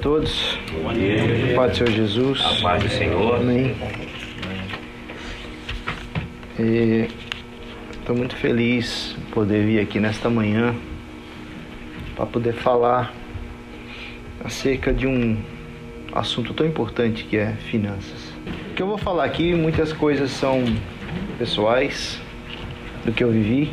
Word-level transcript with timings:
todos. 0.00 0.58
Bom 0.82 0.92
dia. 0.94 1.54
Paz 1.54 1.72
do 1.72 1.76
Senhor 1.76 1.90
Jesus. 1.90 2.40
A 2.40 2.62
paz 2.62 2.82
do 2.82 2.88
Senhor. 2.88 3.34
Amém. 3.36 3.76
Estou 7.92 8.16
muito 8.16 8.34
feliz 8.36 9.14
em 9.18 9.30
poder 9.30 9.64
vir 9.64 9.80
aqui 9.80 10.00
nesta 10.00 10.30
manhã 10.30 10.74
para 12.16 12.26
poder 12.26 12.54
falar 12.54 13.12
acerca 14.42 14.92
de 14.92 15.06
um 15.06 15.36
assunto 16.12 16.54
tão 16.54 16.66
importante 16.66 17.24
que 17.24 17.36
é 17.36 17.52
finanças. 17.70 18.32
O 18.70 18.74
que 18.74 18.82
eu 18.82 18.86
vou 18.86 18.98
falar 18.98 19.24
aqui, 19.24 19.54
muitas 19.54 19.92
coisas 19.92 20.30
são 20.30 20.64
pessoais 21.38 22.20
do 23.04 23.12
que 23.12 23.22
eu 23.22 23.30
vivi. 23.30 23.70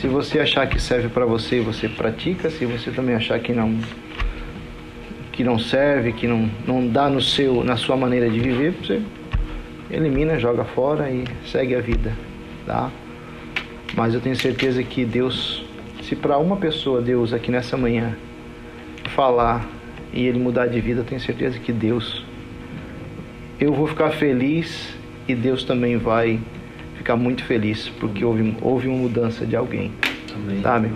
Se 0.00 0.08
você 0.08 0.40
achar 0.40 0.68
que 0.68 0.80
serve 0.80 1.08
para 1.08 1.24
você, 1.24 1.60
você 1.60 1.88
pratica. 1.88 2.50
Se 2.50 2.66
você 2.66 2.90
também 2.90 3.14
achar 3.14 3.38
que 3.38 3.52
não 3.52 3.78
que 5.34 5.42
não 5.42 5.58
serve, 5.58 6.12
que 6.12 6.28
não, 6.28 6.48
não 6.64 6.86
dá 6.86 7.10
no 7.10 7.20
seu 7.20 7.64
na 7.64 7.76
sua 7.76 7.96
maneira 7.96 8.30
de 8.30 8.38
viver, 8.38 8.72
você 8.72 9.02
elimina, 9.90 10.38
joga 10.38 10.64
fora 10.64 11.10
e 11.10 11.24
segue 11.44 11.74
a 11.74 11.80
vida, 11.80 12.12
tá? 12.64 12.90
Mas 13.96 14.14
eu 14.14 14.20
tenho 14.20 14.36
certeza 14.36 14.82
que 14.82 15.04
Deus, 15.04 15.64
se 16.02 16.14
para 16.14 16.38
uma 16.38 16.56
pessoa 16.56 17.02
Deus 17.02 17.32
aqui 17.32 17.50
nessa 17.50 17.76
manhã 17.76 18.16
falar 19.10 19.66
e 20.12 20.24
ele 20.24 20.38
mudar 20.38 20.68
de 20.68 20.80
vida, 20.80 21.00
eu 21.00 21.04
tenho 21.04 21.20
certeza 21.20 21.58
que 21.58 21.72
Deus 21.72 22.24
eu 23.58 23.72
vou 23.72 23.88
ficar 23.88 24.10
feliz 24.10 24.96
e 25.26 25.34
Deus 25.34 25.64
também 25.64 25.96
vai 25.96 26.38
ficar 26.96 27.16
muito 27.16 27.42
feliz 27.44 27.88
porque 28.00 28.24
houve, 28.24 28.56
houve 28.62 28.86
uma 28.86 28.98
mudança 28.98 29.44
de 29.44 29.56
alguém. 29.56 29.90
Amém. 30.32 30.62
Sabe? 30.62 30.90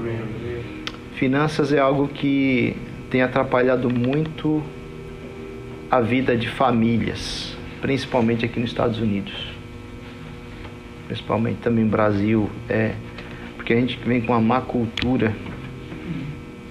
Finanças 1.15 1.73
é 1.73 1.81
algo 1.81 2.07
que 2.07 2.77
tem 3.11 3.23
atrapalhado 3.23 3.91
muito 3.91 4.63
a 5.91 6.01
vida 6.01 6.37
de 6.37 6.49
famílias, 6.49 7.57
principalmente 7.81 8.45
aqui 8.45 8.61
nos 8.61 8.71
Estados 8.71 9.01
Unidos. 9.01 9.35
Principalmente 11.07 11.59
também 11.59 11.85
no 11.85 11.91
Brasil, 11.91 12.51
é 12.69 12.95
porque 13.57 13.73
a 13.73 13.77
gente 13.77 13.99
vem 14.05 14.21
com 14.21 14.33
uma 14.33 14.41
má 14.41 14.61
cultura, 14.61 15.35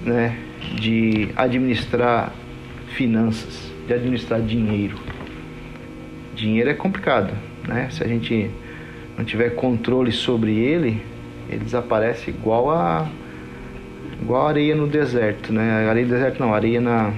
né, 0.03 0.37
de 0.75 1.29
administrar 1.35 2.31
finanças, 2.93 3.71
de 3.87 3.93
administrar 3.93 4.41
dinheiro. 4.41 4.97
Dinheiro 6.35 6.69
é 6.69 6.73
complicado, 6.73 7.33
né? 7.67 7.89
Se 7.89 8.03
a 8.03 8.07
gente 8.07 8.49
não 9.17 9.25
tiver 9.25 9.51
controle 9.51 10.11
sobre 10.11 10.55
ele, 10.55 11.01
ele 11.49 11.63
desaparece 11.63 12.29
igual 12.29 12.69
a 12.69 13.07
igual 14.21 14.47
areia 14.47 14.75
no 14.75 14.87
deserto, 14.87 15.53
né? 15.53 15.87
Areia 15.87 16.05
no 16.05 16.13
deserto 16.13 16.39
não, 16.39 16.53
areia 16.53 16.81
na 16.81 17.13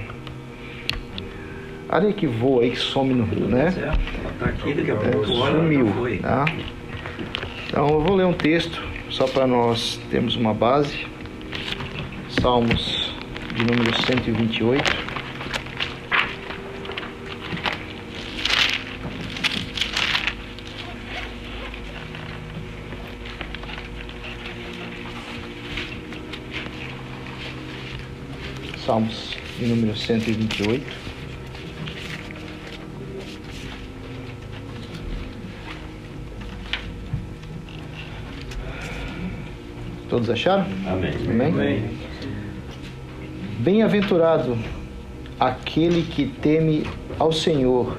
areia 1.88 2.12
que 2.12 2.26
voa 2.26 2.62
aí 2.62 2.70
que 2.70 2.78
some 2.78 3.12
no, 3.12 3.26
né? 3.26 3.72
Tá 4.38 4.46
aqui, 4.46 4.74
daqui 4.74 4.90
a 4.90 4.94
É, 4.94 4.96
pouco 4.96 5.26
sumiu, 5.26 5.92
tá? 6.20 6.44
Então 7.68 7.88
eu 7.88 8.00
vou 8.00 8.16
ler 8.16 8.24
um 8.24 8.32
texto 8.32 8.82
só 9.08 9.26
para 9.26 9.46
nós 9.46 10.00
termos 10.10 10.36
uma 10.36 10.54
base. 10.54 11.06
Salmos 12.40 13.14
de 13.54 13.64
número 13.64 13.94
128. 14.06 15.09
Salmos 28.90 29.36
de 29.56 29.66
número 29.66 29.96
128. 29.96 30.84
Todos 40.08 40.28
acharam? 40.28 40.66
Amém. 40.88 41.12
Amém? 41.28 41.98
Bem-aventurado 43.60 44.58
aquele 45.38 46.02
que 46.02 46.26
teme 46.26 46.84
ao 47.16 47.30
Senhor 47.30 47.96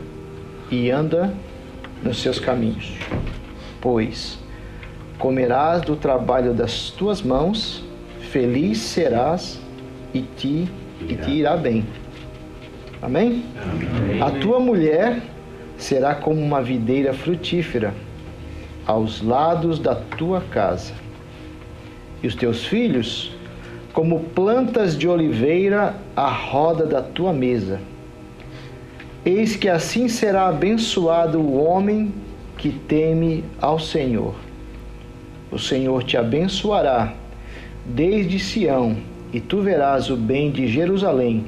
e 0.70 0.92
anda 0.92 1.34
nos 2.04 2.22
seus 2.22 2.38
caminhos, 2.38 2.98
pois 3.80 4.38
comerás 5.18 5.84
do 5.84 5.96
trabalho 5.96 6.54
das 6.54 6.90
tuas 6.90 7.22
mãos, 7.22 7.82
feliz 8.30 8.80
serás 8.80 9.58
e 10.14 10.22
te, 10.22 10.68
e 11.08 11.16
te 11.16 11.32
irá 11.32 11.56
bem. 11.58 11.86
Amém? 13.02 13.44
A 14.22 14.32
tua 14.32 14.60
mulher 14.60 15.22
será 15.78 16.14
como 16.14 16.40
uma 16.40 16.62
videira 16.62 17.14
frutífera 17.14 17.94
aos 18.86 19.22
lados 19.22 19.80
da 19.80 19.96
tua 19.96 20.42
casa, 20.42 20.94
e 22.22 22.28
os 22.28 22.36
teus 22.36 22.66
filhos 22.66 23.36
como 23.94 24.20
plantas 24.20 24.98
de 24.98 25.08
oliveira 25.08 25.96
à 26.16 26.30
roda 26.30 26.86
da 26.86 27.02
tua 27.02 27.34
mesa. 27.34 27.80
Eis 29.26 29.56
que 29.56 29.70
assim 29.70 30.08
será 30.08 30.48
abençoado 30.48 31.40
o 31.40 31.64
homem 31.64 32.14
que 32.58 32.70
teme 32.70 33.44
ao 33.60 33.80
Senhor. 33.80 34.36
O 35.52 35.60
Senhor 35.60 36.04
te 36.04 36.18
abençoará 36.18 37.14
desde 37.86 38.40
Sião, 38.40 38.98
e 39.34 39.40
tu 39.40 39.62
verás 39.62 40.10
o 40.10 40.16
bem 40.16 40.52
de 40.52 40.68
Jerusalém 40.68 41.46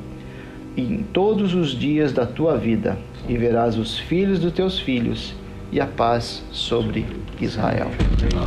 em 0.76 1.04
todos 1.14 1.54
os 1.54 1.78
dias 1.78 2.12
da 2.12 2.26
tua 2.26 2.58
vida, 2.58 2.98
e 3.28 3.38
verás 3.38 3.78
os 3.78 3.98
filhos 3.98 4.40
dos 4.40 4.52
teus 4.52 4.80
filhos 4.80 5.34
e 5.72 5.80
a 5.80 5.86
paz 5.86 6.44
sobre 6.52 7.06
Israel. 7.40 7.92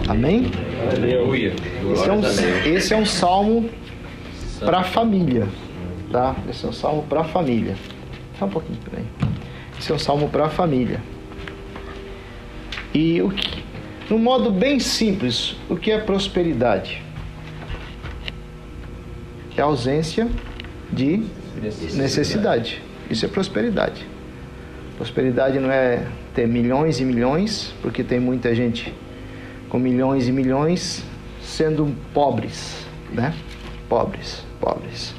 Amém? 0.08 0.46
Aleluia. 0.96 1.54
Esse 1.92 2.08
é 2.08 2.12
um, 2.12 2.74
esse 2.76 2.94
é 2.94 2.96
um 2.96 3.06
salmo 3.06 3.70
para 4.60 4.80
a 4.80 4.84
família, 4.84 5.46
tá? 6.10 6.34
Esse 6.48 6.66
é 6.66 6.68
um 6.68 6.72
salmo 6.72 7.02
para 7.08 7.20
a 7.20 7.24
família. 7.24 7.74
Só 8.38 8.46
um 8.46 8.50
pouquinho, 8.50 8.78
peraí. 8.84 9.04
Esse 9.78 9.92
é 9.92 9.94
um 9.94 9.98
salmo 9.98 10.28
para 10.28 10.46
a 10.46 10.48
família. 10.48 11.00
E 12.92 13.20
o 13.22 13.30
que, 13.30 13.62
no 14.10 14.18
modo 14.18 14.50
bem 14.50 14.78
simples, 14.80 15.56
o 15.68 15.76
que 15.76 15.90
é 15.90 15.98
prosperidade? 15.98 17.05
É 19.56 19.62
ausência 19.62 20.28
de 20.92 21.24
necessidade. 21.94 22.82
Isso 23.10 23.24
é 23.24 23.28
prosperidade. 23.28 24.06
Prosperidade 24.96 25.58
não 25.58 25.70
é 25.70 26.06
ter 26.34 26.46
milhões 26.46 27.00
e 27.00 27.04
milhões, 27.04 27.74
porque 27.82 28.02
tem 28.02 28.18
muita 28.20 28.54
gente 28.54 28.92
com 29.68 29.78
milhões 29.78 30.28
e 30.28 30.32
milhões 30.32 31.04
sendo 31.42 31.94
pobres, 32.12 32.86
né? 33.12 33.34
Pobres, 33.88 34.44
pobres. 34.60 35.14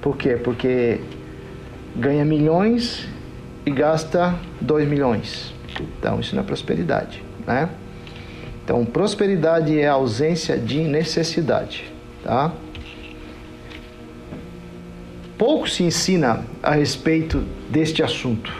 Por 0.00 0.16
quê? 0.16 0.36
Porque 0.36 1.00
ganha 1.96 2.24
milhões 2.24 3.08
e 3.64 3.70
gasta 3.70 4.34
2 4.60 4.88
milhões. 4.88 5.54
Então 5.80 6.20
isso 6.20 6.34
não 6.34 6.42
é 6.42 6.46
prosperidade, 6.46 7.22
né? 7.46 7.68
Então 8.64 8.84
prosperidade 8.84 9.78
é 9.78 9.86
a 9.86 9.92
ausência 9.92 10.56
de 10.56 10.80
necessidade, 10.80 11.92
tá? 12.22 12.52
Pouco 15.38 15.70
se 15.70 15.84
ensina 15.84 16.44
a 16.60 16.72
respeito 16.72 17.44
deste 17.70 18.02
assunto. 18.02 18.52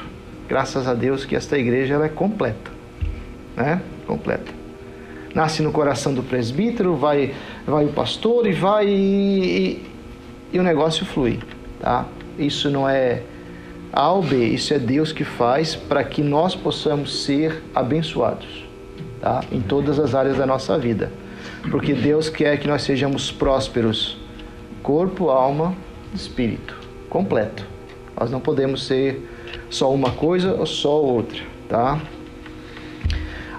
Graças 0.49 0.87
a 0.87 0.95
Deus 0.95 1.25
que 1.25 1.35
esta 1.35 1.59
igreja 1.59 1.95
ela 1.95 2.07
é 2.07 2.09
completa, 2.09 2.71
né? 3.57 3.83
Completa. 4.07 4.53
Nasce 5.35 5.61
no 5.61 5.73
coração 5.73 6.15
do 6.15 6.23
presbítero, 6.23 6.95
vai, 6.95 7.35
vai 7.67 7.85
o 7.85 7.93
pastor 7.93 8.47
e 8.47 8.53
vai 8.53 8.87
e, 8.89 9.83
e 10.53 10.59
o 10.59 10.63
negócio 10.63 11.05
flui, 11.05 11.41
tá? 11.81 12.07
Isso 12.39 12.71
não 12.71 12.89
é 12.89 13.23
A 13.93 14.13
ou 14.13 14.23
B, 14.23 14.47
isso 14.47 14.73
é 14.73 14.79
Deus 14.79 15.11
que 15.11 15.25
faz 15.25 15.75
para 15.75 16.05
que 16.05 16.23
nós 16.23 16.55
possamos 16.55 17.25
ser 17.25 17.61
abençoados, 17.75 18.65
tá? 19.21 19.43
Em 19.51 19.61
todas 19.61 19.99
as 19.99 20.15
áreas 20.15 20.37
da 20.39 20.47
nossa 20.47 20.79
vida, 20.79 21.11
porque 21.71 21.93
Deus 21.93 22.31
quer 22.31 22.57
que 22.59 22.69
nós 22.69 22.83
sejamos 22.83 23.31
prósperos, 23.31 24.17
corpo, 24.83 25.29
alma, 25.29 25.75
espírito, 26.15 26.78
completo. 27.09 27.67
Nós 28.19 28.31
não 28.31 28.41
podemos 28.41 28.87
ser 28.87 29.29
só 29.71 29.93
uma 29.93 30.11
coisa 30.11 30.55
ou 30.55 30.67
só 30.67 31.01
outra, 31.01 31.41
tá? 31.69 32.01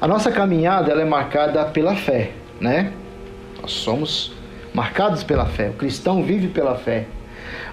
A 0.01 0.07
nossa 0.07 0.31
caminhada 0.31 0.91
ela 0.91 1.01
é 1.01 1.05
marcada 1.05 1.65
pela 1.65 1.95
fé, 1.95 2.31
né? 2.59 2.93
Nós 3.61 3.71
somos 3.71 4.33
marcados 4.73 5.23
pela 5.23 5.45
fé. 5.45 5.69
O 5.69 5.73
cristão 5.73 6.23
vive 6.23 6.47
pela 6.47 6.75
fé. 6.75 7.05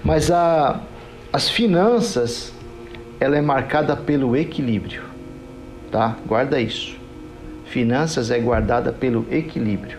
Mas 0.02 0.30
a, 0.30 0.80
as 1.32 1.48
finanças 1.48 2.52
ela 3.18 3.36
é 3.36 3.40
marcada 3.40 3.96
pelo 3.96 4.36
equilíbrio, 4.36 5.02
tá? 5.90 6.16
Guarda 6.26 6.60
isso. 6.60 6.96
Finanças 7.64 8.30
é 8.30 8.38
guardada 8.38 8.92
pelo 8.92 9.26
equilíbrio. 9.30 9.98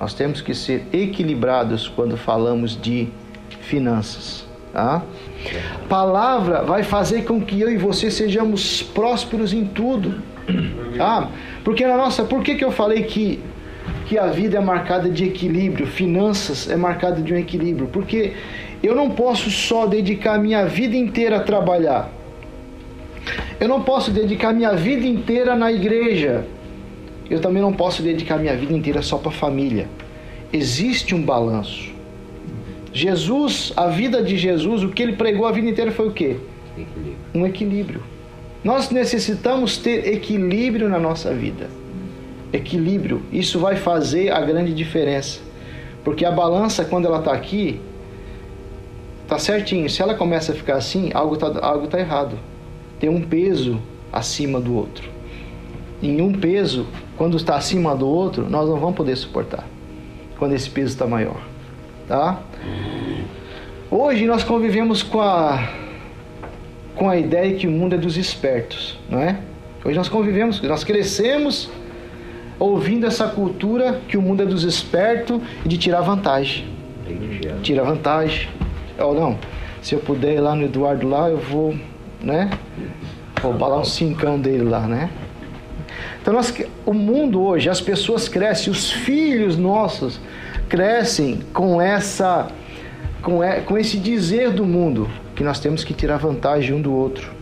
Nós 0.00 0.14
temos 0.14 0.40
que 0.40 0.54
ser 0.54 0.86
equilibrados 0.92 1.88
quando 1.88 2.16
falamos 2.16 2.80
de 2.80 3.08
finanças, 3.62 4.46
Tá? 4.72 5.02
Palavra 5.88 6.62
vai 6.62 6.82
fazer 6.82 7.24
com 7.24 7.40
que 7.40 7.60
eu 7.60 7.70
e 7.70 7.76
você 7.76 8.10
sejamos 8.10 8.82
prósperos 8.82 9.52
em 9.52 9.64
tudo. 9.64 10.22
Tá? 10.96 11.30
Porque 11.64 11.86
na 11.86 11.96
nossa, 11.96 12.24
por 12.24 12.42
que, 12.42 12.54
que 12.54 12.64
eu 12.64 12.72
falei 12.72 13.02
que 13.02 13.40
que 14.06 14.18
a 14.18 14.26
vida 14.26 14.56
é 14.56 14.60
marcada 14.60 15.10
de 15.10 15.24
equilíbrio, 15.24 15.86
finanças 15.86 16.70
é 16.70 16.76
marcada 16.76 17.20
de 17.20 17.32
um 17.32 17.36
equilíbrio? 17.36 17.88
Porque 17.88 18.32
eu 18.82 18.94
não 18.94 19.10
posso 19.10 19.50
só 19.50 19.86
dedicar 19.86 20.38
minha 20.38 20.64
vida 20.66 20.96
inteira 20.96 21.36
a 21.36 21.40
trabalhar. 21.40 22.10
Eu 23.60 23.68
não 23.68 23.82
posso 23.82 24.10
dedicar 24.10 24.52
minha 24.52 24.72
vida 24.72 25.06
inteira 25.06 25.56
na 25.56 25.70
igreja. 25.70 26.46
Eu 27.28 27.40
também 27.40 27.60
não 27.60 27.72
posso 27.72 28.02
dedicar 28.02 28.38
minha 28.38 28.56
vida 28.56 28.72
inteira 28.72 29.02
só 29.02 29.18
para 29.18 29.30
a 29.30 29.34
família. 29.34 29.88
Existe 30.52 31.14
um 31.14 31.22
balanço. 31.22 31.97
Jesus, 32.98 33.72
a 33.76 33.86
vida 33.86 34.20
de 34.20 34.36
Jesus, 34.36 34.82
o 34.82 34.88
que 34.88 35.00
ele 35.00 35.12
pregou 35.12 35.46
a 35.46 35.52
vida 35.52 35.68
inteira 35.68 35.92
foi 35.92 36.08
o 36.08 36.10
quê? 36.10 36.36
Equilíbrio. 36.76 37.16
Um 37.32 37.46
equilíbrio. 37.46 38.02
Nós 38.64 38.90
necessitamos 38.90 39.76
ter 39.76 40.12
equilíbrio 40.12 40.88
na 40.88 40.98
nossa 40.98 41.32
vida. 41.32 41.70
Equilíbrio, 42.52 43.22
isso 43.32 43.60
vai 43.60 43.76
fazer 43.76 44.32
a 44.32 44.40
grande 44.40 44.74
diferença. 44.74 45.38
Porque 46.02 46.24
a 46.24 46.32
balança, 46.32 46.84
quando 46.84 47.06
ela 47.06 47.20
está 47.20 47.32
aqui, 47.32 47.80
tá 49.28 49.38
certinho. 49.38 49.88
Se 49.88 50.02
ela 50.02 50.14
começa 50.14 50.50
a 50.50 50.54
ficar 50.56 50.74
assim, 50.74 51.12
algo 51.14 51.36
tá, 51.36 51.52
algo 51.64 51.86
tá 51.86 52.00
errado. 52.00 52.36
Tem 52.98 53.08
um 53.08 53.20
peso 53.20 53.80
acima 54.12 54.60
do 54.60 54.74
outro. 54.74 55.08
Em 56.02 56.20
um 56.20 56.32
peso, 56.32 56.84
quando 57.16 57.36
está 57.36 57.54
acima 57.54 57.94
do 57.94 58.08
outro, 58.08 58.50
nós 58.50 58.68
não 58.68 58.80
vamos 58.80 58.96
poder 58.96 59.14
suportar. 59.14 59.68
Quando 60.36 60.54
esse 60.54 60.68
peso 60.68 60.94
está 60.94 61.06
maior, 61.06 61.40
tá? 62.08 62.40
Hoje 63.90 64.26
nós 64.26 64.42
convivemos 64.42 65.02
com 65.02 65.20
a 65.20 65.68
com 66.96 67.08
a 67.08 67.16
ideia 67.16 67.54
que 67.54 67.68
o 67.68 67.70
mundo 67.70 67.94
é 67.94 67.98
dos 67.98 68.16
espertos, 68.16 68.98
não 69.08 69.20
é? 69.20 69.38
Hoje 69.84 69.96
nós 69.96 70.08
convivemos, 70.08 70.60
nós 70.62 70.82
crescemos 70.82 71.70
ouvindo 72.58 73.06
essa 73.06 73.28
cultura 73.28 74.00
que 74.08 74.16
o 74.16 74.22
mundo 74.22 74.42
é 74.42 74.46
dos 74.46 74.64
espertos 74.64 75.40
e 75.64 75.68
de 75.68 75.78
tirar 75.78 76.00
vantagem. 76.00 76.66
Tira 77.62 77.84
vantagem. 77.84 78.48
Ou 78.98 79.14
não, 79.14 79.38
se 79.80 79.94
eu 79.94 80.00
puder 80.00 80.34
ir 80.34 80.40
lá 80.40 80.56
no 80.56 80.64
Eduardo 80.64 81.08
lá, 81.08 81.28
eu 81.28 81.38
vou, 81.38 81.72
né? 82.20 82.50
Roubar 83.40 83.68
lá 83.68 83.78
um 83.78 83.84
cincão 83.84 84.40
dele 84.40 84.64
lá, 84.64 84.80
né? 84.80 85.08
Então 86.20 86.34
nós, 86.34 86.52
o 86.84 86.92
mundo 86.92 87.40
hoje, 87.40 87.70
as 87.70 87.80
pessoas 87.80 88.28
crescem, 88.28 88.72
os 88.72 88.90
filhos 88.90 89.56
nossos 89.56 90.20
crescem 90.68 91.40
com 91.52 91.80
essa 91.80 92.48
com, 93.22 93.42
e- 93.42 93.60
com 93.62 93.76
esse 93.76 93.98
dizer 93.98 94.50
do 94.52 94.64
mundo 94.64 95.08
que 95.34 95.42
nós 95.42 95.58
temos 95.58 95.82
que 95.84 95.92
tirar 95.94 96.18
vantagem 96.18 96.74
um 96.74 96.80
do 96.80 96.92
outro. 96.92 97.32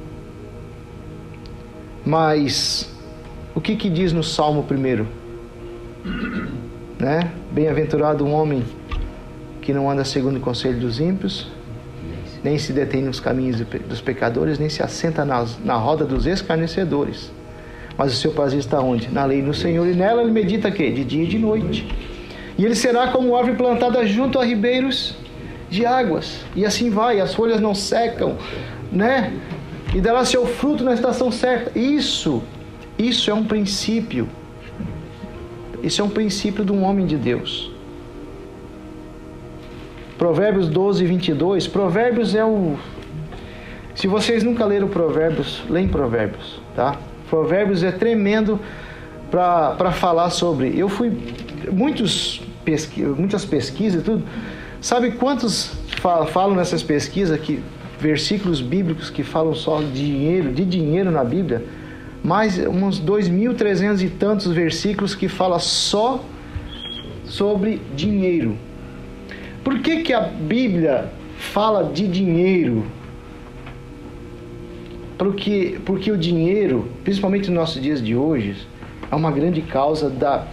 Mas 2.04 2.88
o 3.54 3.60
que 3.60 3.74
que 3.76 3.88
diz 3.90 4.12
no 4.12 4.22
Salmo 4.22 4.62
primeiro? 4.62 5.06
Né? 6.98 7.30
Bem-aventurado 7.50 8.24
um 8.24 8.32
homem 8.32 8.62
que 9.60 9.72
não 9.72 9.90
anda 9.90 10.04
segundo 10.04 10.36
o 10.36 10.40
conselho 10.40 10.78
dos 10.78 11.00
ímpios, 11.00 11.48
nem 12.44 12.56
se 12.58 12.72
detém 12.72 13.02
nos 13.02 13.18
caminhos 13.18 13.60
dos 13.88 14.00
pecadores, 14.00 14.58
nem 14.58 14.68
se 14.68 14.82
assenta 14.82 15.24
nas- 15.24 15.58
na 15.64 15.74
roda 15.74 16.04
dos 16.04 16.26
escarnecedores. 16.26 17.32
Mas 17.98 18.12
o 18.12 18.16
seu 18.16 18.30
prazer 18.30 18.60
está 18.60 18.80
onde? 18.80 19.08
Na 19.08 19.24
lei 19.24 19.42
do 19.42 19.52
Senhor, 19.52 19.86
e 19.86 19.94
nela 19.94 20.22
ele 20.22 20.30
medita 20.30 20.70
quê? 20.70 20.90
De 20.92 21.04
dia 21.04 21.24
e 21.24 21.26
de 21.26 21.38
noite. 21.38 21.88
E 22.58 22.64
ele 22.64 22.74
será 22.74 23.08
como 23.08 23.36
árvore 23.36 23.56
plantada 23.56 24.06
junto 24.06 24.38
a 24.38 24.44
ribeiros 24.44 25.14
de 25.68 25.84
águas. 25.84 26.44
E 26.54 26.64
assim 26.64 26.90
vai, 26.90 27.20
as 27.20 27.34
folhas 27.34 27.60
não 27.60 27.74
secam, 27.74 28.36
né? 28.90 29.32
E 29.94 30.00
dará 30.00 30.24
seu 30.24 30.46
fruto 30.46 30.82
na 30.84 30.94
estação 30.94 31.30
certa. 31.30 31.78
Isso, 31.78 32.42
isso 32.98 33.30
é 33.30 33.34
um 33.34 33.44
princípio. 33.44 34.28
Isso 35.82 36.00
é 36.00 36.04
um 36.04 36.08
princípio 36.08 36.64
de 36.64 36.72
um 36.72 36.82
homem 36.82 37.06
de 37.06 37.16
Deus. 37.16 37.70
Provérbios 40.18 40.68
12, 40.68 41.04
22. 41.04 41.68
Provérbios 41.68 42.34
é 42.34 42.44
o. 42.44 42.76
Se 43.94 44.06
vocês 44.06 44.42
nunca 44.42 44.64
leram 44.64 44.88
Provérbios, 44.88 45.62
leem 45.68 45.88
Provérbios, 45.88 46.60
tá? 46.74 46.96
Provérbios 47.28 47.82
é 47.82 47.92
tremendo 47.92 48.58
para 49.30 49.92
falar 49.92 50.30
sobre. 50.30 50.78
Eu 50.78 50.88
fui. 50.88 51.12
Muitos 51.70 52.40
muitas 53.16 53.44
pesquisas 53.44 54.00
e 54.02 54.04
tudo. 54.04 54.24
Sabe 54.80 55.12
quantos 55.12 55.72
fa- 56.00 56.26
falam 56.26 56.56
nessas 56.56 56.82
pesquisas 56.82 57.38
que 57.40 57.60
versículos 58.00 58.60
bíblicos 58.60 59.08
que 59.10 59.22
falam 59.22 59.54
só 59.54 59.80
de 59.80 59.90
dinheiro, 59.92 60.52
de 60.52 60.64
dinheiro 60.64 61.10
na 61.10 61.24
Bíblia? 61.24 61.64
Mais 62.22 62.58
uns 62.58 63.00
2.300 63.00 64.02
e 64.02 64.08
tantos 64.10 64.52
versículos 64.52 65.14
que 65.14 65.28
fala 65.28 65.58
só 65.58 66.24
sobre 67.24 67.80
dinheiro. 67.94 68.56
Por 69.62 69.78
que, 69.78 70.02
que 70.02 70.12
a 70.12 70.20
Bíblia 70.20 71.10
fala 71.38 71.84
de 71.84 72.06
dinheiro? 72.08 72.84
Porque, 75.18 75.78
porque 75.84 76.10
o 76.12 76.16
dinheiro, 76.16 76.88
principalmente 77.02 77.48
nos 77.48 77.56
nossos 77.58 77.82
dias 77.82 78.02
de 78.02 78.14
hoje, 78.14 78.54
é 79.10 79.14
uma 79.14 79.30
grande 79.30 79.62
causa 79.62 80.10
da, 80.10 80.46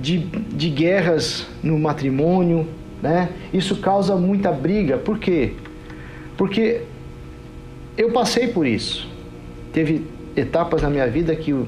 de, 0.00 0.18
de 0.18 0.70
guerras 0.70 1.46
no 1.62 1.78
matrimônio, 1.78 2.68
né? 3.02 3.30
Isso 3.52 3.76
causa 3.76 4.16
muita 4.16 4.52
briga. 4.52 4.96
Por 4.98 5.18
quê? 5.18 5.52
Porque 6.36 6.82
eu 7.96 8.10
passei 8.12 8.48
por 8.48 8.66
isso. 8.66 9.08
Teve 9.72 10.06
etapas 10.36 10.82
na 10.82 10.90
minha 10.90 11.06
vida 11.06 11.34
que 11.34 11.52
o, 11.52 11.66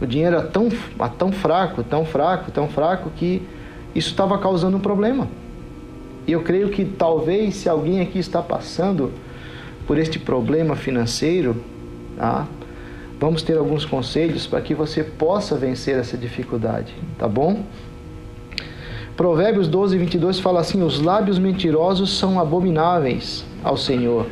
o 0.00 0.06
dinheiro 0.06 0.36
era 0.36 0.46
tão, 0.46 0.68
tão 1.18 1.32
fraco, 1.32 1.82
tão 1.82 2.04
fraco, 2.04 2.50
tão 2.50 2.68
fraco 2.68 3.10
que 3.16 3.42
isso 3.94 4.10
estava 4.10 4.38
causando 4.38 4.76
um 4.76 4.80
problema. 4.80 5.28
E 6.26 6.32
eu 6.32 6.42
creio 6.42 6.70
que 6.70 6.84
talvez 6.84 7.54
se 7.54 7.68
alguém 7.68 8.00
aqui 8.00 8.18
está 8.18 8.42
passando 8.42 9.12
por 9.86 9.96
este 9.96 10.18
problema 10.18 10.74
financeiro, 10.74 11.56
tá? 12.16 12.46
Vamos 13.18 13.42
ter 13.42 13.56
alguns 13.56 13.84
conselhos 13.84 14.46
para 14.46 14.60
que 14.60 14.74
você 14.74 15.02
possa 15.02 15.56
vencer 15.56 15.98
essa 15.98 16.16
dificuldade, 16.16 16.94
tá 17.18 17.26
bom? 17.26 17.64
Provérbios 19.16 19.66
12, 19.66 19.96
22 19.96 20.38
fala 20.40 20.60
assim: 20.60 20.82
Os 20.82 21.00
lábios 21.00 21.38
mentirosos 21.38 22.18
são 22.18 22.38
abomináveis 22.38 23.44
ao 23.64 23.76
Senhor, 23.76 24.26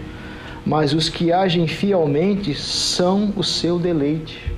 mas 0.64 0.92
os 0.92 1.08
que 1.08 1.32
agem 1.32 1.66
fielmente 1.66 2.54
são 2.54 3.32
o 3.36 3.42
seu 3.42 3.78
deleite. 3.78 4.52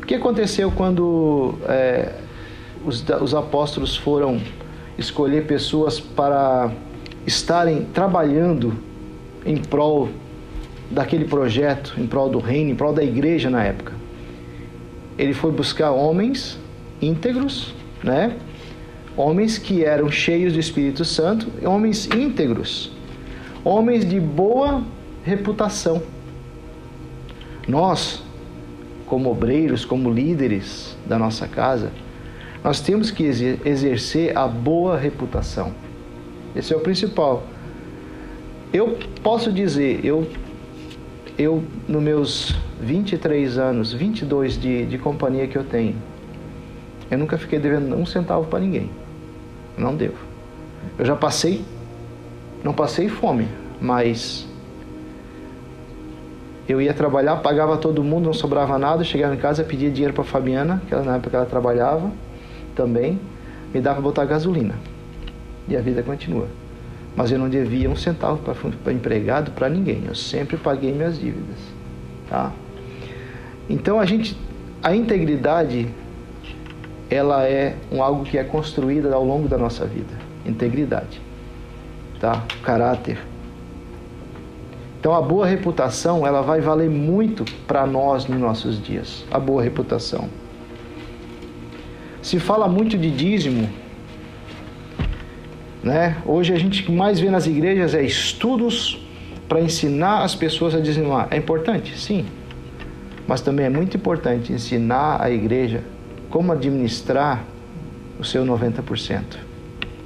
O 0.00 0.06
que 0.06 0.14
aconteceu 0.14 0.70
quando 0.70 1.54
é, 1.66 2.12
os, 2.84 3.04
os 3.20 3.34
apóstolos 3.34 3.96
foram 3.96 4.40
escolher 4.96 5.46
pessoas 5.46 5.98
para 5.98 6.70
estarem 7.26 7.84
trabalhando 7.86 8.74
em 9.44 9.56
prol 9.56 10.08
daquele 10.90 11.24
projeto, 11.24 11.94
em 11.98 12.06
prol 12.06 12.28
do 12.28 12.38
reino, 12.38 12.70
em 12.70 12.74
prol 12.74 12.92
da 12.92 13.02
igreja 13.02 13.50
na 13.50 13.64
época. 13.64 13.92
Ele 15.18 15.32
foi 15.32 15.50
buscar 15.52 15.90
homens 15.90 16.58
íntegros, 17.00 17.74
né? 18.02 18.36
Homens 19.16 19.58
que 19.58 19.84
eram 19.84 20.10
cheios 20.10 20.52
do 20.52 20.58
Espírito 20.58 21.04
Santo, 21.04 21.46
homens 21.64 22.06
íntegros, 22.06 22.90
homens 23.64 24.08
de 24.08 24.18
boa 24.18 24.82
reputação. 25.24 26.02
Nós, 27.68 28.22
como 29.06 29.30
obreiros, 29.30 29.84
como 29.84 30.10
líderes 30.10 30.96
da 31.06 31.18
nossa 31.18 31.46
casa, 31.46 31.92
nós 32.62 32.80
temos 32.80 33.10
que 33.10 33.24
exercer 33.64 34.36
a 34.36 34.48
boa 34.48 34.96
reputação. 34.98 35.72
Esse 36.56 36.72
é 36.72 36.76
o 36.76 36.80
principal. 36.80 37.44
Eu 38.72 38.98
posso 39.22 39.52
dizer, 39.52 40.04
eu, 40.04 40.26
eu 41.38 41.62
nos 41.88 42.02
meus 42.02 42.54
23 42.80 43.58
anos, 43.58 43.92
22 43.92 44.60
de, 44.60 44.86
de 44.86 44.98
companhia 44.98 45.46
que 45.46 45.56
eu 45.56 45.64
tenho, 45.64 45.96
eu 47.10 47.18
nunca 47.18 47.36
fiquei 47.36 47.58
devendo 47.58 47.94
um 47.96 48.06
centavo 48.06 48.46
para 48.46 48.60
ninguém. 48.60 48.90
Não 49.76 49.94
devo. 49.94 50.18
Eu 50.98 51.04
já 51.04 51.16
passei, 51.16 51.64
não 52.62 52.72
passei 52.72 53.08
fome, 53.08 53.48
mas 53.80 54.46
eu 56.68 56.80
ia 56.80 56.94
trabalhar, 56.94 57.36
pagava 57.36 57.76
todo 57.76 58.02
mundo, 58.02 58.26
não 58.26 58.32
sobrava 58.32 58.78
nada, 58.78 59.04
chegava 59.04 59.34
em 59.34 59.38
casa, 59.38 59.62
pedia 59.64 59.90
dinheiro 59.90 60.14
para 60.14 60.24
Fabiana, 60.24 60.82
que 60.86 60.94
ela, 60.94 61.02
na 61.02 61.16
época 61.16 61.36
ela 61.36 61.46
trabalhava 61.46 62.10
também, 62.74 63.20
me 63.72 63.80
dava 63.80 63.96
para 63.96 64.02
botar 64.02 64.24
gasolina. 64.24 64.74
E 65.68 65.76
a 65.76 65.80
vida 65.80 66.02
continua. 66.02 66.46
Mas 67.16 67.30
eu 67.30 67.38
não 67.38 67.48
devia 67.48 67.88
um 67.88 67.96
centavo 67.96 68.40
para 68.82 68.92
empregado, 68.92 69.52
para 69.52 69.68
ninguém. 69.68 70.02
Eu 70.06 70.14
sempre 70.14 70.56
paguei 70.56 70.92
minhas 70.92 71.18
dívidas. 71.18 71.58
Tá? 72.28 72.52
Então 73.68 74.00
a 74.00 74.04
gente, 74.04 74.36
a 74.82 74.94
integridade, 74.94 75.88
ela 77.08 77.44
é 77.44 77.76
um 77.90 78.02
algo 78.02 78.24
que 78.24 78.36
é 78.36 78.44
construída 78.44 79.14
ao 79.14 79.24
longo 79.24 79.48
da 79.48 79.56
nossa 79.56 79.86
vida. 79.86 80.14
Integridade, 80.44 81.20
tá? 82.20 82.44
Caráter, 82.62 83.18
Então 85.00 85.14
a 85.14 85.20
boa 85.20 85.46
reputação, 85.46 86.26
ela 86.26 86.42
vai 86.42 86.60
valer 86.60 86.88
muito 86.88 87.44
para 87.66 87.86
nós 87.86 88.26
nos 88.26 88.40
nossos 88.40 88.82
dias. 88.82 89.24
A 89.30 89.38
boa 89.38 89.62
reputação. 89.62 90.28
Se 92.22 92.40
fala 92.40 92.66
muito 92.66 92.96
de 92.96 93.10
dízimo, 93.10 93.68
né? 95.84 96.16
Hoje 96.24 96.52
a 96.54 96.58
gente 96.58 96.90
mais 96.90 97.20
vê 97.20 97.28
nas 97.28 97.46
igrejas 97.46 97.94
é 97.94 98.02
estudos 98.02 98.98
para 99.46 99.60
ensinar 99.60 100.22
as 100.22 100.34
pessoas 100.34 100.74
a 100.74 100.80
dizimar. 100.80 101.28
É 101.30 101.36
importante? 101.36 101.96
Sim. 101.98 102.24
Mas 103.28 103.42
também 103.42 103.66
é 103.66 103.68
muito 103.70 103.94
importante 103.96 104.52
ensinar 104.52 105.22
a 105.22 105.30
igreja 105.30 105.82
como 106.30 106.50
administrar 106.52 107.44
o 108.18 108.24
seu 108.24 108.44
90%. 108.44 109.22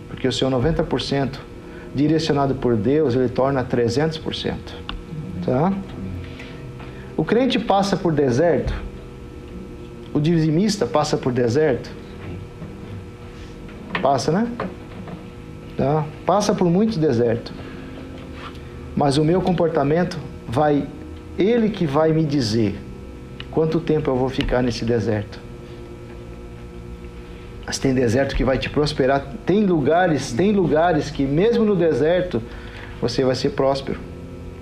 Porque 0.08 0.26
o 0.26 0.32
seu 0.32 0.50
90% 0.50 1.38
direcionado 1.94 2.56
por 2.56 2.76
Deus, 2.76 3.14
ele 3.14 3.28
torna 3.28 3.64
300%. 3.64 4.54
Tá? 5.44 5.73
O 7.16 7.25
crente 7.25 7.58
passa 7.58 7.97
por 7.97 8.12
deserto. 8.12 8.75
O 10.12 10.18
dizimista 10.18 10.87
passa 10.87 11.16
por 11.16 11.32
deserto. 11.32 11.90
Passa, 14.02 14.32
né? 14.32 14.49
Tá? 15.78 16.04
Passa 16.26 16.52
por 16.52 16.68
muito 16.68 16.99
deserto. 16.99 17.52
Mas 18.97 19.16
o 19.16 19.25
meu 19.25 19.40
comportamento 19.40 20.18
vai, 20.44 20.88
ele 21.38 21.70
que 21.70 21.87
vai 21.87 22.12
me 22.12 22.25
dizer 22.25 22.76
quanto 23.49 23.78
tempo 23.78 24.11
eu 24.11 24.16
vou 24.16 24.28
ficar 24.28 24.61
nesse 24.61 24.85
deserto. 24.85 25.38
Mas 27.64 27.78
tem 27.78 27.94
deserto 27.94 28.35
que 28.35 28.42
vai 28.42 28.58
te 28.58 28.68
prosperar, 28.68 29.25
tem 29.47 29.64
lugares, 29.64 30.32
tem 30.32 30.50
lugares 30.50 31.12
que 31.12 31.23
mesmo 31.23 31.64
no 31.64 31.76
deserto 31.76 32.42
você 33.00 33.23
vai 33.25 33.37
ser 33.37 33.50
próspero 33.50 34.00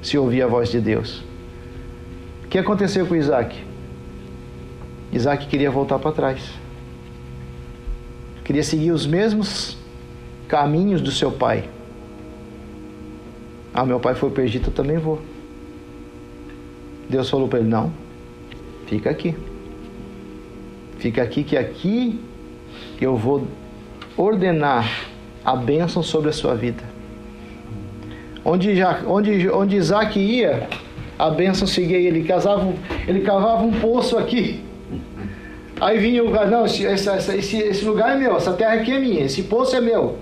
se 0.03 0.19
ouvir 0.19 0.43
a 0.43 0.47
voz 0.47 0.69
de 0.69 0.83
Deus. 0.83 1.25
O 2.45 2.49
que 2.49 2.59
aconteceu 2.59 3.07
com 3.07 3.17
Isaac? 3.17 3.65
Isaac 5.11 5.47
queria 5.47 5.71
voltar 5.71 5.99
para 5.99 6.13
trás. 6.13 6.43
Queria 8.45 8.63
seguir 8.63 8.91
os 8.91 9.07
mesmos 9.07 9.79
caminhos 10.49 11.01
do 11.01 11.11
seu 11.11 11.31
pai. 11.31 11.69
Ah, 13.73 13.85
meu 13.85 14.01
pai 14.01 14.15
foi 14.15 14.31
para 14.31 14.43
o 14.43 14.45
Egito, 14.45 14.71
eu 14.71 14.75
também 14.75 14.99
vou. 14.99 15.21
Deus 17.09 17.29
falou 17.29 17.49
para 17.49 17.59
ele: 17.61 17.69
Não, 17.69 17.93
fica 18.87 19.11
aqui. 19.11 19.35
Fica 20.99 21.23
aqui, 21.23 21.45
que 21.45 21.57
aqui 21.57 22.19
eu 23.01 23.17
vou 23.17 23.47
ordenar 24.17 25.09
a 25.45 25.55
bênção 25.55 26.03
sobre 26.03 26.31
a 26.31 26.33
sua 26.33 26.55
vida. 26.55 26.83
Onde, 28.45 28.75
já, 28.75 29.03
onde, 29.07 29.49
onde 29.51 29.77
Isaac 29.77 30.19
ia, 30.19 30.69
a 31.19 31.31
bênção 31.31 31.67
seguia 31.67 31.99
ele. 31.99 32.25
Casava, 32.25 32.73
ele 33.07 33.21
cavava 33.21 33.63
um 33.63 33.73
poço 33.73 34.17
aqui. 34.17 34.65
Aí 35.81 35.99
vinha 35.99 36.25
o 36.25 36.31
não, 36.31 36.65
esse, 36.65 36.85
esse, 36.85 37.59
esse 37.59 37.85
lugar 37.85 38.17
é 38.17 38.19
meu, 38.19 38.37
essa 38.37 38.55
terra 38.55 38.75
aqui 38.75 38.93
é 38.93 38.99
minha, 38.99 39.25
esse 39.25 39.43
poço 39.43 39.77
é 39.77 39.81
meu. 39.81 40.17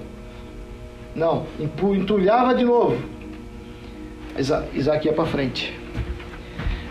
Não, 1.15 1.47
entulhava 1.61 2.55
de 2.55 2.65
novo. 2.65 2.97
Isaac 4.75 5.07
ia 5.07 5.13
para 5.13 5.27
frente. 5.27 5.73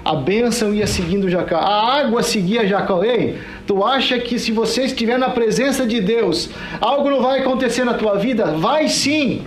A 0.03 0.15
bênção 0.15 0.73
ia 0.73 0.85
seguindo 0.85 1.29
Jacó. 1.29 1.55
A 1.55 1.97
água 1.99 2.21
seguia 2.23 2.67
Jacó. 2.67 3.03
Ei, 3.03 3.37
tu 3.65 3.83
acha 3.83 4.19
que 4.19 4.37
se 4.37 4.51
você 4.51 4.83
estiver 4.83 5.17
na 5.17 5.29
presença 5.29 5.85
de 5.85 6.01
Deus, 6.01 6.49
algo 6.81 7.09
não 7.09 7.21
vai 7.21 7.39
acontecer 7.39 7.85
na 7.85 7.93
tua 7.93 8.15
vida? 8.15 8.45
Vai 8.47 8.89
sim. 8.89 9.45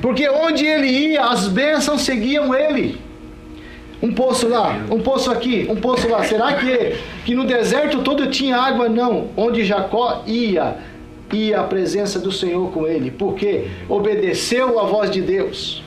Porque 0.00 0.28
onde 0.28 0.64
ele 0.64 0.86
ia, 0.86 1.26
as 1.26 1.48
bênçãos 1.48 2.02
seguiam 2.02 2.54
ele. 2.54 2.98
Um 4.00 4.12
poço 4.12 4.48
lá, 4.48 4.78
um 4.90 5.00
poço 5.00 5.30
aqui, 5.30 5.66
um 5.68 5.76
poço 5.76 6.08
lá. 6.08 6.22
Será 6.22 6.54
que, 6.54 6.96
que 7.24 7.34
no 7.34 7.44
deserto 7.44 7.98
todo 7.98 8.28
tinha 8.28 8.56
água? 8.56 8.88
Não. 8.88 9.28
Onde 9.36 9.64
Jacó 9.64 10.22
ia, 10.26 10.76
e 11.32 11.54
a 11.54 11.62
presença 11.62 12.18
do 12.18 12.32
Senhor 12.32 12.70
com 12.72 12.86
ele, 12.86 13.10
porque 13.10 13.68
obedeceu 13.88 14.78
a 14.78 14.84
voz 14.84 15.10
de 15.10 15.20
Deus. 15.20 15.82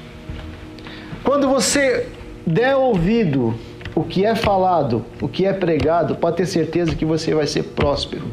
Quando 1.23 1.47
você 1.47 2.07
der 2.45 2.75
ouvido 2.75 3.53
o 3.95 4.03
que 4.03 4.25
é 4.25 4.35
falado, 4.35 5.05
o 5.21 5.27
que 5.27 5.45
é 5.45 5.53
pregado, 5.53 6.15
pode 6.15 6.37
ter 6.37 6.45
certeza 6.45 6.95
que 6.95 7.05
você 7.05 7.33
vai 7.33 7.47
ser 7.47 7.63
próspero, 7.63 8.23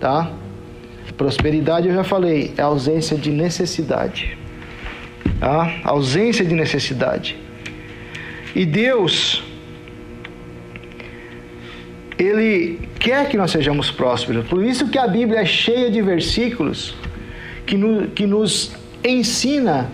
tá? 0.00 0.30
Prosperidade 1.16 1.88
eu 1.88 1.94
já 1.94 2.04
falei, 2.04 2.52
é 2.58 2.62
ausência 2.62 3.16
de 3.16 3.30
necessidade, 3.30 4.36
tá? 5.40 5.80
Ausência 5.84 6.44
de 6.44 6.54
necessidade. 6.54 7.38
E 8.54 8.66
Deus 8.66 9.42
ele 12.18 12.88
quer 12.98 13.28
que 13.28 13.36
nós 13.36 13.50
sejamos 13.50 13.90
prósperos. 13.90 14.46
Por 14.46 14.64
isso 14.64 14.88
que 14.88 14.98
a 14.98 15.06
Bíblia 15.06 15.40
é 15.40 15.44
cheia 15.44 15.90
de 15.90 16.00
versículos 16.00 16.94
que, 17.66 17.76
no, 17.76 18.08
que 18.08 18.26
nos 18.26 18.72
ensina 19.04 19.90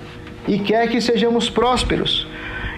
e 0.46 0.58
quer 0.58 0.88
que 0.88 1.00
sejamos 1.00 1.50
prósperos. 1.50 2.26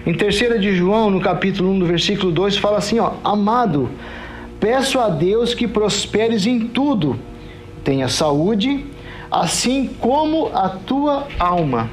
Em 0.05 0.13
3 0.13 0.61
de 0.61 0.75
João, 0.75 1.09
no 1.09 1.19
capítulo 1.19 1.71
1, 1.71 1.79
do 1.79 1.85
versículo 1.85 2.31
2, 2.31 2.57
fala 2.57 2.77
assim, 2.77 2.99
ó, 2.99 3.13
Amado, 3.23 3.89
peço 4.59 4.99
a 4.99 5.09
Deus 5.09 5.53
que 5.53 5.67
prosperes 5.67 6.45
em 6.45 6.59
tudo, 6.67 7.19
tenha 7.83 8.07
saúde, 8.07 8.85
assim 9.31 9.89
como 9.99 10.51
a 10.53 10.69
tua 10.69 11.27
alma. 11.39 11.89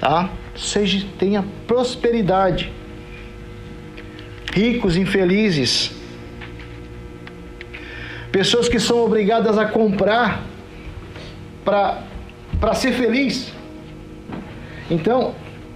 Tá? 0.00 0.30
Seja, 0.56 1.04
tenha 1.18 1.44
prosperidade. 1.66 2.72
Ricos, 4.52 4.96
infelizes, 4.96 5.99
Pessoas 8.32 8.68
que 8.68 8.78
são 8.78 9.04
obrigadas 9.04 9.58
a 9.58 9.66
comprar 9.66 10.42
para 11.64 12.74
ser 12.74 12.92
feliz. 12.92 13.52
Então, 14.90 15.34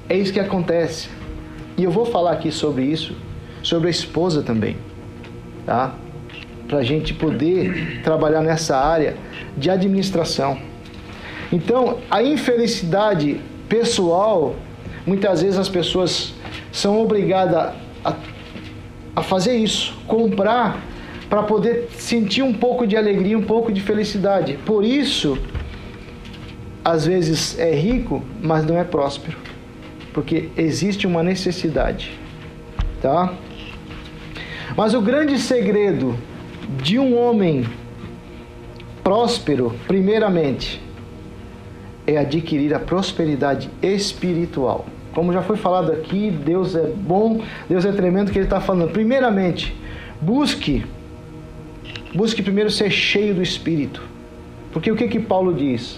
é 0.09 0.17
isso 0.17 0.33
que 0.33 0.41
acontece. 0.41 1.09
E 1.77 1.85
eu 1.85 1.91
vou 1.91 2.05
falar 2.05 2.33
aqui 2.33 2.53
sobre 2.53 2.85
isso, 2.85 3.17
sobre 3.63 3.89
a 3.89 3.91
esposa 3.91 4.43
também, 4.43 4.77
tá? 5.67 5.95
Para 6.69 6.79
a 6.79 6.83
gente 6.83 7.13
poder 7.13 8.01
trabalhar 8.03 8.41
nessa 8.41 8.77
área 8.77 9.17
de 9.57 9.69
administração. 9.71 10.59
Então, 11.53 11.99
a 12.11 12.23
infelicidade 12.23 13.41
pessoal, 13.69 14.55
muitas 15.07 15.43
vezes 15.43 15.59
as 15.59 15.69
pessoas 15.69 16.33
são 16.71 17.01
obrigadas 17.03 17.75
a, 18.05 18.15
a 19.17 19.23
fazer 19.23 19.57
isso, 19.57 19.95
comprar 20.07 20.81
para 21.29 21.43
poder 21.43 21.89
sentir 21.97 22.43
um 22.43 22.53
pouco 22.53 22.87
de 22.87 22.97
alegria, 22.97 23.37
um 23.37 23.43
pouco 23.43 23.73
de 23.73 23.81
felicidade. 23.81 24.59
Por 24.65 24.85
isso, 24.85 25.39
às 26.85 27.07
vezes 27.07 27.59
é 27.59 27.75
rico, 27.75 28.23
mas 28.43 28.65
não 28.65 28.79
é 28.79 28.85
próspero, 28.85 29.39
porque 30.13 30.51
existe 30.57 31.07
uma 31.07 31.23
necessidade, 31.23 32.19
tá? 33.01 33.33
Mas 34.77 34.93
o 34.93 35.01
grande 35.01 35.39
segredo 35.39 36.17
de 36.83 36.99
um 36.99 37.17
homem 37.17 37.65
próspero, 39.03 39.75
primeiramente, 39.87 40.83
é 42.07 42.19
adquirir 42.19 42.75
a 42.75 42.79
prosperidade 42.79 43.71
espiritual. 43.83 44.87
Como 45.15 45.33
já 45.33 45.43
foi 45.43 45.57
falado 45.57 45.93
aqui, 45.93 46.31
Deus 46.31 46.75
é 46.75 46.89
bom, 46.89 47.41
Deus 47.69 47.85
é 47.85 47.93
tremendo 47.93 48.33
que 48.33 48.39
Ele 48.39 48.47
está 48.47 48.61
falando. 48.61 48.91
Primeiramente, 48.91 49.75
busque 50.21 50.85
Busque 52.15 52.43
primeiro 52.43 52.71
ser 52.71 52.91
cheio 52.91 53.35
do 53.35 53.43
Espírito. 53.43 54.03
Porque 54.73 54.91
o 54.91 54.97
que 54.97 55.09
que 55.09 55.19
Paulo 55.19 55.53
diz? 55.53 55.97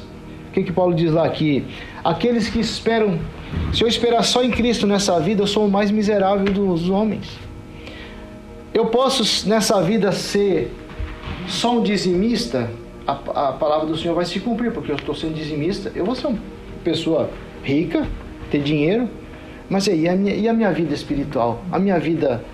O 0.49 0.53
que 0.53 0.63
que 0.63 0.73
Paulo 0.73 0.95
diz 0.95 1.13
lá 1.13 1.29
que 1.29 1.65
aqueles 2.03 2.49
que 2.49 2.59
esperam, 2.59 3.19
se 3.73 3.83
eu 3.83 3.89
esperar 3.89 4.23
só 4.23 4.43
em 4.43 4.51
Cristo 4.51 4.87
nessa 4.87 5.21
vida, 5.21 5.43
eu 5.43 5.47
sou 5.47 5.67
o 5.67 5.71
mais 5.71 5.91
miserável 5.91 6.47
dos 6.47 6.89
homens. 6.89 7.39
Eu 8.73 8.87
posso 8.87 9.49
nessa 9.49 9.83
vida 9.83 10.13
ser 10.13 10.73
só 11.47 11.79
um 11.79 11.83
dizimista, 11.83 12.71
a, 13.07 13.13
a 13.49 13.53
palavra 13.53 13.87
do 13.87 13.97
Senhor 13.97 14.15
vai 14.15 14.25
se 14.25 14.41
cumprir, 14.41 14.73
porque 14.73 14.91
eu 14.91 14.97
estou 14.97 15.15
sendo 15.15 15.35
dizimista, 15.35 15.93
eu 15.95 16.05
vou 16.05 16.15
ser 16.15 16.27
uma 16.27 16.39
pessoa 16.83 17.31
rica, 17.63 18.07
ter 18.51 18.61
dinheiro, 18.61 19.09
mas 19.69 19.87
e 19.87 20.09
a 20.09 20.15
minha, 20.15 20.35
e 20.35 20.49
a 20.49 20.53
minha 20.53 20.73
vida 20.73 20.95
espiritual, 20.95 21.63
a 21.71 21.79
minha 21.79 21.99
vida 21.99 22.45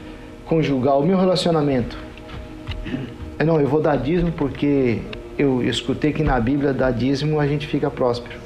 conjugal, 0.47 1.01
o 1.01 1.07
meu 1.07 1.19
relacionamento? 1.19 1.97
É, 3.43 3.45
não, 3.45 3.61
eu 3.61 3.67
vou 3.67 3.81
dar 3.81 3.97
dízimo 3.97 4.31
porque 4.31 5.01
eu 5.37 5.65
escutei 5.65 6.13
que 6.13 6.23
na 6.23 6.39
Bíblia 6.39 6.73
dar 6.73 6.93
dízimo 6.93 7.41
a 7.41 7.47
gente 7.47 7.67
fica 7.67 7.91
próspero. 7.91 8.39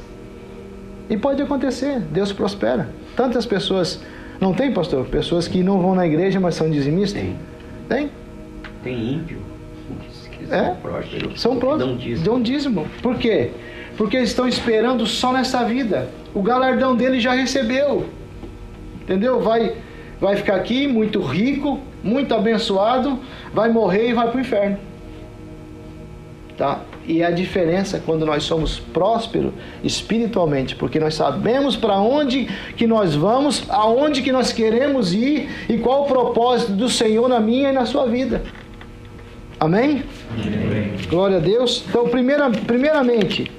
E 1.11 1.19
pode 1.19 1.43
acontecer, 1.43 2.01
Deus 2.01 2.33
prospera. 2.33 2.89
Tantas 3.15 3.45
pessoas, 3.45 4.01
não 4.41 4.55
tem, 4.55 4.73
pastor? 4.73 5.05
Pessoas 5.05 5.47
que 5.47 5.63
não 5.63 5.83
vão 5.83 5.95
na 5.95 6.07
igreja, 6.07 6.41
mas 6.41 6.55
são 6.55 6.71
dizimistas? 6.71 7.21
Tem. 7.21 7.37
Tem? 7.91 8.11
Tem 8.83 9.15
ímpio. 9.17 9.39
É? 10.51 10.71
Prósperos, 10.81 11.43
são 11.43 11.59
prósperos. 11.59 12.23
Dão, 12.23 12.35
dão 12.35 12.43
dízimo. 12.43 12.87
Por 13.03 13.19
quê? 13.19 13.51
Porque 13.99 14.17
eles 14.17 14.31
estão 14.31 14.49
esperando 14.49 15.05
só 15.05 15.31
nessa 15.31 15.63
vida. 15.63 16.09
O 16.33 16.41
galardão 16.41 16.97
dele 16.97 17.21
já 17.21 17.33
recebeu. 17.33 18.07
Entendeu? 19.03 19.41
Vai, 19.41 19.75
vai 20.19 20.37
ficar 20.37 20.55
aqui 20.55 20.87
muito 20.87 21.21
rico, 21.21 21.83
muito 22.03 22.35
abençoado, 22.35 23.19
vai 23.57 23.71
morrer 23.71 24.11
e 24.11 24.13
vai 24.13 24.29
para 24.29 24.37
o 24.37 24.41
inferno. 24.41 24.79
Tá? 26.59 26.81
E 27.07 27.23
a 27.23 27.31
diferença 27.31 28.03
quando 28.05 28.27
nós 28.27 28.43
somos 28.43 28.79
prósperos 28.79 29.53
espiritualmente, 29.83 30.77
porque 30.77 31.01
nós 31.01 31.15
sabemos 31.15 31.75
para 31.75 31.99
onde 31.99 32.49
que 32.77 32.87
nós 32.87 33.15
vamos, 33.15 33.65
aonde 33.71 34.21
que 34.21 34.31
nós 34.31 34.53
queremos 34.53 35.15
ir 35.15 35.49
e 35.71 35.79
qual 35.79 36.03
o 36.03 36.07
propósito 36.07 36.73
do 36.73 36.91
Senhor 36.91 37.29
na 37.29 37.41
minha 37.41 37.71
e 37.71 37.73
na 37.73 37.87
sua 37.87 38.07
vida. 38.07 38.43
Amém? 39.59 40.03
Amém. 40.33 40.93
Glória 41.09 41.39
a 41.39 41.41
Deus. 41.41 41.83
Então, 41.89 42.09
primeira, 42.09 42.51
primeiramente, 42.51 43.51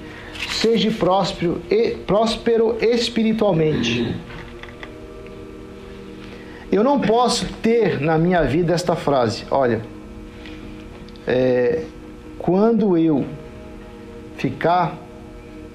seja 0.48 0.90
próspero, 0.92 1.60
e, 1.68 1.96
próspero 2.06 2.76
espiritualmente. 2.80 4.14
Eu 6.70 6.84
não 6.84 7.00
posso 7.00 7.46
ter 7.62 8.00
na 8.00 8.18
minha 8.18 8.42
vida 8.42 8.74
esta 8.74 8.94
frase. 8.94 9.44
Olha, 9.50 9.80
é, 11.26 11.84
quando 12.38 12.96
eu 12.96 13.24
ficar 14.36 14.94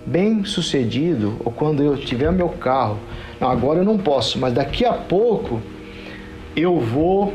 bem 0.06 0.44
sucedido, 0.46 1.38
ou 1.44 1.52
quando 1.52 1.82
eu 1.82 1.98
tiver 1.98 2.32
meu 2.32 2.50
carro, 2.50 3.00
não, 3.40 3.50
agora 3.50 3.80
eu 3.80 3.86
não 3.86 3.98
posso, 3.98 4.38
mas 4.38 4.54
daqui 4.54 4.86
a 4.86 4.94
pouco 4.94 5.62
eu 6.56 6.80
vou 6.80 7.34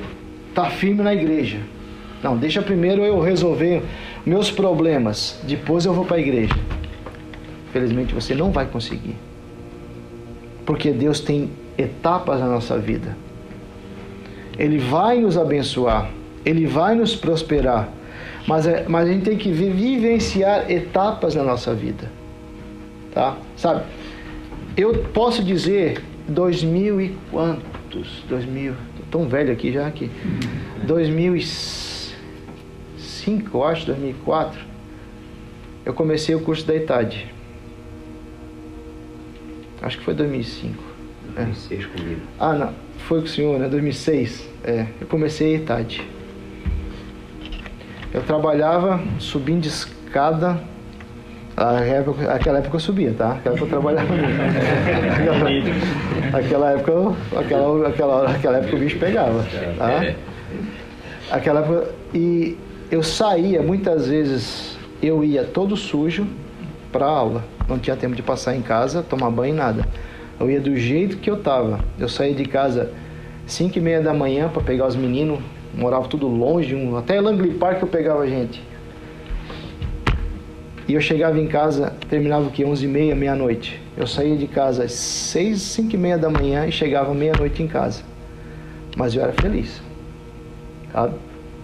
estar 0.49 0.65
tá 0.65 0.71
firme 0.71 1.03
na 1.03 1.13
igreja. 1.13 1.59
Não, 2.23 2.37
deixa 2.37 2.63
primeiro 2.63 3.03
eu 3.03 3.21
resolver 3.21 3.83
meus 4.25 4.51
problemas, 4.51 5.41
depois 5.45 5.85
eu 5.85 5.93
vou 5.93 6.05
para 6.05 6.17
a 6.17 6.21
igreja. 6.21 6.55
Felizmente 7.73 8.15
você 8.15 8.35
não 8.35 8.51
vai 8.51 8.67
conseguir. 8.67 9.17
Porque 10.65 10.91
Deus 10.93 11.21
tem 11.21 11.51
etapas 11.77 12.41
na 12.41 12.47
nossa 12.47 12.79
vida. 12.79 13.17
Ele 14.59 14.79
vai 14.79 15.21
nos 15.21 15.37
abençoar, 15.37 16.11
ele 16.45 16.67
vai 16.67 16.95
nos 16.95 17.15
prosperar. 17.15 17.91
Mas, 18.47 18.67
é, 18.67 18.87
mas 18.89 19.09
a 19.09 19.13
gente 19.13 19.25
tem 19.25 19.37
que 19.37 19.53
vivenciar 19.53 20.71
etapas 20.71 21.35
na 21.35 21.45
nossa 21.45 21.75
vida. 21.75 22.11
Tá? 23.13 23.37
Sabe? 23.57 23.83
Eu 24.77 25.05
posso 25.13 25.45
dizer 25.45 26.03
2000 26.29 27.01
e 27.01 27.17
quantos? 27.31 28.25
2000, 28.29 28.73
tô 28.73 29.19
tão 29.19 29.29
velho 29.29 29.53
aqui 29.53 29.73
já 29.73 29.87
aqui. 29.87 30.11
2005, 30.85 33.57
eu 33.57 33.65
acho, 33.65 33.87
2004. 33.87 34.61
Eu 35.85 35.93
comecei 35.93 36.35
o 36.35 36.41
curso 36.41 36.67
da 36.67 36.75
idade. 36.75 37.33
Acho 39.83 39.99
que 39.99 40.05
foi 40.05 40.15
2005. 40.15 40.83
2006 41.35 41.85
é. 41.85 41.87
comigo. 41.87 42.21
Ah, 42.39 42.55
não. 42.55 42.73
Foi 43.07 43.21
com 43.21 43.27
o 43.27 43.29
senhor, 43.29 43.59
né? 43.59 43.69
2006. 43.69 44.48
É. 44.65 44.87
Eu 45.01 45.07
comecei 45.07 45.57
idade. 45.57 46.07
Eu 48.13 48.23
trabalhava 48.23 49.01
subindo 49.19 49.63
de 49.63 49.69
escada. 49.69 50.59
Aquela 52.29 52.59
época 52.59 52.77
eu 52.77 52.81
subia, 52.81 53.13
tá? 53.13 53.33
Aquela 53.33 53.55
época 53.57 53.65
eu 53.65 53.69
trabalhava 53.69 54.15
aquela, 55.13 55.49
aquela 56.39 56.71
época 56.71 56.93
aquela, 57.37 57.89
aquela, 57.89 58.31
aquela 58.31 58.59
época 58.59 58.77
o 58.77 58.79
bicho 58.79 58.99
pegava. 58.99 59.45
Tá? 59.77 60.15
Aquela 61.31 61.61
época, 61.61 61.89
e 62.15 62.57
eu 62.91 63.03
saía, 63.03 63.61
muitas 63.61 64.07
vezes 64.09 64.79
eu 65.03 65.23
ia 65.25 65.45
todo 65.45 65.77
sujo 65.77 66.27
para 66.93 67.07
aula. 67.07 67.45
Não 67.69 67.79
tinha 67.79 67.97
tempo 67.97 68.15
de 68.15 68.23
passar 68.23 68.57
em 68.57 68.63
casa, 68.63 69.03
tomar 69.03 69.31
banho, 69.31 69.55
nada. 69.55 69.87
Eu 70.41 70.51
ia 70.51 70.61
do 70.61 70.77
jeito 70.77 71.19
que 71.19 71.29
eu 71.29 71.37
tava. 71.37 71.81
Eu 71.99 72.09
saía 72.09 72.35
de 72.35 72.45
casa 72.45 72.91
5 73.49 73.79
e 73.79 73.81
meia 73.81 74.01
da 74.01 74.15
manhã 74.15 74.49
para 74.49 74.63
pegar 74.63 74.87
os 74.87 74.95
meninos 74.95 75.41
morava 75.75 76.07
tudo 76.09 76.27
longe, 76.27 76.75
um, 76.75 76.97
até 76.97 77.21
Langley 77.21 77.55
Park 77.55 77.83
eu 77.83 77.89
pegava 77.89 78.27
gente. 78.27 78.63
E 80.87 80.95
eu 80.95 81.01
chegava 81.01 81.39
em 81.39 81.47
casa, 81.47 81.95
terminava 82.09 82.47
o 82.47 82.51
que? 82.51 82.65
11 82.65 82.85
e 82.85 82.89
meia, 82.89 83.15
meia-noite. 83.15 83.81
Eu 83.97 84.07
saía 84.07 84.37
de 84.37 84.47
casa 84.47 84.85
às 84.85 84.93
6, 84.93 85.61
5 85.61 85.95
e 85.95 85.99
meia 85.99 86.17
da 86.17 86.31
manhã 86.31 86.67
e 86.67 86.73
chegava 86.73 87.13
meia-noite 87.13 87.63
em 87.63 87.67
casa. 87.67 88.03
Mas 88.97 89.15
eu 89.15 89.23
era 89.23 89.33
feliz. 89.33 89.83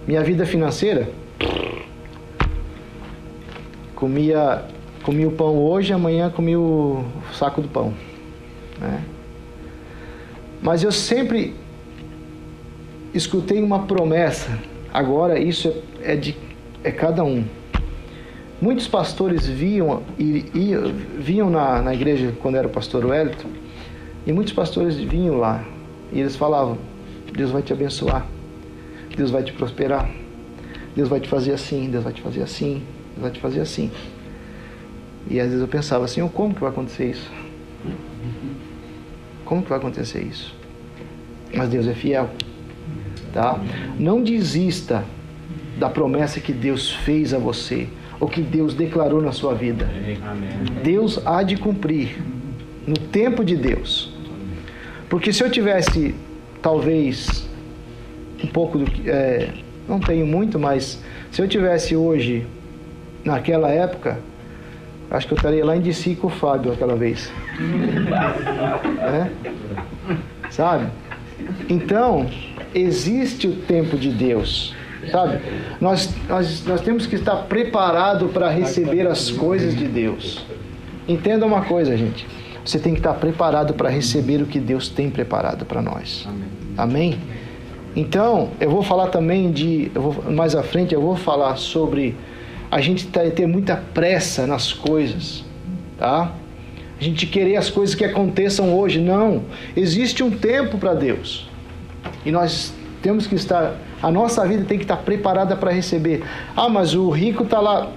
Minha 0.06 0.22
vida 0.22 0.44
financeira, 0.44 1.08
comia, 3.94 4.64
comia 5.02 5.26
o 5.26 5.32
pão 5.32 5.56
hoje, 5.56 5.92
amanhã 5.92 6.30
comia 6.30 6.60
o 6.60 7.04
saco 7.32 7.62
do 7.62 7.68
pão. 7.68 7.94
Né? 8.78 9.02
Mas 10.60 10.82
eu 10.82 10.92
sempre 10.92 11.54
escutei 13.14 13.62
uma 13.62 13.86
promessa. 13.86 14.58
Agora 14.92 15.38
isso 15.38 15.72
é, 16.02 16.12
é 16.12 16.16
de 16.16 16.36
é 16.82 16.90
cada 16.90 17.24
um. 17.24 17.44
Muitos 18.60 18.86
pastores 18.86 19.46
viam, 19.46 20.02
e, 20.18 20.46
e, 20.54 20.74
vinham 21.18 21.50
na, 21.50 21.82
na 21.82 21.94
igreja 21.94 22.34
quando 22.40 22.56
era 22.56 22.66
o 22.66 22.70
pastor 22.70 23.04
Wellington, 23.04 23.48
e 24.26 24.32
muitos 24.32 24.52
pastores 24.52 24.96
vinham 24.96 25.38
lá 25.38 25.64
e 26.12 26.20
eles 26.20 26.36
falavam: 26.36 26.78
Deus 27.32 27.50
vai 27.50 27.62
te 27.62 27.72
abençoar, 27.72 28.26
Deus 29.16 29.30
vai 29.30 29.42
te 29.42 29.52
prosperar, 29.52 30.08
Deus 30.94 31.08
vai 31.08 31.20
te 31.20 31.28
fazer 31.28 31.52
assim, 31.52 31.90
Deus 31.90 32.04
vai 32.04 32.12
te 32.12 32.22
fazer 32.22 32.42
assim, 32.42 32.82
Deus 33.12 33.22
vai 33.22 33.30
te 33.30 33.40
fazer 33.40 33.60
assim. 33.60 33.90
E 35.28 35.40
às 35.40 35.46
vezes 35.46 35.60
eu 35.60 35.68
pensava 35.68 36.04
assim: 36.04 36.26
como 36.28 36.54
que 36.54 36.60
vai 36.60 36.70
acontecer 36.70 37.10
isso? 37.10 37.30
Como 39.44 39.62
que 39.62 39.68
vai 39.68 39.78
acontecer 39.78 40.22
isso? 40.22 40.54
Mas 41.54 41.68
Deus 41.68 41.86
é 41.86 41.94
fiel. 41.94 42.30
Tá? 43.34 43.60
Não 43.98 44.22
desista 44.22 45.04
da 45.76 45.90
promessa 45.90 46.38
que 46.38 46.52
Deus 46.52 46.92
fez 46.92 47.34
a 47.34 47.38
você 47.38 47.88
ou 48.20 48.28
que 48.28 48.40
Deus 48.40 48.74
declarou 48.74 49.20
na 49.20 49.32
sua 49.32 49.54
vida. 49.54 49.90
Deus 50.84 51.20
há 51.26 51.42
de 51.42 51.56
cumprir 51.56 52.22
no 52.86 52.94
tempo 52.94 53.44
de 53.44 53.56
Deus. 53.56 54.14
Porque 55.08 55.32
se 55.32 55.42
eu 55.42 55.50
tivesse 55.50 56.14
talvez 56.62 57.48
um 58.42 58.46
pouco 58.46 58.78
do 58.78 58.84
que 58.84 59.10
é, 59.10 59.52
não 59.88 59.98
tenho 59.98 60.24
muito, 60.24 60.56
mas 60.56 61.02
se 61.32 61.42
eu 61.42 61.48
tivesse 61.48 61.96
hoje 61.96 62.46
naquela 63.24 63.68
época, 63.68 64.20
acho 65.10 65.26
que 65.26 65.34
eu 65.34 65.36
estaria 65.36 65.64
lá 65.64 65.76
em 65.76 65.80
DC 65.80 66.14
com 66.14 66.28
o 66.28 66.30
Fábio 66.30 66.72
aquela 66.72 66.94
vez. 66.94 67.32
é? 69.02 69.30
Sabe? 70.50 70.86
Então, 71.68 72.26
existe 72.74 73.46
o 73.46 73.56
tempo 73.56 73.96
de 73.96 74.10
Deus. 74.10 74.74
Sabe? 75.10 75.40
Nós, 75.80 76.14
nós, 76.28 76.64
nós 76.64 76.80
temos 76.80 77.06
que 77.06 77.16
estar 77.16 77.36
preparados 77.44 78.30
para 78.30 78.48
receber 78.48 79.06
as 79.06 79.30
coisas 79.30 79.76
de 79.76 79.86
Deus. 79.86 80.44
Entenda 81.06 81.44
uma 81.44 81.62
coisa, 81.62 81.96
gente. 81.96 82.26
Você 82.64 82.78
tem 82.78 82.94
que 82.94 83.00
estar 83.00 83.14
preparado 83.14 83.74
para 83.74 83.90
receber 83.90 84.40
o 84.40 84.46
que 84.46 84.58
Deus 84.58 84.88
tem 84.88 85.10
preparado 85.10 85.66
para 85.66 85.82
nós. 85.82 86.26
Amém. 86.26 86.48
Amém? 86.76 87.18
Então, 87.94 88.50
eu 88.58 88.70
vou 88.70 88.82
falar 88.82 89.08
também 89.08 89.52
de. 89.52 89.90
Vou, 89.94 90.24
mais 90.30 90.56
à 90.56 90.62
frente, 90.62 90.94
eu 90.94 91.00
vou 91.00 91.14
falar 91.14 91.56
sobre 91.56 92.16
a 92.70 92.80
gente 92.80 93.06
ter 93.06 93.46
muita 93.46 93.76
pressa 93.76 94.46
nas 94.46 94.72
coisas. 94.72 95.44
Tá? 95.98 96.32
A 97.00 97.02
gente 97.04 97.26
querer 97.26 97.56
as 97.56 97.70
coisas 97.70 97.94
que 97.94 98.04
aconteçam 98.04 98.76
hoje. 98.76 99.00
Não. 99.00 99.44
Existe 99.76 100.22
um 100.22 100.30
tempo 100.30 100.78
para 100.78 100.94
Deus. 100.94 101.48
E 102.24 102.30
nós 102.30 102.72
temos 103.02 103.26
que 103.26 103.34
estar, 103.34 103.76
a 104.02 104.10
nossa 104.10 104.46
vida 104.46 104.64
tem 104.64 104.78
que 104.78 104.84
estar 104.84 104.96
preparada 104.98 105.54
para 105.56 105.70
receber. 105.70 106.24
Ah, 106.56 106.68
mas 106.68 106.94
o 106.94 107.10
rico 107.10 107.44
está 107.44 107.60
lá. 107.60 107.90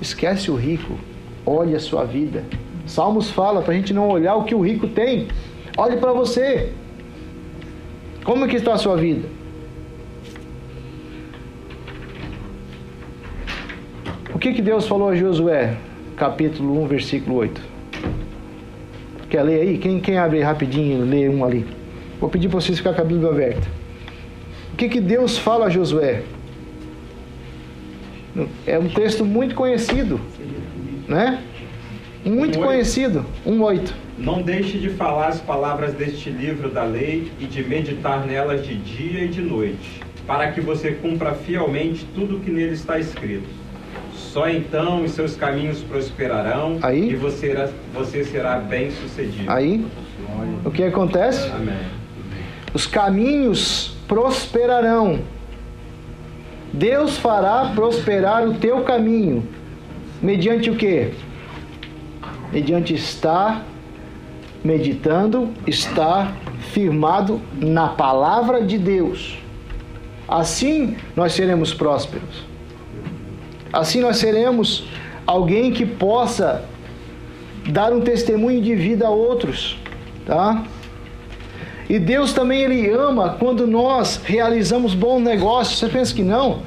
Esquece 0.00 0.50
o 0.50 0.54
rico. 0.54 0.98
Olhe 1.46 1.74
a 1.74 1.80
sua 1.80 2.04
vida. 2.04 2.44
Salmos 2.86 3.30
fala 3.30 3.62
para 3.62 3.72
a 3.72 3.76
gente 3.76 3.94
não 3.94 4.08
olhar 4.08 4.34
o 4.34 4.44
que 4.44 4.54
o 4.54 4.60
rico 4.60 4.88
tem. 4.88 5.28
Olhe 5.76 5.96
para 5.96 6.12
você. 6.12 6.72
Como 8.24 8.46
que 8.48 8.56
está 8.56 8.74
a 8.74 8.78
sua 8.78 8.96
vida? 8.96 9.28
O 14.34 14.38
que, 14.38 14.52
que 14.52 14.60
Deus 14.60 14.86
falou 14.86 15.08
a 15.08 15.16
Josué? 15.16 15.76
Capítulo 16.16 16.82
1, 16.82 16.86
versículo 16.86 17.36
8. 17.36 17.73
Quer 19.34 19.42
ler 19.42 19.62
aí? 19.62 19.78
Quem, 19.78 19.98
quem 19.98 20.16
abre 20.16 20.40
rapidinho, 20.42 21.04
lê 21.04 21.28
um 21.28 21.44
ali. 21.44 21.66
Vou 22.20 22.30
pedir 22.30 22.48
para 22.48 22.60
vocês 22.60 22.78
ficar 22.78 22.94
com 22.94 23.00
a 23.00 23.04
Bíblia 23.04 23.30
aberta. 23.30 23.66
O 24.72 24.76
que, 24.76 24.88
que 24.88 25.00
Deus 25.00 25.36
fala 25.36 25.66
a 25.66 25.68
Josué? 25.68 26.22
É 28.64 28.78
um 28.78 28.88
texto 28.88 29.24
muito 29.24 29.56
conhecido, 29.56 30.20
né? 31.08 31.42
Muito 32.24 32.60
conhecido. 32.60 33.26
1,8. 33.44 33.92
Não 34.18 34.40
deixe 34.40 34.78
de 34.78 34.90
falar 34.90 35.26
as 35.26 35.40
palavras 35.40 35.94
deste 35.94 36.30
livro 36.30 36.70
da 36.70 36.84
lei 36.84 37.32
e 37.40 37.46
de 37.46 37.64
meditar 37.64 38.24
nelas 38.24 38.64
de 38.64 38.76
dia 38.76 39.24
e 39.24 39.28
de 39.28 39.42
noite, 39.42 40.00
para 40.28 40.52
que 40.52 40.60
você 40.60 40.92
cumpra 40.92 41.32
fielmente 41.34 42.06
tudo 42.14 42.36
o 42.36 42.40
que 42.40 42.52
nele 42.52 42.74
está 42.74 43.00
escrito. 43.00 43.63
Só 44.34 44.48
então 44.48 45.04
os 45.04 45.12
seus 45.12 45.36
caminhos 45.36 45.78
prosperarão 45.82 46.80
Aí? 46.82 47.12
e 47.12 47.14
você, 47.14 47.70
você 47.94 48.24
será 48.24 48.56
bem 48.56 48.90
sucedido. 48.90 49.48
Aí, 49.48 49.86
o 50.64 50.72
que 50.72 50.82
acontece? 50.82 51.48
Amém 51.52 51.76
Os 52.74 52.84
caminhos 52.84 53.96
prosperarão. 54.08 55.20
Deus 56.72 57.16
fará 57.16 57.70
prosperar 57.76 58.48
o 58.48 58.54
teu 58.54 58.82
caminho. 58.82 59.46
Mediante 60.20 60.68
o 60.68 60.74
quê? 60.74 61.12
Mediante 62.52 62.92
estar 62.92 63.64
meditando, 64.64 65.50
estar 65.64 66.36
firmado 66.72 67.40
na 67.60 67.86
palavra 67.90 68.64
de 68.64 68.78
Deus. 68.78 69.38
Assim 70.26 70.96
nós 71.14 71.34
seremos 71.34 71.72
prósperos. 71.72 72.53
Assim 73.74 74.00
nós 74.00 74.18
seremos 74.18 74.86
alguém 75.26 75.72
que 75.72 75.84
possa 75.84 76.64
dar 77.68 77.92
um 77.92 78.00
testemunho 78.00 78.62
de 78.62 78.74
vida 78.74 79.06
a 79.06 79.10
outros, 79.10 79.76
tá? 80.24 80.64
E 81.88 81.98
Deus 81.98 82.32
também 82.32 82.62
ele 82.62 82.88
ama 82.90 83.36
quando 83.38 83.66
nós 83.66 84.20
realizamos 84.24 84.94
bons 84.94 85.20
negócios. 85.20 85.78
Você 85.78 85.88
pensa 85.88 86.14
que 86.14 86.22
não? 86.22 86.62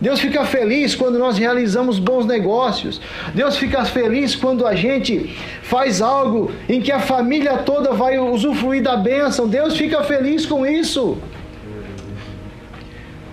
Deus 0.00 0.18
fica 0.18 0.44
feliz 0.44 0.94
quando 0.94 1.18
nós 1.18 1.36
realizamos 1.36 1.98
bons 1.98 2.24
negócios. 2.26 3.00
Deus 3.34 3.56
fica 3.56 3.84
feliz 3.84 4.34
quando 4.34 4.66
a 4.66 4.74
gente 4.74 5.36
faz 5.62 6.00
algo 6.00 6.50
em 6.68 6.80
que 6.80 6.90
a 6.90 7.00
família 7.00 7.58
toda 7.58 7.92
vai 7.92 8.18
usufruir 8.18 8.82
da 8.82 8.96
bênção. 8.96 9.46
Deus 9.46 9.76
fica 9.76 10.02
feliz 10.02 10.46
com 10.46 10.66
isso. 10.66 11.18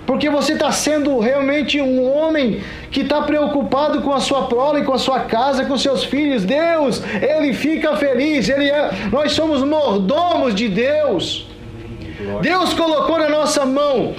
Porque 0.08 0.30
você 0.30 0.54
está 0.54 0.72
sendo 0.72 1.20
realmente 1.20 1.82
um 1.82 2.10
homem 2.10 2.62
que 2.90 3.02
está 3.02 3.22
preocupado 3.24 4.02
com 4.02 4.14
a 4.14 4.22
sua 4.22 4.48
prole, 4.48 4.86
com 4.86 4.94
a 4.94 4.98
sua 4.98 5.20
casa, 5.20 5.66
com 5.66 5.78
seus 5.78 6.06
filhos. 6.06 6.46
Deus, 6.46 7.04
Ele 7.22 7.54
fica 7.54 7.96
feliz. 7.98 8.48
Ele 8.48 8.70
é, 8.70 8.90
nós 9.12 9.34
somos 9.34 9.62
mordomos 9.64 10.56
de 10.56 10.70
Deus. 10.70 11.46
Deus 12.42 12.74
colocou 12.74 13.20
na 13.20 13.28
nossa 13.28 13.66
mão 13.66 14.16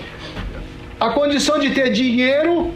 a 1.00 1.08
condição 1.08 1.58
de 1.58 1.70
ter 1.70 1.90
dinheiro 1.90 2.70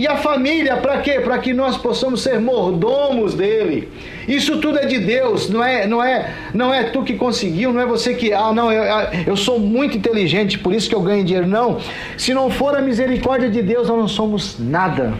e 0.00 0.06
a 0.06 0.16
família, 0.16 0.78
para 0.78 0.98
quê? 1.02 1.20
Para 1.20 1.38
que 1.38 1.52
nós 1.52 1.76
possamos 1.76 2.22
ser 2.22 2.40
mordomos 2.40 3.34
dele. 3.34 3.86
Isso 4.26 4.58
tudo 4.58 4.78
é 4.78 4.86
de 4.86 4.98
Deus, 4.98 5.50
não 5.50 5.62
é, 5.62 5.86
não 5.86 6.02
é, 6.02 6.34
não 6.54 6.72
é 6.72 6.84
tu 6.84 7.02
que 7.02 7.16
conseguiu, 7.18 7.70
não 7.70 7.82
é 7.82 7.84
você 7.84 8.14
que, 8.14 8.32
ah, 8.32 8.50
não, 8.50 8.72
eu, 8.72 8.82
eu 9.26 9.36
sou 9.36 9.58
muito 9.58 9.98
inteligente, 9.98 10.58
por 10.58 10.72
isso 10.72 10.88
que 10.88 10.94
eu 10.94 11.02
ganho 11.02 11.22
dinheiro. 11.22 11.46
Não. 11.46 11.78
Se 12.16 12.32
não 12.32 12.48
for 12.50 12.74
a 12.74 12.80
misericórdia 12.80 13.50
de 13.50 13.60
Deus, 13.60 13.88
nós 13.88 13.98
não 13.98 14.08
somos 14.08 14.58
nada. 14.58 15.12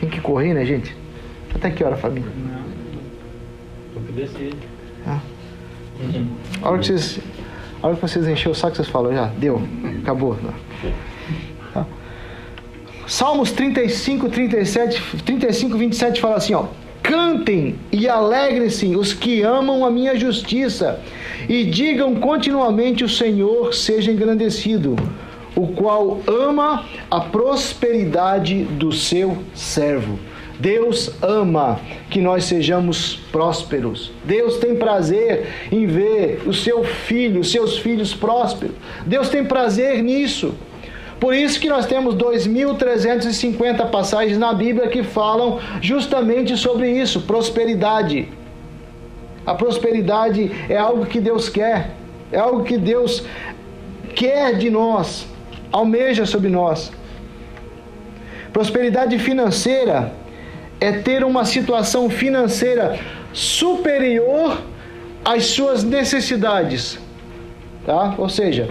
Tem 0.00 0.08
que 0.08 0.18
correr, 0.22 0.54
né, 0.54 0.64
gente? 0.64 0.96
Até 1.54 1.70
que 1.70 1.84
hora, 1.84 1.96
família? 1.96 2.30
Não. 2.34 4.00
Obedecer. 4.00 4.54
Ah. 5.06 5.20
A 6.62 6.70
hora 6.70 6.78
que 6.78 6.86
vocês, 6.86 7.20
a 7.82 7.86
hora 7.86 7.96
que 7.96 8.00
vocês 8.00 8.26
encheu 8.26 8.52
o 8.52 8.54
saco, 8.54 8.76
vocês 8.76 8.88
falam, 8.88 9.12
já, 9.12 9.26
deu, 9.26 9.60
acabou. 10.02 10.38
Salmos 13.06 13.52
35, 13.52 14.28
37, 14.28 15.02
35, 15.24 15.76
27 15.76 16.20
fala 16.20 16.36
assim, 16.36 16.54
ó. 16.54 16.66
Cantem 17.02 17.74
e 17.92 18.08
alegrem-se 18.08 18.96
os 18.96 19.12
que 19.12 19.42
amam 19.42 19.84
a 19.84 19.90
minha 19.90 20.16
justiça, 20.16 21.00
e 21.46 21.64
digam 21.64 22.14
continuamente: 22.14 23.04
O 23.04 23.08
Senhor 23.08 23.74
seja 23.74 24.10
engrandecido, 24.10 24.96
o 25.54 25.66
qual 25.68 26.20
ama 26.26 26.86
a 27.10 27.20
prosperidade 27.20 28.64
do 28.64 28.90
seu 28.90 29.36
servo. 29.54 30.18
Deus 30.58 31.10
ama 31.20 31.80
que 32.08 32.20
nós 32.20 32.44
sejamos 32.44 33.16
prósperos. 33.30 34.12
Deus 34.24 34.56
tem 34.58 34.76
prazer 34.76 35.48
em 35.70 35.86
ver 35.86 36.42
o 36.46 36.54
seu 36.54 36.84
filho, 36.84 37.40
os 37.40 37.50
seus 37.50 37.76
filhos 37.76 38.14
prósperos. 38.14 38.74
Deus 39.04 39.28
tem 39.28 39.44
prazer 39.44 40.02
nisso. 40.02 40.54
Por 41.20 41.34
isso 41.34 41.60
que 41.60 41.68
nós 41.68 41.86
temos 41.86 42.14
2.350 42.16 43.88
passagens 43.90 44.36
na 44.38 44.52
Bíblia 44.52 44.88
que 44.88 45.02
falam 45.02 45.58
justamente 45.80 46.56
sobre 46.56 46.90
isso, 46.90 47.22
prosperidade. 47.22 48.28
A 49.46 49.54
prosperidade 49.54 50.50
é 50.68 50.76
algo 50.76 51.06
que 51.06 51.20
Deus 51.20 51.48
quer, 51.48 51.90
é 52.32 52.38
algo 52.38 52.64
que 52.64 52.78
Deus 52.78 53.24
quer 54.14 54.56
de 54.56 54.70
nós, 54.70 55.26
almeja 55.70 56.26
sobre 56.26 56.48
nós. 56.48 56.92
Prosperidade 58.52 59.18
financeira 59.18 60.12
é 60.80 60.92
ter 60.92 61.24
uma 61.24 61.44
situação 61.44 62.08
financeira 62.08 62.98
superior 63.32 64.62
às 65.24 65.46
suas 65.46 65.82
necessidades, 65.82 66.98
tá? 67.84 68.14
Ou 68.16 68.28
seja, 68.28 68.70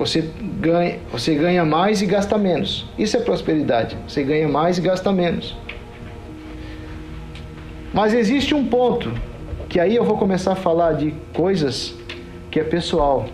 você 0.00 0.24
ganha, 0.58 0.98
você 1.12 1.34
ganha 1.34 1.62
mais 1.62 2.00
e 2.00 2.06
gasta 2.06 2.38
menos. 2.38 2.86
Isso 2.98 3.18
é 3.18 3.20
prosperidade. 3.20 3.98
Você 4.08 4.22
ganha 4.22 4.48
mais 4.48 4.78
e 4.78 4.80
gasta 4.80 5.12
menos. 5.12 5.54
Mas 7.92 8.14
existe 8.14 8.54
um 8.54 8.64
ponto 8.64 9.12
que 9.68 9.78
aí 9.78 9.94
eu 9.94 10.02
vou 10.02 10.16
começar 10.16 10.52
a 10.52 10.56
falar 10.56 10.94
de 10.94 11.12
coisas 11.34 11.94
que 12.50 12.58
é 12.58 12.64
pessoal. 12.64 13.28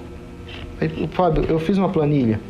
Fábio, 1.13 1.45
eu 1.49 1.61
fiz 1.61 1.79
uma 1.79 1.89
planilha. 1.89 2.41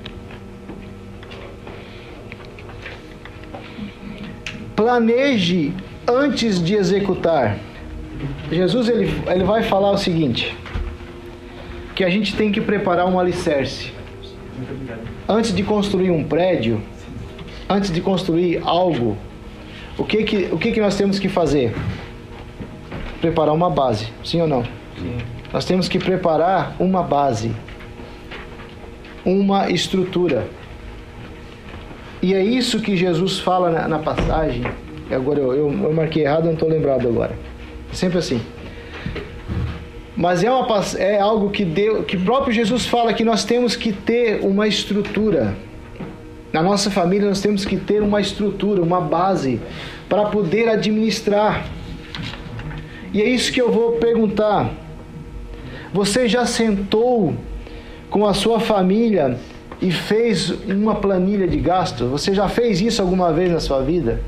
Planeje 4.74 5.74
antes 6.08 6.58
de 6.64 6.74
executar. 6.74 7.58
Jesus 8.50 8.88
ele, 8.88 9.12
ele 9.26 9.44
vai 9.44 9.62
falar 9.62 9.90
o 9.90 9.98
seguinte: 9.98 10.56
que 11.94 12.02
a 12.02 12.08
gente 12.08 12.34
tem 12.34 12.50
que 12.50 12.62
preparar 12.62 13.06
um 13.06 13.20
alicerce. 13.20 13.95
Antes 15.28 15.52
de 15.52 15.62
construir 15.62 16.10
um 16.10 16.22
prédio, 16.22 16.80
antes 17.68 17.90
de 17.90 18.00
construir 18.00 18.60
algo, 18.64 19.16
o 19.98 20.04
que 20.04 20.22
que, 20.22 20.48
o 20.52 20.58
que, 20.58 20.72
que 20.72 20.80
nós 20.80 20.96
temos 20.96 21.18
que 21.18 21.28
fazer? 21.28 21.74
Preparar 23.20 23.54
uma 23.54 23.68
base, 23.68 24.08
sim 24.24 24.40
ou 24.40 24.46
não? 24.46 24.62
Sim. 24.96 25.18
Nós 25.52 25.64
temos 25.64 25.88
que 25.88 25.98
preparar 25.98 26.76
uma 26.78 27.02
base, 27.02 27.50
uma 29.24 29.70
estrutura. 29.70 30.46
E 32.22 32.34
é 32.34 32.44
isso 32.44 32.80
que 32.80 32.96
Jesus 32.96 33.38
fala 33.38 33.70
na, 33.70 33.88
na 33.88 33.98
passagem. 33.98 34.62
Agora 35.10 35.40
eu, 35.40 35.54
eu, 35.54 35.82
eu 35.84 35.92
marquei 35.92 36.24
errado, 36.24 36.44
não 36.44 36.52
estou 36.52 36.68
lembrado 36.68 37.08
agora. 37.08 37.36
É 37.90 37.94
sempre 37.94 38.18
assim. 38.18 38.40
Mas 40.16 40.42
é, 40.42 40.50
uma, 40.50 40.66
é 40.96 41.20
algo 41.20 41.50
que, 41.50 41.64
deu, 41.64 42.02
que 42.02 42.16
próprio 42.16 42.52
Jesus 42.52 42.86
fala 42.86 43.12
que 43.12 43.22
nós 43.22 43.44
temos 43.44 43.76
que 43.76 43.92
ter 43.92 44.40
uma 44.42 44.66
estrutura. 44.66 45.54
Na 46.52 46.62
nossa 46.62 46.90
família 46.90 47.28
nós 47.28 47.40
temos 47.42 47.66
que 47.66 47.76
ter 47.76 48.02
uma 48.02 48.20
estrutura, 48.20 48.80
uma 48.80 49.00
base 49.00 49.60
para 50.08 50.24
poder 50.26 50.68
administrar. 50.68 51.66
E 53.12 53.20
é 53.20 53.28
isso 53.28 53.52
que 53.52 53.60
eu 53.60 53.70
vou 53.70 53.92
perguntar. 53.92 54.70
Você 55.92 56.28
já 56.28 56.46
sentou 56.46 57.34
com 58.08 58.26
a 58.26 58.32
sua 58.32 58.58
família 58.58 59.38
e 59.82 59.92
fez 59.92 60.50
uma 60.66 60.94
planilha 60.94 61.46
de 61.46 61.58
gastos? 61.58 62.08
Você 62.08 62.34
já 62.34 62.48
fez 62.48 62.80
isso 62.80 63.02
alguma 63.02 63.32
vez 63.32 63.50
na 63.50 63.60
sua 63.60 63.82
vida? 63.82 64.22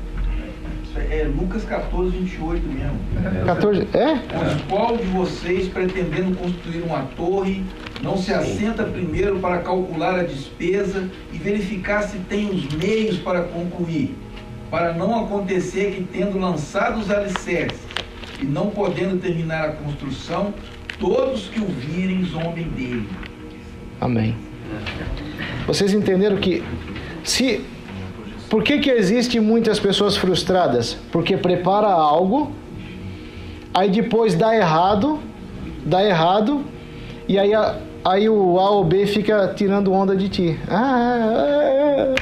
É 1.01 1.23
Lucas 1.23 1.63
14, 1.63 2.17
28 2.17 2.67
mesmo. 2.67 2.99
14, 3.45 3.81
é? 3.93 4.19
Pois 4.31 4.61
qual 4.67 4.97
de 4.97 5.05
vocês, 5.05 5.67
pretendendo 5.67 6.35
construir 6.35 6.81
uma 6.81 7.03
torre, 7.15 7.63
não 8.01 8.17
se 8.17 8.33
assenta 8.33 8.83
primeiro 8.83 9.39
para 9.39 9.59
calcular 9.59 10.19
a 10.19 10.23
despesa 10.23 11.09
e 11.31 11.37
verificar 11.37 12.03
se 12.03 12.17
tem 12.19 12.49
os 12.49 12.67
meios 12.73 13.17
para 13.17 13.41
concluir, 13.43 14.15
para 14.69 14.93
não 14.93 15.23
acontecer 15.23 15.91
que, 15.91 16.03
tendo 16.03 16.39
lançado 16.39 16.99
os 16.99 17.09
alicerces 17.09 17.79
e 18.41 18.45
não 18.45 18.69
podendo 18.69 19.17
terminar 19.17 19.69
a 19.69 19.71
construção, 19.73 20.53
todos 20.99 21.47
que 21.47 21.59
o 21.59 21.65
virem 21.65 22.23
zombem 22.25 22.67
dele. 22.69 23.07
Amém. 23.99 24.35
Vocês 25.65 25.93
entenderam 25.93 26.37
que 26.37 26.63
se 27.23 27.65
por 28.49 28.63
que, 28.63 28.79
que 28.79 28.89
existe 28.89 29.39
muitas 29.39 29.79
pessoas 29.79 30.17
frustradas? 30.17 30.97
Porque 31.11 31.37
prepara 31.37 31.87
algo, 31.87 32.51
aí 33.71 33.89
depois 33.91 34.33
dá 34.33 34.55
errado, 34.55 35.19
dá 35.85 36.03
errado, 36.03 36.63
e 37.27 37.37
aí, 37.37 37.51
aí 38.03 38.27
o 38.27 38.59
A 38.59 38.71
ou 38.71 38.83
B 38.83 39.05
fica 39.05 39.53
tirando 39.55 39.93
onda 39.93 40.15
de 40.15 40.29
ti. 40.29 40.59
Ah, 40.67 42.15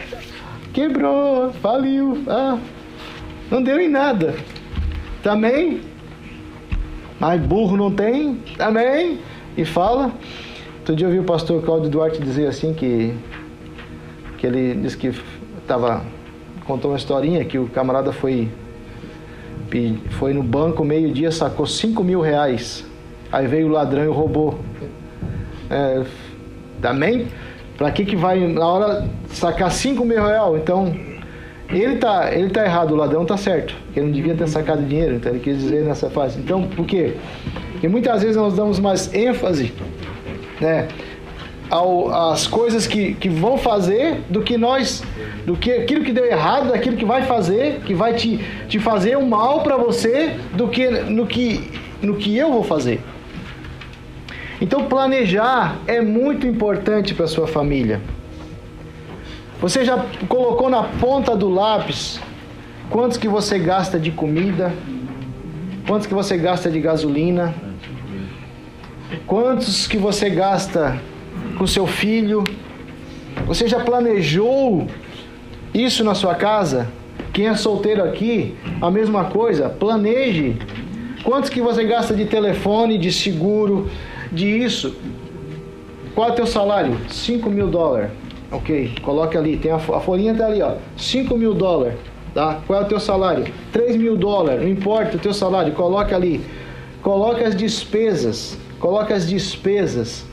quebrou, 0.74 1.54
faliu, 1.62 2.22
ah, 2.28 2.58
não 3.50 3.63
deu 3.63 3.80
em 3.80 3.88
nada. 3.88 4.36
Também, 5.24 5.80
mas 7.18 7.40
burro 7.42 7.78
não 7.78 7.90
tem, 7.90 8.36
também, 8.58 9.20
e 9.56 9.63
fala. 9.63 10.12
Outro 10.80 10.94
dia 10.94 11.08
eu 11.08 11.12
vi 11.12 11.20
o 11.20 11.24
pastor 11.24 11.63
Cláudio 11.63 11.90
Duarte 11.90 12.22
dizer 12.22 12.48
assim 12.48 12.74
que, 12.74 13.13
que 14.38 14.46
ele 14.46 14.76
disse 14.76 14.98
que 14.98 15.12
estava 15.60 16.02
contou 16.68 16.92
uma 16.92 16.98
historinha 16.98 17.44
que 17.46 17.58
o 17.58 17.68
camarada 17.68 18.12
foi 18.12 18.50
foi 20.12 20.34
no 20.34 20.44
banco 20.44 20.84
meio-dia, 20.84 21.32
sacou 21.32 21.66
5 21.66 22.04
mil 22.04 22.22
reais. 22.22 22.86
Aí 23.32 23.46
veio 23.48 23.68
o 23.68 23.70
ladrão 23.70 24.04
e 24.04 24.08
roubou. 24.08 24.60
É, 25.70 26.04
amém? 26.84 27.28
Para 27.78 27.92
que 27.92 28.06
que 28.06 28.16
vai 28.16 28.40
na 28.48 28.66
hora 28.66 29.08
sacar 29.28 29.70
5 29.70 30.06
mil 30.06 30.24
reais? 30.24 30.56
Então, 30.62 30.96
ele 31.70 31.98
tá, 31.98 32.34
ele 32.34 32.50
tá 32.50 32.64
errado, 32.64 32.92
o 32.92 32.96
ladrão 32.96 33.26
tá 33.26 33.36
certo. 33.36 33.76
Ele 33.96 34.06
não 34.06 34.14
devia 34.14 34.36
ter 34.36 34.48
sacado 34.48 34.84
dinheiro, 34.84 35.16
então 35.16 35.32
ele 35.32 35.42
quis 35.42 35.58
dizer 35.58 35.84
nessa 35.84 36.10
fase. 36.10 36.40
Então, 36.40 36.64
por 36.64 36.86
quê? 36.86 37.16
Porque 37.74 37.88
muitas 37.90 38.22
vezes 38.22 38.38
nós 38.38 38.56
damos 38.56 38.80
mais 38.80 39.14
ênfase, 39.14 39.74
né? 40.62 40.88
Ao, 41.70 42.32
as 42.32 42.48
coisas 42.48 42.88
que, 42.88 43.14
que 43.16 43.28
vão 43.28 43.58
fazer 43.58 44.22
do 44.30 44.42
que 44.42 44.58
nós, 44.58 45.04
do 45.46 45.56
que 45.56 45.72
aquilo 45.72 46.04
que 46.04 46.14
deu 46.14 46.26
errado, 46.26 46.70
daquilo 46.70 46.96
que 46.96 47.06
vai 47.06 47.24
fazer, 47.24 47.82
que 47.86 47.94
vai 47.94 48.14
te, 48.14 48.40
te 48.70 48.80
fazer 48.80 49.18
um 49.18 49.28
mal 49.28 49.62
para 49.62 49.76
você, 49.76 50.38
do 50.54 50.70
que 50.70 50.90
no 50.90 51.28
que 51.28 51.70
no 52.02 52.16
que 52.16 52.38
eu 52.38 52.52
vou 52.52 52.64
fazer. 52.64 53.02
Então 54.62 54.86
planejar 54.86 55.78
é 55.86 56.02
muito 56.02 56.48
importante 56.48 57.14
para 57.14 57.28
sua 57.28 57.48
família. 57.48 58.02
Você 59.62 59.84
já 59.84 60.06
colocou 60.28 60.70
na 60.70 60.84
ponta 60.84 61.36
do 61.36 61.50
lápis 61.50 62.20
quantos 62.90 63.18
que 63.18 63.28
você 63.28 63.60
gasta 63.60 64.00
de 64.00 64.12
comida? 64.12 64.74
Quantos 65.88 66.08
que 66.08 66.14
você 66.14 66.38
gasta 66.38 66.70
de 66.70 66.80
gasolina? 66.80 67.54
Quantos 69.26 69.88
que 69.88 69.98
você 69.98 70.30
gasta 70.30 71.00
com 71.58 71.67
seu 71.67 71.88
filho? 71.88 72.43
Você 73.46 73.67
já 73.67 73.80
planejou 73.80 74.88
isso 75.74 76.04
na 76.04 76.15
sua 76.15 76.36
casa? 76.36 76.88
Quem 77.34 77.48
é 77.48 77.56
solteiro 77.56 78.04
aqui, 78.04 78.56
a 78.82 78.89
mesma 78.89 79.26
coisa, 79.26 79.70
planeje. 79.70 80.58
Quantos 81.24 81.50
que 81.50 81.62
você 81.62 81.84
gasta 81.84 82.15
de 82.15 82.26
telefone, 82.26 82.98
de 82.98 83.12
seguro, 83.12 83.89
de 84.32 84.48
isso? 84.48 84.96
Qual 86.15 86.30
é 86.30 86.32
o 86.32 86.36
teu 86.36 86.48
salário? 86.48 86.98
5 87.10 87.50
mil 87.50 87.67
dólares. 87.67 88.10
Ok, 88.52 88.93
coloque 89.02 89.38
ali, 89.38 89.58
tem 89.58 89.72
a, 89.72 89.76
a 89.76 90.00
folhinha 90.00 90.34
tá 90.34 90.48
ali, 90.48 90.62
ó. 90.62 90.76
5 90.98 91.36
mil 91.38 91.54
dólares. 91.54 91.96
Tá? 92.34 92.60
Qual 92.65 92.80
é 92.80 92.84
o 92.84 92.88
teu 92.88 93.00
salário? 93.00 93.46
3 93.72 93.98
mil 93.98 94.15
dólares, 94.15 94.62
não 94.62 94.70
importa 94.70 95.17
o 95.17 95.20
teu 95.20 95.34
salário, 95.34 95.74
coloca 95.74 96.15
ali. 96.15 96.41
Coloca 97.02 97.48
as 97.48 97.56
despesas. 97.56 98.58
Coloca 98.80 99.13
as 99.13 99.28
despesas. 99.28 100.26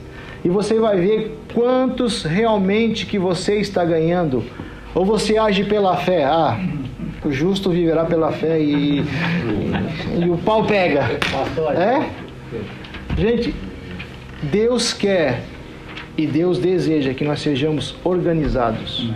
E 0.45 0.49
você 0.49 0.79
vai 0.79 1.01
ver 1.01 1.39
quantos 1.55 2.23
realmente 2.23 3.07
que 3.07 3.19
você 3.19 3.61
está 3.61 3.85
ganhando. 3.85 4.45
Ou 4.95 5.05
você 5.05 5.39
age 5.39 5.65
pela 5.65 5.97
fé. 5.97 6.25
Ah, 6.25 6.61
o 7.25 7.33
justo 7.33 7.71
viverá 7.71 8.05
pela 8.05 8.31
fé 8.31 8.61
e, 8.61 9.01
e, 9.01 10.25
e 10.27 10.31
o 10.31 10.37
pau 10.37 10.65
pega. 10.65 11.19
É? 11.75 12.11
Gente, 13.17 13.55
Deus 14.43 14.93
quer 14.93 15.43
e 16.17 16.27
Deus 16.27 16.59
deseja 16.59 17.15
que 17.15 17.25
nós 17.25 17.41
sejamos 17.41 17.97
organizados. 18.05 19.11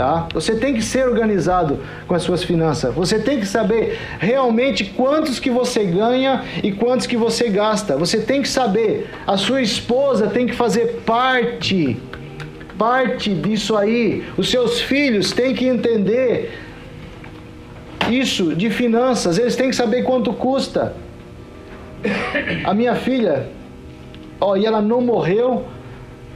Tá? 0.00 0.26
Você 0.32 0.54
tem 0.54 0.72
que 0.72 0.80
ser 0.80 1.06
organizado 1.06 1.78
com 2.08 2.14
as 2.14 2.22
suas 2.22 2.42
finanças. 2.42 2.94
Você 2.94 3.18
tem 3.18 3.38
que 3.38 3.44
saber 3.44 3.98
realmente 4.18 4.82
quantos 4.82 5.38
que 5.38 5.50
você 5.50 5.84
ganha 5.84 6.42
e 6.62 6.72
quantos 6.72 7.06
que 7.06 7.18
você 7.18 7.50
gasta. 7.50 7.98
Você 7.98 8.18
tem 8.18 8.40
que 8.40 8.48
saber. 8.48 9.10
A 9.26 9.36
sua 9.36 9.60
esposa 9.60 10.26
tem 10.28 10.46
que 10.46 10.54
fazer 10.54 11.02
parte 11.04 11.98
parte 12.78 13.34
disso 13.34 13.76
aí. 13.76 14.24
Os 14.38 14.50
seus 14.50 14.80
filhos 14.80 15.32
têm 15.32 15.54
que 15.54 15.66
entender 15.66 16.58
isso 18.10 18.54
de 18.56 18.70
finanças. 18.70 19.36
Eles 19.36 19.54
têm 19.54 19.68
que 19.68 19.76
saber 19.76 20.02
quanto 20.04 20.32
custa. 20.32 20.94
A 22.64 22.72
minha 22.72 22.94
filha, 22.94 23.48
ó, 24.40 24.56
e 24.56 24.64
ela 24.64 24.80
não 24.80 25.02
morreu 25.02 25.66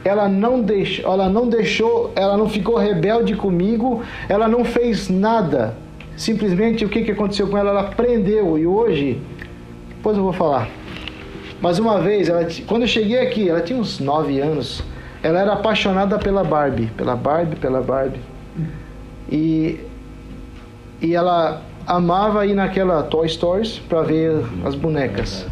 ela 0.05 0.29
não 0.29 0.61
deixou, 0.61 1.13
ela 1.13 1.29
não 1.29 1.49
deixou, 1.49 2.13
ela 2.15 2.37
não 2.37 2.49
ficou 2.49 2.77
rebelde 2.77 3.35
comigo, 3.35 4.03
ela 4.29 4.47
não 4.47 4.65
fez 4.65 5.09
nada. 5.09 5.75
Simplesmente 6.17 6.85
o 6.85 6.89
que, 6.89 7.03
que 7.03 7.11
aconteceu 7.11 7.49
com 7.49 7.57
ela? 7.57 7.71
Ela 7.71 7.81
aprendeu 7.81 8.59
e 8.59 8.67
hoje, 8.67 9.21
depois 9.89 10.17
eu 10.17 10.23
vou 10.23 10.33
falar. 10.33 10.69
Mas 11.61 11.79
uma 11.79 11.99
vez, 12.01 12.29
ela, 12.29 12.47
quando 12.67 12.83
eu 12.83 12.89
cheguei 12.89 13.19
aqui, 13.21 13.49
ela 13.49 13.63
tinha 13.63 13.79
uns 13.79 13.99
9 13.99 14.39
anos, 14.39 14.85
ela 15.23 15.41
era 15.41 15.55
apaixonada 15.55 16.19
pela 16.19 16.45
Barbie, 16.45 16.87
pela 16.97 17.17
Barbie, 17.17 17.57
pela 17.57 17.81
Barbie. 17.81 18.21
E, 19.33 19.81
e 21.01 21.15
ela 21.15 21.63
amava 21.87 22.47
ir 22.47 22.55
naquela 22.55 23.03
Toy 23.03 23.29
Stories 23.29 23.79
para 23.89 24.03
ver 24.03 24.45
as 24.65 24.75
bonecas. 24.75 25.47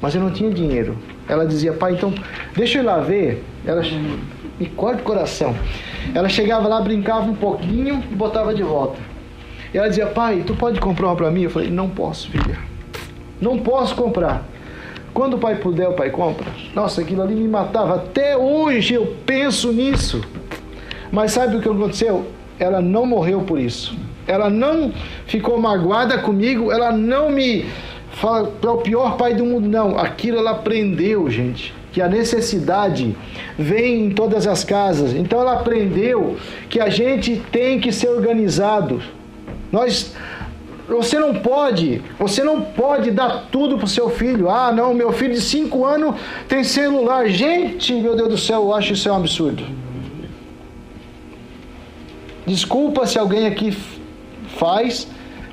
Mas 0.00 0.14
eu 0.14 0.20
não 0.20 0.30
tinha 0.30 0.50
dinheiro. 0.50 0.96
Ela 1.28 1.46
dizia, 1.46 1.72
pai, 1.72 1.92
então 1.92 2.12
deixa 2.56 2.78
eu 2.78 2.82
ir 2.82 2.86
lá 2.86 2.98
ver. 2.98 3.44
Ela 3.66 3.82
me 4.58 4.66
corta 4.66 5.02
o 5.02 5.04
coração. 5.04 5.54
Ela 6.14 6.28
chegava 6.28 6.66
lá, 6.68 6.80
brincava 6.80 7.30
um 7.30 7.34
pouquinho 7.34 8.02
e 8.10 8.14
botava 8.14 8.54
de 8.54 8.62
volta. 8.62 8.98
E 9.72 9.76
ela 9.76 9.88
dizia, 9.88 10.06
pai, 10.06 10.42
tu 10.46 10.54
pode 10.54 10.80
comprar 10.80 11.08
uma 11.08 11.16
para 11.16 11.30
mim? 11.30 11.42
Eu 11.42 11.50
falei, 11.50 11.70
não 11.70 11.88
posso, 11.88 12.30
filha. 12.30 12.58
Não 13.40 13.58
posso 13.58 13.94
comprar. 13.94 14.42
Quando 15.12 15.34
o 15.34 15.38
pai 15.38 15.56
puder, 15.56 15.88
o 15.88 15.92
pai 15.92 16.10
compra. 16.10 16.46
Nossa, 16.74 17.00
aquilo 17.00 17.22
ali 17.22 17.34
me 17.34 17.48
matava. 17.48 17.96
Até 17.96 18.36
hoje 18.36 18.94
eu 18.94 19.16
penso 19.26 19.72
nisso. 19.72 20.22
Mas 21.10 21.32
sabe 21.32 21.56
o 21.56 21.60
que 21.60 21.68
aconteceu? 21.68 22.26
Ela 22.58 22.80
não 22.80 23.04
morreu 23.04 23.40
por 23.42 23.58
isso. 23.58 23.96
Ela 24.26 24.48
não 24.48 24.92
ficou 25.26 25.60
magoada 25.60 26.18
comigo. 26.18 26.70
Ela 26.70 26.92
não 26.92 27.30
me 27.30 27.66
fala 28.20 28.48
para 28.60 28.72
o 28.72 28.78
pior 28.78 29.16
pai 29.16 29.34
do 29.34 29.44
mundo. 29.44 29.68
Não, 29.68 29.98
aquilo 29.98 30.38
ela 30.38 30.52
aprendeu, 30.52 31.30
gente, 31.30 31.74
que 31.92 32.02
a 32.02 32.08
necessidade 32.08 33.16
vem 33.58 34.06
em 34.06 34.10
todas 34.10 34.46
as 34.46 34.64
casas. 34.64 35.14
Então 35.14 35.40
ela 35.40 35.54
aprendeu 35.54 36.36
que 36.68 36.80
a 36.80 36.88
gente 36.88 37.42
tem 37.50 37.80
que 37.80 37.92
ser 37.92 38.08
organizado. 38.08 39.00
Nós 39.70 40.14
você 40.88 41.18
não 41.18 41.34
pode, 41.34 42.00
você 42.18 42.42
não 42.42 42.62
pode 42.62 43.10
dar 43.10 43.48
tudo 43.52 43.76
pro 43.76 43.86
seu 43.86 44.08
filho. 44.08 44.48
Ah, 44.48 44.72
não, 44.72 44.94
meu 44.94 45.12
filho 45.12 45.34
de 45.34 45.40
5 45.42 45.84
anos 45.84 46.16
tem 46.48 46.64
celular. 46.64 47.28
Gente, 47.28 47.92
meu 47.92 48.16
Deus 48.16 48.28
do 48.30 48.38
céu, 48.38 48.62
eu 48.62 48.74
acho 48.74 48.94
isso 48.94 49.06
é 49.06 49.12
um 49.12 49.16
absurdo. 49.16 49.62
Desculpa 52.46 53.06
se 53.06 53.18
alguém 53.18 53.46
aqui 53.46 53.76
faz, 54.56 55.06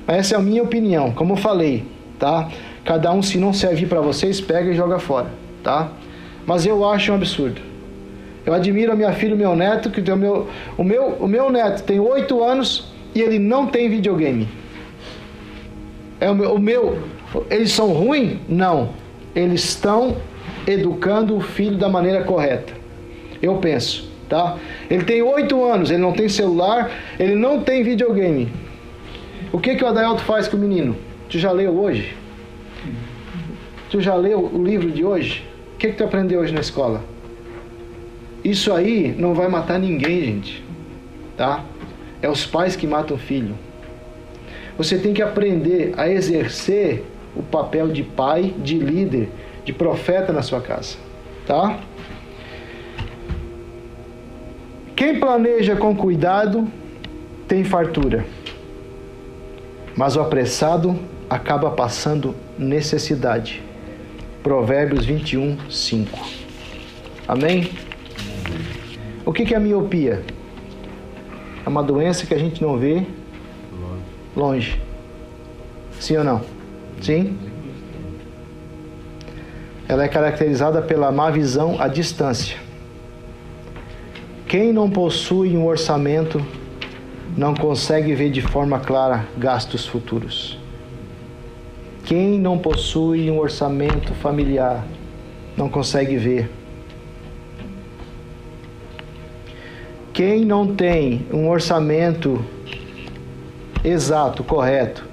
mas 0.06 0.16
essa 0.16 0.36
é 0.36 0.38
a 0.38 0.40
minha 0.40 0.62
opinião. 0.62 1.12
Como 1.12 1.34
eu 1.34 1.36
falei, 1.36 1.84
tá? 2.18 2.48
Cada 2.84 3.12
um, 3.12 3.22
se 3.22 3.38
não 3.38 3.52
servir 3.52 3.86
para 3.86 4.00
vocês, 4.00 4.40
pega 4.40 4.70
e 4.70 4.74
joga 4.74 4.98
fora, 4.98 5.26
tá? 5.62 5.90
Mas 6.46 6.64
eu 6.64 6.88
acho 6.88 7.12
um 7.12 7.14
absurdo. 7.16 7.60
Eu 8.44 8.54
admiro 8.54 8.92
a 8.92 8.94
minha 8.94 9.12
filha 9.12 9.34
e 9.34 9.36
meu 9.36 9.56
neto, 9.56 9.90
que 9.90 10.00
o 10.00 10.16
meu, 10.16 10.48
o 10.78 10.84
meu, 10.84 11.04
o 11.18 11.26
meu 11.26 11.50
neto 11.50 11.82
tem 11.82 11.98
oito 11.98 12.44
anos 12.44 12.92
e 13.14 13.20
ele 13.20 13.38
não 13.38 13.66
tem 13.66 13.88
videogame. 13.88 14.48
É 16.20 16.30
o 16.30 16.34
meu, 16.34 16.54
o 16.54 16.58
meu, 16.58 17.02
eles 17.50 17.72
são 17.72 17.92
ruins? 17.92 18.38
Não. 18.48 18.90
Eles 19.34 19.64
estão 19.64 20.16
educando 20.66 21.36
o 21.36 21.40
filho 21.40 21.76
da 21.76 21.88
maneira 21.88 22.22
correta. 22.22 22.72
Eu 23.42 23.56
penso, 23.56 24.08
tá? 24.28 24.56
Ele 24.88 25.04
tem 25.04 25.22
oito 25.22 25.62
anos, 25.64 25.90
ele 25.90 26.00
não 26.00 26.12
tem 26.12 26.28
celular, 26.28 26.90
ele 27.18 27.34
não 27.34 27.62
tem 27.62 27.82
videogame. 27.82 28.48
O 29.52 29.58
que 29.58 29.74
que 29.74 29.84
o 29.84 29.86
Adailto 29.88 30.22
faz 30.22 30.48
com 30.48 30.56
o 30.56 30.60
menino? 30.60 30.96
Tu 31.28 31.38
já 31.38 31.50
leu 31.50 31.76
hoje? 31.78 32.16
Tu 33.90 34.00
já 34.00 34.14
leu 34.14 34.40
o 34.40 34.64
livro 34.64 34.90
de 34.90 35.04
hoje? 35.04 35.44
O 35.74 35.78
que, 35.78 35.88
que 35.88 35.96
tu 35.96 36.04
aprendeu 36.04 36.40
hoje 36.40 36.54
na 36.54 36.60
escola? 36.60 37.02
Isso 38.44 38.72
aí 38.72 39.14
não 39.18 39.34
vai 39.34 39.48
matar 39.48 39.78
ninguém, 39.78 40.20
gente. 40.22 40.64
Tá? 41.36 41.64
É 42.22 42.28
os 42.28 42.46
pais 42.46 42.76
que 42.76 42.86
matam 42.86 43.16
o 43.16 43.20
filho. 43.20 43.54
Você 44.78 44.98
tem 44.98 45.12
que 45.12 45.22
aprender 45.22 45.94
a 45.96 46.08
exercer 46.08 47.04
o 47.34 47.42
papel 47.42 47.88
de 47.88 48.02
pai, 48.02 48.54
de 48.58 48.78
líder, 48.78 49.28
de 49.64 49.72
profeta 49.72 50.32
na 50.32 50.42
sua 50.42 50.60
casa. 50.60 50.96
Tá? 51.46 51.80
Quem 54.94 55.18
planeja 55.18 55.76
com 55.76 55.94
cuidado 55.94 56.66
tem 57.48 57.64
fartura. 57.64 58.24
Mas 59.96 60.16
o 60.16 60.20
apressado 60.20 60.98
acaba 61.28 61.70
passando 61.70 62.34
necessidade. 62.58 63.62
Provérbios 64.42 65.04
21, 65.04 65.58
5. 65.68 66.18
Amém? 67.26 67.70
O 69.24 69.32
que 69.32 69.52
é 69.52 69.56
a 69.56 69.60
miopia? 69.60 70.22
É 71.64 71.68
uma 71.68 71.82
doença 71.82 72.26
que 72.26 72.32
a 72.32 72.38
gente 72.38 72.62
não 72.62 72.78
vê 72.78 73.04
longe. 74.36 74.80
Sim 75.98 76.18
ou 76.18 76.24
não? 76.24 76.42
Sim? 77.00 77.36
Ela 79.88 80.04
é 80.04 80.08
caracterizada 80.08 80.82
pela 80.82 81.10
má 81.10 81.30
visão 81.30 81.80
à 81.80 81.88
distância. 81.88 82.56
Quem 84.46 84.72
não 84.72 84.88
possui 84.88 85.56
um 85.56 85.66
orçamento 85.66 86.40
não 87.36 87.52
consegue 87.52 88.14
ver 88.14 88.30
de 88.30 88.40
forma 88.40 88.78
clara 88.78 89.26
gastos 89.36 89.86
futuros. 89.86 90.58
Quem 92.06 92.38
não 92.38 92.56
possui 92.56 93.28
um 93.28 93.36
orçamento 93.40 94.14
familiar 94.14 94.86
não 95.56 95.68
consegue 95.68 96.16
ver. 96.16 96.48
Quem 100.12 100.44
não 100.44 100.72
tem 100.72 101.26
um 101.32 101.48
orçamento 101.48 102.44
exato, 103.82 104.44
correto, 104.44 105.04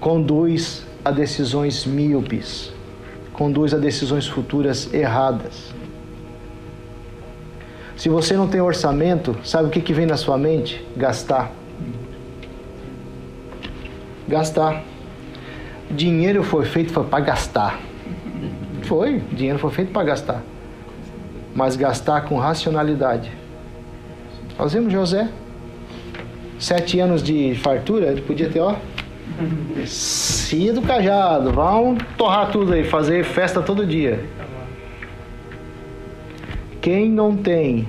conduz 0.00 0.84
a 1.04 1.12
decisões 1.12 1.86
míopes, 1.86 2.72
conduz 3.32 3.72
a 3.72 3.78
decisões 3.78 4.26
futuras 4.26 4.92
erradas. 4.92 5.72
Se 7.96 8.08
você 8.08 8.36
não 8.36 8.48
tem 8.48 8.60
orçamento, 8.60 9.36
sabe 9.44 9.68
o 9.68 9.70
que, 9.70 9.80
que 9.80 9.92
vem 9.92 10.04
na 10.04 10.16
sua 10.16 10.36
mente? 10.36 10.84
Gastar. 10.96 11.52
Gastar. 14.26 14.97
Dinheiro 15.90 16.42
foi 16.42 16.66
feito 16.66 16.92
para 17.04 17.24
gastar. 17.24 17.80
Foi, 18.82 19.22
dinheiro 19.32 19.58
foi 19.58 19.70
feito 19.70 19.90
para 19.90 20.04
gastar. 20.04 20.42
Mas 21.54 21.76
gastar 21.76 22.22
com 22.22 22.36
racionalidade. 22.36 23.32
Vimos 24.70 24.92
José. 24.92 25.28
Sete 26.58 26.98
anos 26.98 27.22
de 27.22 27.54
fartura, 27.54 28.06
ele 28.06 28.20
podia 28.20 28.50
ter, 28.50 28.60
ó. 28.60 28.74
Cia 29.86 30.72
do 30.72 30.82
cajado, 30.82 31.52
vão 31.52 31.96
torrar 32.16 32.50
tudo 32.50 32.72
aí, 32.72 32.84
fazer 32.84 33.24
festa 33.24 33.62
todo 33.62 33.86
dia. 33.86 34.24
Quem 36.80 37.08
não 37.08 37.36
tem, 37.36 37.86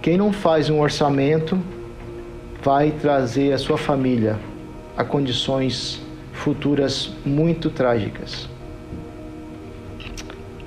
quem 0.00 0.16
não 0.16 0.32
faz 0.32 0.70
um 0.70 0.80
orçamento, 0.80 1.58
vai 2.62 2.90
trazer 2.90 3.52
a 3.52 3.58
sua 3.58 3.76
família 3.76 4.38
a 4.96 5.04
condições 5.04 6.00
futuras 6.32 7.12
muito 7.24 7.70
trágicas. 7.70 8.48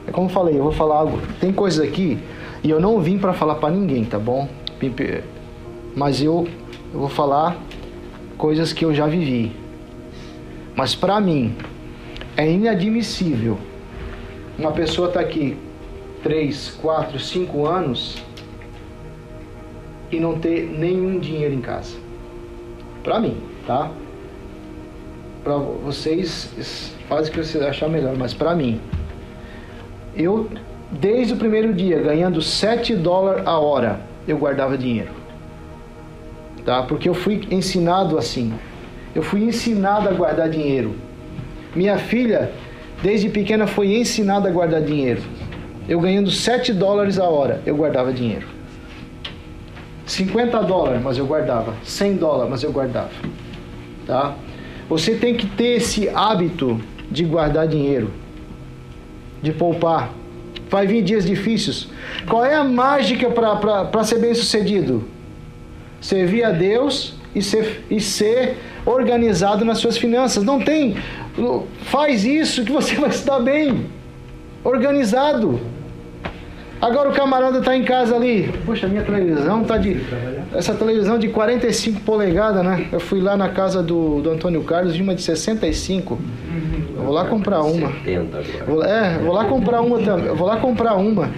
É 0.07 0.11
como 0.11 0.29
falei, 0.29 0.57
eu 0.57 0.63
vou 0.63 0.71
falar 0.71 0.97
algo. 0.97 1.19
Tem 1.39 1.51
coisas 1.51 1.85
aqui 1.85 2.19
e 2.63 2.69
eu 2.69 2.79
não 2.79 2.99
vim 2.99 3.17
para 3.17 3.33
falar 3.33 3.55
para 3.55 3.73
ninguém, 3.73 4.05
tá 4.05 4.19
bom? 4.19 4.47
Mas 5.95 6.21
eu, 6.21 6.47
eu 6.93 6.99
vou 6.99 7.09
falar 7.09 7.57
coisas 8.38 8.71
que 8.71 8.85
eu 8.85 8.93
já 8.93 9.07
vivi. 9.07 9.51
Mas 10.75 10.93
para 10.93 11.19
mim 11.19 11.55
é 12.38 12.49
inadmissível 12.49 13.57
uma 14.57 14.71
pessoa 14.71 15.07
estar 15.07 15.21
tá 15.21 15.25
aqui 15.25 15.57
3, 16.23 16.77
4, 16.81 17.19
5 17.19 17.65
anos 17.65 18.23
e 20.11 20.19
não 20.19 20.39
ter 20.39 20.65
nenhum 20.69 21.19
dinheiro 21.19 21.53
em 21.53 21.61
casa. 21.61 21.97
Para 23.03 23.19
mim, 23.19 23.38
tá? 23.67 23.91
Para 25.45 25.58
vocês 25.58 26.91
fazem 27.08 27.31
o 27.31 27.36
que 27.36 27.43
vocês 27.43 27.63
achar 27.63 27.88
melhor, 27.88 28.15
mas 28.17 28.34
para 28.34 28.55
mim 28.55 28.81
eu 30.15 30.49
desde 30.89 31.34
o 31.34 31.38
primeiro 31.38 31.71
dia 31.71 31.99
ganhando 31.99 32.41
7 32.41 32.95
dólares 32.95 33.43
a 33.45 33.60
hora, 33.60 33.99
eu 34.27 34.39
guardava 34.39 34.75
dinheiro. 34.75 35.12
Tá? 36.65 36.81
Porque 36.81 37.08
eu 37.08 37.13
fui 37.13 37.47
ensinado 37.51 38.17
assim. 38.17 38.55
Eu 39.13 39.21
fui 39.21 39.43
ensinado 39.43 40.10
a 40.10 40.13
guardar 40.13 40.49
dinheiro. 40.49 40.95
Minha 41.75 41.99
filha, 41.99 42.51
desde 43.03 43.29
pequena, 43.29 43.67
foi 43.67 43.95
ensinada 43.95 44.49
a 44.49 44.51
guardar 44.51 44.81
dinheiro. 44.81 45.21
Eu 45.88 45.99
ganhando 45.99 46.31
7 46.31 46.73
dólares 46.73 47.19
a 47.19 47.25
hora, 47.25 47.62
eu 47.67 47.75
guardava 47.75 48.12
dinheiro. 48.12 48.47
50 50.08 50.63
dólares, 50.63 51.03
mas 51.03 51.19
eu 51.19 51.25
guardava. 51.27 51.75
100 51.84 52.15
dólares, 52.15 52.49
mas 52.49 52.63
eu 52.63 52.71
guardava. 52.71 53.12
Tá? 54.08 54.34
Você 54.89 55.15
tem 55.15 55.36
que 55.36 55.48
ter 55.48 55.78
esse 55.78 56.10
hábito 56.10 56.80
de 57.10 57.24
guardar 57.24 57.67
dinheiro 57.67 58.12
de 59.45 59.52
poupar. 59.52 60.12
Vai 60.69 60.88
vir 60.88 61.04
dias 61.04 61.26
difíceis. 61.26 61.88
Qual 62.28 62.43
é 62.43 62.56
a 62.56 62.63
mágica 62.63 63.30
para 63.30 64.04
ser 64.04 64.19
bem 64.19 64.34
sucedido? 64.34 65.04
Servir 66.02 66.43
a 66.43 66.52
Deus 66.52 67.13
e 67.34 67.41
ser, 67.41 67.86
e 67.89 68.02
ser 68.02 68.58
organizado 68.86 69.63
nas 69.63 69.78
suas 69.78 69.98
finanças. 69.98 70.43
Não 70.43 70.60
tem. 70.60 70.98
Faz 71.84 72.26
isso 72.26 72.65
que 72.65 72.71
você 72.71 72.95
vai 73.00 73.10
estar 73.10 73.39
bem. 73.39 73.86
Organizado. 74.63 75.60
Agora 76.86 77.10
o 77.10 77.13
camarada 77.13 77.58
está 77.58 77.76
em 77.76 77.84
casa 77.84 78.15
ali. 78.15 78.54
Poxa, 78.63 78.88
minha 78.88 79.02
televisão 79.02 79.63
está 79.63 79.76
de. 79.76 79.98
Essa 80.54 80.76
televisão 80.76 81.17
de 81.17 81.30
45 81.30 82.02
polegadas, 82.02 82.63
né? 82.63 82.89
Eu 82.91 83.00
fui 83.00 83.19
lá 83.19 83.36
na 83.36 83.50
casa 83.50 83.82
do, 83.82 84.21
do 84.21 84.30
Antônio 84.30 84.63
Carlos, 84.63 84.93
de 84.93 85.02
uma 85.02 85.15
de 85.15 85.24
65. 85.24 86.19
Eu 86.95 87.02
vou 87.02 87.12
lá 87.12 87.26
comprar 87.26 87.63
uma. 87.63 87.91
70 87.91 88.38
agora. 88.38 88.65
Vou, 88.67 88.84
é, 88.84 89.17
vou 89.17 89.34
lá 89.34 89.45
comprar 89.45 89.82
uma 89.82 90.00
também. 90.00 90.28
Eu 90.28 90.36
vou 90.36 90.45
lá 90.45 90.58
comprar 90.58 90.93
uma. 90.93 91.32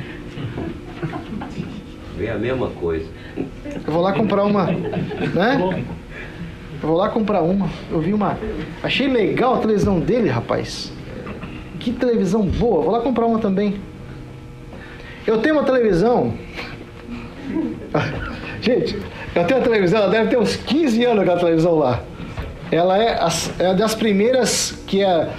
Vem 2.17 2.29
a 2.29 2.37
mesma 2.37 2.67
coisa. 2.67 3.05
Eu 3.37 3.93
vou 3.93 4.01
lá 4.01 4.11
comprar 4.11 4.43
uma. 4.43 4.65
Né? 4.65 5.85
Eu 6.83 6.89
vou 6.89 6.97
lá 6.97 7.07
comprar 7.07 7.41
uma. 7.41 7.69
Eu 7.89 8.01
vi 8.01 8.13
uma. 8.13 8.37
Achei 8.83 9.07
legal 9.07 9.55
a 9.55 9.59
televisão 9.59 9.97
dele, 9.97 10.27
rapaz. 10.27 10.91
Que 11.79 11.93
televisão 11.93 12.41
boa. 12.41 12.83
Vou 12.83 12.91
lá 12.91 12.99
comprar 12.99 13.25
uma 13.25 13.39
também. 13.39 13.79
Eu 15.27 15.39
tenho 15.39 15.55
uma 15.55 15.63
televisão. 15.63 16.33
Gente, 18.61 18.95
eu 19.35 19.43
tenho 19.45 19.59
uma 19.59 19.65
televisão, 19.65 19.99
ela 19.99 20.09
deve 20.09 20.29
ter 20.29 20.37
uns 20.37 20.55
15 20.55 21.03
anos 21.03 21.21
aquela 21.21 21.39
televisão 21.39 21.75
lá. 21.75 22.01
Ela 22.71 22.97
é, 22.97 23.21
as, 23.21 23.59
é 23.59 23.73
das 23.73 23.93
primeiras 23.93 24.71
que 24.87 25.03
é. 25.03 25.29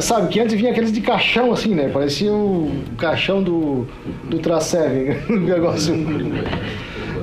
Sabe, 0.00 0.28
que 0.28 0.40
antes 0.40 0.54
vinha 0.54 0.72
aqueles 0.72 0.90
de 0.90 1.00
caixão 1.00 1.52
assim, 1.52 1.72
né? 1.72 1.88
Parecia 1.88 2.32
o 2.32 2.82
caixão 2.96 3.42
do, 3.42 3.86
do 4.24 4.38
Tracev, 4.38 5.16
o 5.28 5.32
negócio. 5.38 5.94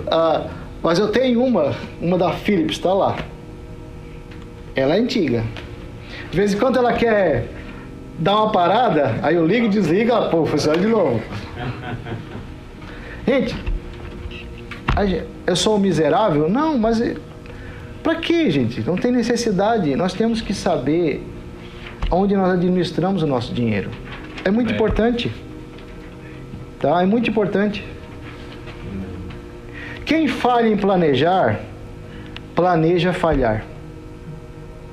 Ah, 0.09 0.47
mas 0.81 0.99
eu 0.99 1.09
tenho 1.09 1.43
uma, 1.43 1.75
uma 2.01 2.17
da 2.17 2.31
Philips, 2.31 2.77
tá 2.77 2.93
lá. 2.93 3.17
Ela 4.73 4.95
é 4.95 4.99
antiga. 4.99 5.43
De 6.31 6.37
vez 6.37 6.53
em 6.53 6.57
quando 6.57 6.77
ela 6.77 6.93
quer 6.93 7.47
dar 8.19 8.35
uma 8.37 8.51
parada, 8.51 9.15
aí 9.21 9.35
eu 9.35 9.45
ligo 9.45 9.65
e 9.65 9.69
desligo, 9.69 10.11
ela, 10.11 10.29
pô, 10.29 10.45
funciona 10.45 10.77
de 10.77 10.87
novo. 10.87 11.21
Gente, 13.27 13.55
eu 15.47 15.55
sou 15.55 15.77
um 15.77 15.79
miserável? 15.79 16.49
Não, 16.49 16.77
mas 16.77 17.01
para 18.03 18.15
que, 18.15 18.51
gente? 18.51 18.81
Não 18.81 18.95
tem 18.95 19.11
necessidade. 19.11 19.95
Nós 19.95 20.13
temos 20.13 20.41
que 20.41 20.53
saber 20.53 21.25
onde 22.11 22.35
nós 22.35 22.51
administramos 22.51 23.23
o 23.23 23.27
nosso 23.27 23.53
dinheiro. 23.53 23.89
É 24.43 24.51
muito 24.51 24.71
é. 24.71 24.75
importante. 24.75 25.31
Tá? 26.79 27.01
É 27.01 27.05
muito 27.05 27.29
importante. 27.29 27.83
Quem 30.05 30.27
falha 30.27 30.67
em 30.67 30.77
planejar, 30.77 31.59
planeja 32.53 33.11
falhar. 33.11 33.65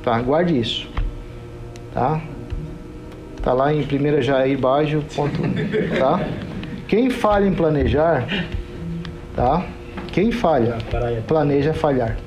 Tá? 0.02 0.18
Guarde 0.20 0.58
isso. 0.58 0.88
Tá? 1.92 2.20
Tá 3.42 3.52
lá 3.52 3.74
em 3.74 3.82
1 3.82 4.22
Jair 4.22 4.58
Baixo, 4.58 5.04
ponto, 5.14 5.42
tá? 5.98 6.20
Quem 6.92 7.08
falha 7.08 7.46
em 7.46 7.54
planejar, 7.54 8.26
tá? 9.34 9.64
Quem 10.08 10.30
falha, 10.30 10.76
planeja 11.26 11.72
falhar. 11.72 12.18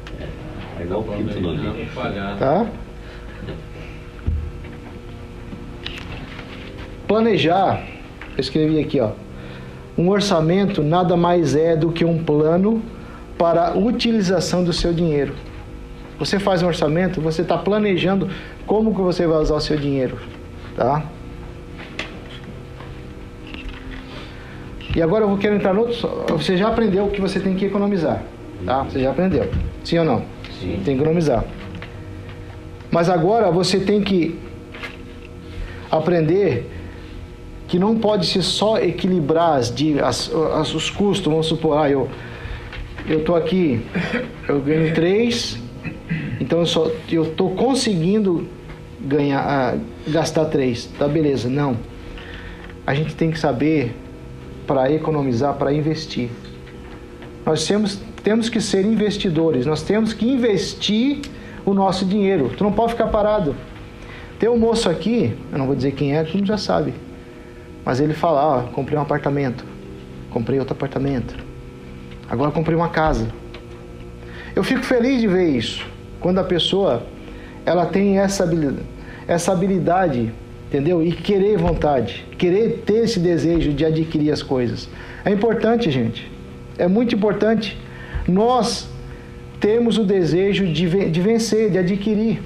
É 0.79 0.81
igual 0.81 1.01
o 1.01 1.17
título 1.17 1.51
ali. 1.51 1.87
Tá? 2.39 2.65
Planejar, 7.07 7.83
eu 8.35 8.41
escrevi 8.41 8.79
aqui, 8.79 8.99
ó. 8.99 9.11
Um 9.95 10.09
orçamento 10.09 10.81
nada 10.81 11.15
mais 11.15 11.55
é 11.55 11.75
do 11.75 11.91
que 11.91 12.03
um 12.03 12.23
plano 12.23 12.81
para 13.37 13.67
a 13.67 13.77
utilização 13.77 14.63
do 14.63 14.73
seu 14.73 14.91
dinheiro. 14.91 15.35
Você 16.17 16.39
faz 16.39 16.63
um 16.63 16.67
orçamento, 16.67 17.21
você 17.21 17.43
está 17.43 17.55
planejando 17.55 18.31
como 18.65 18.95
que 18.95 19.01
você 19.01 19.27
vai 19.27 19.37
usar 19.37 19.57
o 19.57 19.61
seu 19.61 19.77
dinheiro 19.77 20.17
tá? 20.75 21.03
E 24.95 25.01
agora 25.01 25.25
eu 25.25 25.27
vou 25.27 25.37
querer 25.37 25.55
entrar 25.55 25.73
no 25.73 25.81
outro. 25.81 26.09
Você 26.29 26.55
já 26.55 26.69
aprendeu 26.69 27.07
que 27.07 27.19
você 27.19 27.39
tem 27.39 27.53
que 27.53 27.65
economizar, 27.65 28.23
tá? 28.65 28.83
Você 28.83 29.01
já 29.01 29.11
aprendeu, 29.11 29.49
sim 29.83 29.99
ou 29.99 30.05
não? 30.05 30.23
Sim. 30.59 30.81
Tem 30.85 30.95
que 30.95 31.01
economizar. 31.01 31.43
Mas 32.89 33.09
agora 33.09 33.51
você 33.51 33.77
tem 33.79 34.01
que 34.01 34.39
aprender 35.91 36.71
que 37.67 37.77
não 37.77 37.97
pode 37.97 38.25
ser 38.27 38.41
só 38.41 38.77
equilibrar 38.77 39.57
as, 39.57 39.73
as, 40.01 40.31
as, 40.33 40.73
os 40.73 40.89
custos. 40.89 41.29
Vamos 41.29 41.47
supor, 41.47 41.77
ah, 41.77 41.89
eu 41.89 42.09
eu 43.07 43.23
tô 43.23 43.35
aqui, 43.35 43.85
eu 44.47 44.59
ganho 44.61 44.93
três, 44.95 45.59
então 46.39 46.59
eu 46.59 46.65
só 46.65 46.89
eu 47.11 47.33
tô 47.33 47.49
conseguindo 47.49 48.47
ganhar, 48.99 49.41
ah, 49.41 49.77
gastar 50.07 50.45
três, 50.45 50.89
tá 50.97 51.07
beleza? 51.07 51.49
Não. 51.49 51.77
A 52.87 52.93
gente 52.93 53.13
tem 53.13 53.29
que 53.29 53.37
saber 53.37 53.93
para 54.65 54.91
economizar, 54.91 55.53
para 55.55 55.73
investir. 55.73 56.29
Nós 57.45 57.65
temos, 57.67 57.99
temos 58.23 58.49
que 58.49 58.59
ser 58.59 58.85
investidores, 58.85 59.65
nós 59.65 59.83
temos 59.83 60.13
que 60.13 60.27
investir 60.27 61.21
o 61.65 61.73
nosso 61.73 62.05
dinheiro. 62.05 62.51
Tu 62.57 62.63
não 62.63 62.71
pode 62.71 62.93
ficar 62.93 63.07
parado. 63.07 63.55
Tem 64.39 64.49
um 64.49 64.57
moço 64.57 64.89
aqui, 64.89 65.35
eu 65.51 65.57
não 65.57 65.65
vou 65.65 65.75
dizer 65.75 65.91
quem 65.91 66.15
é, 66.15 66.23
todo 66.23 66.35
mundo 66.35 66.47
já 66.47 66.57
sabe. 66.57 66.93
Mas 67.85 67.99
ele 67.99 68.13
fala, 68.13 68.43
ó, 68.43 68.61
comprei 68.63 68.97
um 68.97 69.01
apartamento, 69.01 69.63
comprei 70.31 70.59
outro 70.59 70.73
apartamento. 70.73 71.35
Agora 72.29 72.51
comprei 72.51 72.75
uma 72.75 72.89
casa. 72.89 73.27
Eu 74.55 74.63
fico 74.63 74.83
feliz 74.83 75.21
de 75.21 75.27
ver 75.27 75.49
isso. 75.49 75.85
Quando 76.19 76.39
a 76.39 76.43
pessoa 76.43 77.03
ela 77.65 77.85
tem 77.85 78.19
essa 78.19 78.43
habilidade, 78.43 78.85
essa 79.27 79.51
habilidade, 79.51 80.33
entendeu? 80.75 81.01
E 81.01 81.11
querer 81.13 81.57
vontade, 81.57 82.25
querer 82.37 82.83
ter 82.85 83.05
esse 83.05 83.19
desejo 83.19 83.71
de 83.71 83.85
adquirir 83.85 84.31
as 84.31 84.43
coisas. 84.43 84.89
É 85.23 85.31
importante, 85.31 85.89
gente. 85.89 86.29
É 86.77 86.87
muito 86.87 87.15
importante 87.15 87.77
nós 88.27 88.89
temos 89.59 89.97
o 89.97 90.03
desejo 90.03 90.67
de, 90.67 91.09
de 91.09 91.21
vencer, 91.21 91.71
de 91.71 91.77
adquirir. 91.77 92.41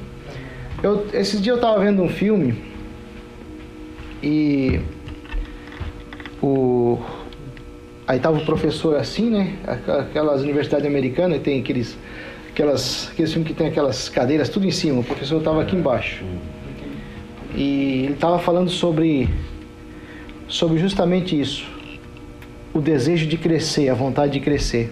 Eu, 0.84 1.07
esses 1.11 1.41
dias 1.41 1.55
eu 1.55 1.55
estava 1.55 1.84
vendo 1.84 2.03
um 2.03 2.09
filme 2.09 2.53
e 4.21 4.80
o 6.41 6.99
aí 8.07 8.19
tava 8.19 8.38
o 8.38 8.45
professor 8.45 8.95
assim, 8.95 9.30
né? 9.30 9.53
Aquelas 9.88 10.41
universidades 10.41 10.86
americanas 10.86 11.41
tem 11.41 11.59
aqueles 11.59 11.97
aquelas 12.51 13.09
aqueles 13.11 13.32
filmes 13.32 13.49
que 13.49 13.57
tem 13.57 13.67
aquelas 13.67 14.07
cadeiras 14.07 14.49
tudo 14.49 14.67
em 14.67 14.71
cima. 14.71 14.99
O 14.99 15.03
professor 15.03 15.39
estava 15.39 15.61
aqui 15.61 15.75
embaixo 15.75 16.23
e 17.55 18.03
ele 18.05 18.13
estava 18.13 18.39
falando 18.39 18.69
sobre 18.69 19.29
sobre 20.47 20.79
justamente 20.79 21.39
isso, 21.39 21.69
o 22.73 22.81
desejo 22.81 23.27
de 23.27 23.37
crescer, 23.37 23.89
a 23.89 23.93
vontade 23.93 24.33
de 24.33 24.39
crescer. 24.39 24.91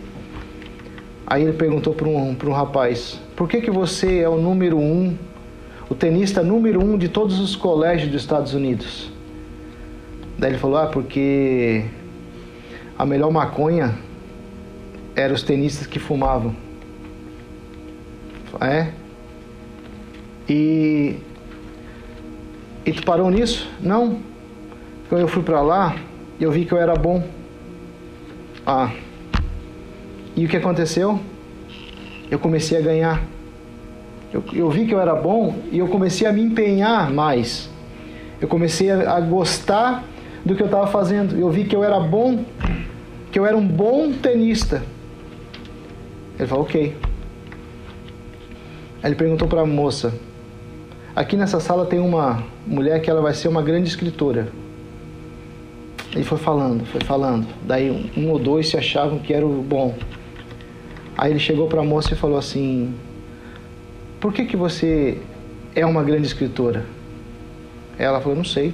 Aí 1.25 1.43
ele 1.43 1.53
perguntou 1.53 1.93
para 1.93 2.07
um, 2.07 2.29
um 2.41 2.51
rapaz: 2.51 3.19
Por 3.35 3.49
que, 3.49 3.59
que 3.59 3.71
você 3.71 4.19
é 4.19 4.29
o 4.29 4.37
número 4.37 4.77
um, 4.77 5.17
o 5.89 5.95
tenista 5.95 6.41
número 6.41 6.83
um 6.83 6.97
de 6.97 7.09
todos 7.09 7.39
os 7.39 7.55
colégios 7.55 8.11
dos 8.11 8.21
Estados 8.21 8.53
Unidos? 8.53 9.11
Daí 10.37 10.51
ele 10.51 10.59
falou: 10.59 10.77
Ah, 10.77 10.87
porque 10.87 11.85
a 12.97 13.05
melhor 13.05 13.31
maconha 13.31 13.97
eram 15.15 15.35
os 15.35 15.43
tenistas 15.43 15.87
que 15.87 15.99
fumavam. 15.99 16.55
É? 18.61 18.91
E. 20.47 21.17
E 22.87 22.93
tu 22.93 23.03
parou 23.03 23.29
nisso? 23.29 23.69
Não. 23.81 24.19
Quando 25.09 25.19
eu 25.19 25.27
fui 25.27 25.43
para 25.43 25.59
lá, 25.59 25.97
eu 26.39 26.49
vi 26.49 26.63
que 26.63 26.71
eu 26.71 26.77
era 26.77 26.95
bom. 26.95 27.21
Ah. 28.65 28.93
E 30.37 30.45
o 30.45 30.47
que 30.47 30.55
aconteceu? 30.55 31.19
Eu 32.31 32.39
comecei 32.39 32.77
a 32.77 32.81
ganhar. 32.81 33.21
Eu, 34.33 34.41
eu 34.53 34.69
vi 34.69 34.85
que 34.85 34.93
eu 34.93 35.01
era 35.01 35.13
bom 35.13 35.57
e 35.69 35.79
eu 35.79 35.87
comecei 35.89 36.25
a 36.25 36.31
me 36.31 36.41
empenhar 36.41 37.11
mais. 37.11 37.69
Eu 38.39 38.47
comecei 38.47 38.89
a, 38.89 39.15
a 39.15 39.19
gostar 39.19 40.05
do 40.45 40.55
que 40.55 40.61
eu 40.61 40.67
estava 40.67 40.87
fazendo. 40.87 41.37
Eu 41.37 41.49
vi 41.49 41.65
que 41.65 41.75
eu 41.75 41.83
era 41.83 41.99
bom, 41.99 42.45
que 43.33 43.37
eu 43.37 43.45
era 43.45 43.57
um 43.57 43.67
bom 43.67 44.13
tenista. 44.13 44.81
Ele 46.39 46.47
falou, 46.47 46.63
ok. 46.63 46.95
Aí 49.03 49.09
ele 49.09 49.15
perguntou 49.15 49.45
para 49.45 49.61
a 49.61 49.65
moça: 49.65 50.13
Aqui 51.17 51.35
nessa 51.35 51.59
sala 51.59 51.83
tem 51.83 51.99
uma 51.99 52.43
mulher 52.67 53.01
que 53.01 53.09
ela 53.09 53.23
vai 53.23 53.33
ser 53.33 53.47
uma 53.47 53.63
grande 53.63 53.89
escritora. 53.89 54.49
Ele 56.13 56.23
foi 56.23 56.37
falando, 56.37 56.85
foi 56.85 57.01
falando. 57.01 57.47
Daí 57.63 58.11
um 58.15 58.29
ou 58.29 58.37
dois 58.37 58.69
se 58.69 58.77
achavam 58.77 59.17
que 59.17 59.33
era 59.33 59.43
o 59.43 59.63
bom. 59.63 59.95
Aí 61.17 61.31
ele 61.31 61.39
chegou 61.39 61.67
para 61.67 61.81
a 61.81 61.83
moça 61.83 62.13
e 62.13 62.15
falou 62.15 62.37
assim: 62.37 62.93
Por 64.19 64.31
que, 64.31 64.45
que 64.45 64.55
você 64.55 65.17
é 65.73 65.83
uma 65.87 66.03
grande 66.03 66.27
escritora? 66.27 66.85
Ela 67.97 68.21
falou: 68.21 68.37
Não 68.37 68.45
sei. 68.45 68.71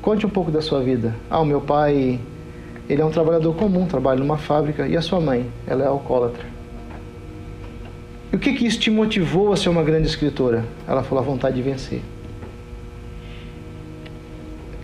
Conte 0.00 0.24
um 0.24 0.30
pouco 0.30 0.50
da 0.50 0.62
sua 0.62 0.80
vida. 0.80 1.14
Ah, 1.28 1.38
o 1.38 1.44
meu 1.44 1.60
pai, 1.60 2.18
ele 2.88 3.02
é 3.02 3.04
um 3.04 3.10
trabalhador 3.10 3.54
comum, 3.56 3.84
trabalha 3.84 4.20
numa 4.20 4.38
fábrica. 4.38 4.88
E 4.88 4.96
a 4.96 5.02
sua 5.02 5.20
mãe? 5.20 5.50
Ela 5.66 5.84
é 5.84 5.86
alcoólatra. 5.86 6.53
E 8.34 8.36
o 8.36 8.38
que, 8.40 8.52
que 8.52 8.66
isso 8.66 8.80
te 8.80 8.90
motivou 8.90 9.52
a 9.52 9.56
ser 9.56 9.68
uma 9.68 9.84
grande 9.84 10.08
escritora? 10.08 10.64
Ela 10.88 11.04
falou: 11.04 11.22
A 11.22 11.24
vontade 11.24 11.54
de 11.54 11.62
vencer. 11.62 12.00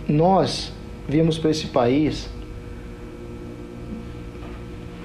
Nós 0.07 0.71
viemos 1.05 1.37
para 1.37 1.51
esse 1.51 1.67
país 1.67 2.29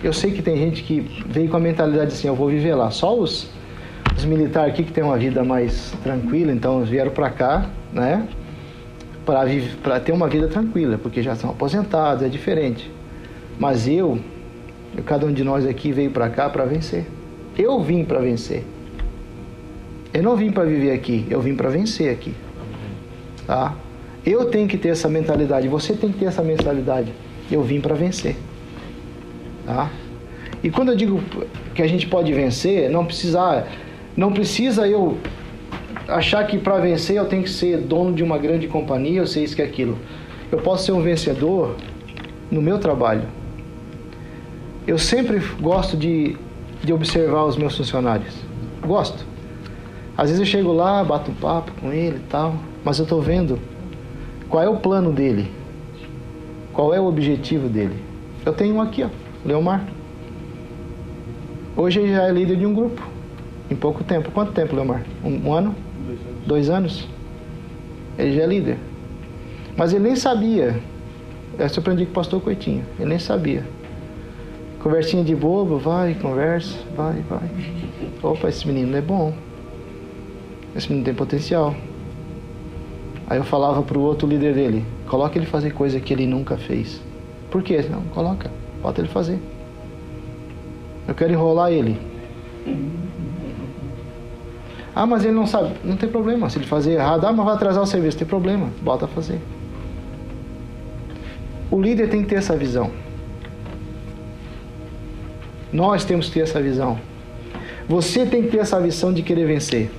eu 0.01 0.13
sei 0.13 0.31
que 0.31 0.41
tem 0.41 0.57
gente 0.57 0.85
que 0.85 1.01
veio 1.27 1.49
com 1.49 1.57
a 1.57 1.61
mentalidade 1.61 2.13
assim, 2.13 2.29
eu 2.29 2.37
vou 2.37 2.49
viver 2.49 2.77
lá. 2.77 2.89
Só 2.93 3.19
os, 3.19 3.51
os 4.17 4.25
militares 4.25 4.73
aqui 4.73 4.85
que 4.85 4.93
têm 4.93 5.03
uma 5.03 5.19
vida 5.19 5.43
mais 5.43 5.93
tranquila, 6.05 6.53
então 6.53 6.85
vieram 6.85 7.11
para 7.11 7.31
cá, 7.31 7.69
né? 7.93 8.29
Para 9.25 9.99
ter 9.99 10.13
uma 10.13 10.29
vida 10.29 10.47
tranquila, 10.47 10.97
porque 10.97 11.21
já 11.21 11.35
são 11.35 11.51
aposentados, 11.51 12.23
é 12.23 12.29
diferente. 12.29 12.89
Mas 13.59 13.89
eu, 13.89 14.21
eu 14.97 15.03
cada 15.03 15.27
um 15.27 15.33
de 15.33 15.43
nós 15.43 15.67
aqui 15.67 15.91
veio 15.91 16.13
para 16.13 16.31
cá 16.31 16.49
para 16.49 16.65
vencer. 16.65 17.16
Eu 17.59 17.81
vim 17.81 18.05
para 18.05 18.19
vencer. 18.21 18.65
Eu 20.13 20.23
não 20.23 20.37
vim 20.37 20.51
para 20.51 20.65
viver 20.65 20.93
aqui, 20.93 21.27
eu 21.29 21.41
vim 21.41 21.55
para 21.55 21.69
vencer 21.69 22.11
aqui. 22.11 22.35
Tá? 23.47 23.75
Eu 24.25 24.47
tenho 24.47 24.67
que 24.67 24.77
ter 24.77 24.89
essa 24.89 25.09
mentalidade, 25.09 25.69
você 25.69 25.93
tem 25.93 26.11
que 26.11 26.19
ter 26.19 26.27
essa 26.27 26.43
mentalidade. 26.43 27.13
Eu 27.51 27.63
vim 27.63 27.81
para 27.81 27.95
vencer. 27.95 28.37
Tá? 29.65 29.91
E 30.63 30.71
quando 30.71 30.91
eu 30.91 30.97
digo 30.97 31.23
que 31.75 31.83
a 31.83 31.87
gente 31.87 32.07
pode 32.07 32.33
vencer, 32.33 32.91
não 32.91 33.05
precisa, 33.05 33.67
não 34.17 34.33
precisa 34.33 34.89
eu 34.89 35.19
achar 36.09 36.47
que 36.47 36.59
para 36.59 36.79
vencer 36.79 37.17
eu 37.17 37.27
tenho 37.27 37.43
que 37.43 37.51
ser 37.51 37.79
dono 37.79 38.13
de 38.13 38.23
uma 38.23 38.39
grande 38.39 38.67
companhia, 38.69 39.21
eu 39.21 39.27
sei 39.27 39.45
isso 39.45 39.55
que 39.55 39.63
é 39.63 39.65
aquilo. 39.65 39.99
Eu 40.51 40.59
posso 40.59 40.87
ser 40.87 40.93
um 40.93 41.03
vencedor 41.03 41.77
no 42.51 42.63
meu 42.63 42.79
trabalho. 42.79 43.25
Eu 44.87 44.99
sempre 44.99 45.41
gosto 45.61 45.97
de, 45.97 46.37
de 46.83 46.93
observar 46.93 47.45
os 47.45 47.57
meus 47.57 47.77
funcionários. 47.77 48.35
Gosto. 48.87 49.25
Às 50.17 50.31
vezes 50.31 50.41
eu 50.41 50.47
chego 50.47 50.73
lá, 50.73 51.05
bato 51.05 51.31
um 51.31 51.35
papo 51.35 51.73
com 51.81 51.93
ele 51.93 52.17
e 52.17 52.29
tal, 52.31 52.55
mas 52.85 52.99
eu 52.99 53.03
estou 53.03 53.21
vendo 53.21 53.59
qual 54.49 54.63
é 54.63 54.69
o 54.69 54.77
plano 54.77 55.13
dele, 55.13 55.51
qual 56.73 56.95
é 56.95 57.01
o 57.01 57.05
objetivo 57.05 57.69
dele. 57.69 58.03
Eu 58.45 58.53
tenho 58.53 58.77
um 58.77 58.81
aqui, 58.81 59.03
ó. 59.03 59.09
Leomar. 59.45 59.85
Hoje 61.77 62.01
ele 62.01 62.13
já 62.13 62.23
é 62.23 62.33
líder 62.33 62.57
de 62.57 62.65
um 62.65 62.73
grupo. 62.73 63.03
Em 63.71 63.75
pouco 63.75 64.05
tempo. 64.05 64.31
Quanto 64.31 64.53
tempo, 64.53 64.75
Leomar? 64.75 65.05
Um, 65.25 65.49
um 65.49 65.53
ano? 65.53 65.75
Dois 66.07 66.21
anos. 66.21 66.47
Dois 66.47 66.71
anos? 66.71 67.09
Ele 68.17 68.37
já 68.37 68.43
é 68.45 68.47
líder. 68.47 68.79
Mas 69.77 69.93
ele 69.93 70.05
nem 70.05 70.17
sabia. 70.17 70.81
Eu 71.59 71.69
surpreendi 71.69 72.05
com 72.07 72.13
o 72.13 72.15
pastor 72.15 72.41
Coitinho. 72.41 72.85
Ele 72.99 73.09
nem 73.11 73.19
sabia. 73.19 73.65
Conversinha 74.87 75.25
de 75.25 75.35
bobo, 75.35 75.79
vai, 75.79 76.15
conversa, 76.15 76.79
vai, 76.97 77.21
vai. 77.29 77.51
Opa, 78.23 78.49
esse 78.49 78.65
menino 78.69 78.97
é 78.97 79.01
bom. 79.01 79.35
Esse 80.77 80.89
menino 80.89 81.05
tem 81.05 81.13
potencial. 81.13 81.75
Aí 83.27 83.37
eu 83.37 83.43
falava 83.43 83.83
pro 83.83 83.99
outro 83.99 84.29
líder 84.29 84.55
dele, 84.55 84.85
coloca 85.09 85.37
ele 85.37 85.45
fazer 85.45 85.73
coisa 85.73 85.99
que 85.99 86.13
ele 86.13 86.25
nunca 86.25 86.57
fez. 86.57 87.03
Por 87.51 87.65
quê? 87.65 87.85
Não, 87.91 88.03
coloca. 88.15 88.49
Bota 88.81 89.01
ele 89.01 89.09
fazer. 89.09 89.41
Eu 91.09 91.17
quero 91.17 91.33
enrolar 91.33 91.73
ele. 91.73 91.99
Ah, 94.95 95.05
mas 95.05 95.25
ele 95.25 95.35
não 95.35 95.49
sabe. 95.49 95.75
Não 95.83 95.97
tem 95.97 96.09
problema. 96.09 96.49
Se 96.49 96.59
ele 96.59 96.67
fazer 96.67 96.93
errado, 96.93 97.25
ah, 97.25 97.33
mas 97.33 97.45
vai 97.45 97.57
atrasar 97.57 97.83
o 97.83 97.87
serviço. 97.87 98.19
Tem 98.19 98.27
problema. 98.29 98.69
Bota 98.83 99.09
fazer. 99.09 99.41
O 101.73 101.83
líder 101.83 102.09
tem 102.09 102.23
que 102.23 102.29
ter 102.29 102.37
essa 102.37 102.57
visão. 102.57 103.05
Nós 105.73 106.05
temos 106.05 106.27
que 106.27 106.35
ter 106.35 106.41
essa 106.41 106.61
visão. 106.61 106.99
Você 107.89 108.27
tem 108.27 108.43
que 108.43 108.49
ter 108.49 108.59
essa 108.59 108.81
visão 108.81 109.13
de 109.13 109.23
querer 109.23 109.47
vencer. 109.47 109.91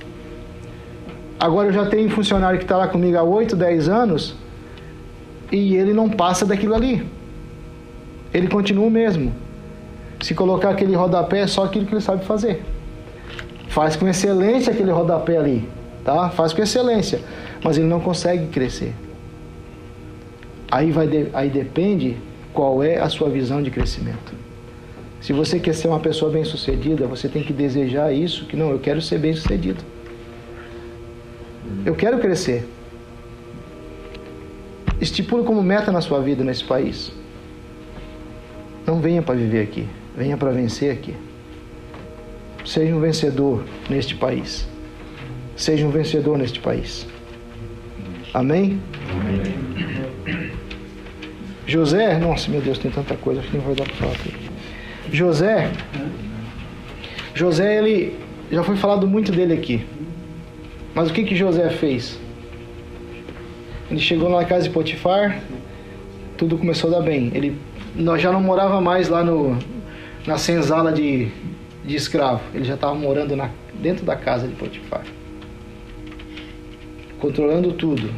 Agora 1.38 1.68
eu 1.68 1.72
já 1.72 1.86
tenho 1.86 2.08
um 2.08 2.10
funcionário 2.10 2.58
que 2.58 2.64
está 2.64 2.76
lá 2.76 2.88
comigo 2.88 3.16
há 3.16 3.22
8, 3.22 3.54
10 3.54 3.88
anos 3.88 4.34
e 5.52 5.76
ele 5.76 5.92
não 5.92 6.08
passa 6.08 6.44
daquilo 6.44 6.74
ali 6.74 7.06
ele 8.32 8.48
continua 8.48 8.86
o 8.86 8.90
mesmo. 8.90 9.32
Se 10.20 10.34
colocar 10.34 10.70
aquele 10.70 10.94
rodapé, 10.94 11.40
é 11.40 11.46
só 11.46 11.64
aquilo 11.64 11.86
que 11.86 11.94
ele 11.94 12.00
sabe 12.00 12.24
fazer. 12.24 12.62
Faz 13.68 13.96
com 13.96 14.08
excelência 14.08 14.72
aquele 14.72 14.90
rodapé 14.90 15.36
ali, 15.36 15.68
tá? 16.04 16.30
Faz 16.30 16.52
com 16.52 16.62
excelência, 16.62 17.20
mas 17.62 17.78
ele 17.78 17.86
não 17.86 18.00
consegue 18.00 18.46
crescer. 18.48 18.94
Aí, 20.70 20.90
vai 20.90 21.06
de, 21.06 21.28
aí 21.32 21.48
depende 21.48 22.16
qual 22.52 22.82
é 22.82 22.98
a 22.98 23.08
sua 23.08 23.30
visão 23.30 23.62
de 23.62 23.70
crescimento. 23.70 24.34
Se 25.20 25.32
você 25.32 25.58
quer 25.58 25.74
ser 25.74 25.88
uma 25.88 26.00
pessoa 26.00 26.30
bem-sucedida, 26.30 27.06
você 27.06 27.28
tem 27.28 27.42
que 27.42 27.52
desejar 27.52 28.12
isso, 28.12 28.46
que 28.46 28.56
não, 28.56 28.70
eu 28.70 28.78
quero 28.78 29.02
ser 29.02 29.18
bem-sucedido. 29.18 29.82
Eu 31.84 31.94
quero 31.94 32.18
crescer. 32.18 32.66
Estipule 35.00 35.44
como 35.44 35.62
meta 35.62 35.92
na 35.92 36.00
sua 36.00 36.20
vida 36.20 36.42
nesse 36.44 36.64
país. 36.64 37.12
Não 38.86 39.00
venha 39.00 39.20
para 39.20 39.34
viver 39.34 39.62
aqui, 39.62 39.86
venha 40.16 40.36
para 40.36 40.50
vencer 40.50 40.92
aqui. 40.92 41.14
Seja 42.64 42.94
um 42.94 43.00
vencedor 43.00 43.64
neste 43.88 44.14
país. 44.14 44.68
Seja 45.56 45.86
um 45.86 45.90
vencedor 45.90 46.38
neste 46.38 46.60
país. 46.60 47.06
Amém? 48.32 48.80
Amém. 49.10 50.52
José, 51.66 52.16
nossa, 52.18 52.50
meu 52.50 52.60
Deus, 52.60 52.78
tem 52.78 52.90
tanta 52.90 53.14
coisa, 53.16 53.40
acho 53.40 53.50
que 53.50 53.56
não 53.58 53.64
vai 53.64 53.74
dar 53.74 53.84
para 53.84 53.94
falar 53.94 54.12
aqui. 54.12 54.32
José, 55.12 55.70
José, 57.34 57.78
ele 57.78 58.16
já 58.50 58.62
foi 58.62 58.76
falado 58.76 59.06
muito 59.06 59.32
dele 59.32 59.54
aqui. 59.54 59.84
Mas 60.94 61.10
o 61.10 61.12
que 61.12 61.24
que 61.24 61.36
José 61.36 61.70
fez? 61.70 62.18
Ele 63.90 64.00
chegou 64.00 64.28
na 64.28 64.44
casa 64.44 64.64
de 64.64 64.70
Potifar, 64.70 65.40
tudo 66.36 66.58
começou 66.58 66.90
a 66.90 66.98
dar 66.98 67.02
bem. 67.02 67.30
Ele 67.34 67.56
já 68.18 68.32
não 68.32 68.40
morava 68.40 68.80
mais 68.80 69.08
lá 69.08 69.24
no 69.24 69.56
na 70.26 70.36
senzala 70.36 70.92
de, 70.92 71.28
de 71.84 71.96
escravo. 71.96 72.42
Ele 72.52 72.64
já 72.64 72.74
estava 72.74 72.94
morando 72.94 73.34
na, 73.34 73.50
dentro 73.80 74.04
da 74.04 74.14
casa 74.14 74.46
de 74.46 74.54
Potifar. 74.54 75.04
Controlando 77.18 77.72
tudo. 77.72 78.10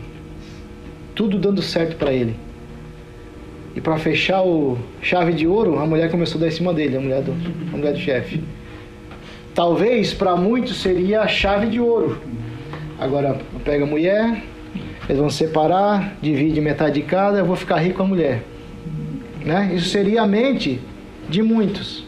Tudo 1.15 1.39
dando 1.39 1.63
certo 1.63 1.97
para 1.97 2.13
ele. 2.13 2.35
E 3.81 3.83
para 3.83 3.97
fechar 3.97 4.43
o 4.43 4.77
chave 5.01 5.33
de 5.33 5.47
ouro, 5.47 5.79
a 5.79 5.87
mulher 5.87 6.11
começou 6.11 6.37
a 6.37 6.43
dar 6.43 6.49
em 6.49 6.51
cima 6.51 6.75
dele, 6.75 6.99
a 6.99 7.01
mulher 7.01 7.23
do, 7.23 7.33
a 7.73 7.77
mulher 7.79 7.95
do 7.95 7.99
chefe. 7.99 8.45
Talvez 9.55 10.13
para 10.13 10.37
muitos 10.37 10.83
seria 10.83 11.23
a 11.23 11.27
chave 11.27 11.67
de 11.67 11.81
ouro. 11.81 12.21
Agora 12.99 13.41
pega 13.65 13.85
a 13.85 13.87
mulher, 13.87 14.43
eles 15.09 15.19
vão 15.19 15.31
separar, 15.31 16.15
divide 16.21 16.61
metade 16.61 17.01
de 17.01 17.07
cada, 17.07 17.39
eu 17.39 17.47
vou 17.47 17.57
ficar 17.57 17.79
rico 17.79 17.97
com 17.97 18.03
a 18.03 18.07
mulher. 18.07 18.43
Né? 19.43 19.73
Isso 19.75 19.89
seria 19.89 20.21
a 20.21 20.27
mente 20.27 20.79
de 21.31 21.43
muitos. 21.43 22.05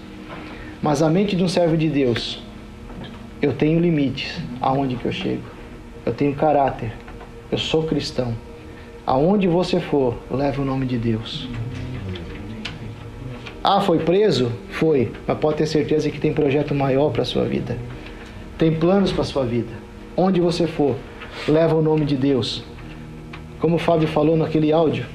Mas 0.83 1.01
a 1.01 1.09
mente 1.09 1.35
de 1.35 1.43
um 1.43 1.49
servo 1.49 1.75
de 1.75 1.89
Deus, 1.89 2.43
eu 3.41 3.55
tenho 3.55 3.81
limites 3.81 4.39
aonde 4.61 4.97
que 4.97 5.07
eu 5.07 5.13
chego. 5.13 5.43
Eu 6.05 6.13
tenho 6.13 6.35
caráter. 6.35 6.93
Eu 7.51 7.57
sou 7.57 7.85
cristão. 7.85 8.35
Aonde 9.07 9.49
você 9.49 9.81
for, 9.81 10.17
leve 10.31 10.61
o 10.61 10.65
nome 10.65 10.87
de 10.87 10.97
Deus. 10.97 11.49
Ah, 13.65 13.81
foi 13.81 13.99
preso? 13.99 14.53
Foi. 14.71 15.13
Mas 15.27 15.39
pode 15.39 15.59
ter 15.59 15.67
certeza 15.67 16.11
que 16.11 16.21
tem 16.21 16.33
projeto 16.33 16.75
maior 16.75 17.11
para 17.11 17.23
a 17.23 17.25
sua 17.25 17.45
vida. 17.45 17.77
Tem 18.59 18.73
planos 18.73 19.13
para 19.13 19.23
a 19.23 19.25
sua 19.25 19.45
vida. 19.45 19.73
Onde 20.17 20.41
você 20.41 20.67
for, 20.67 20.97
leva 21.49 21.75
o 21.75 21.83
nome 21.83 22.05
de 22.05 22.17
Deus. 22.17 22.65
Como 23.61 23.77
o 23.77 23.79
Fábio 23.79 24.09
falou 24.09 24.37
naquele 24.37 24.73
áudio. 24.73 25.07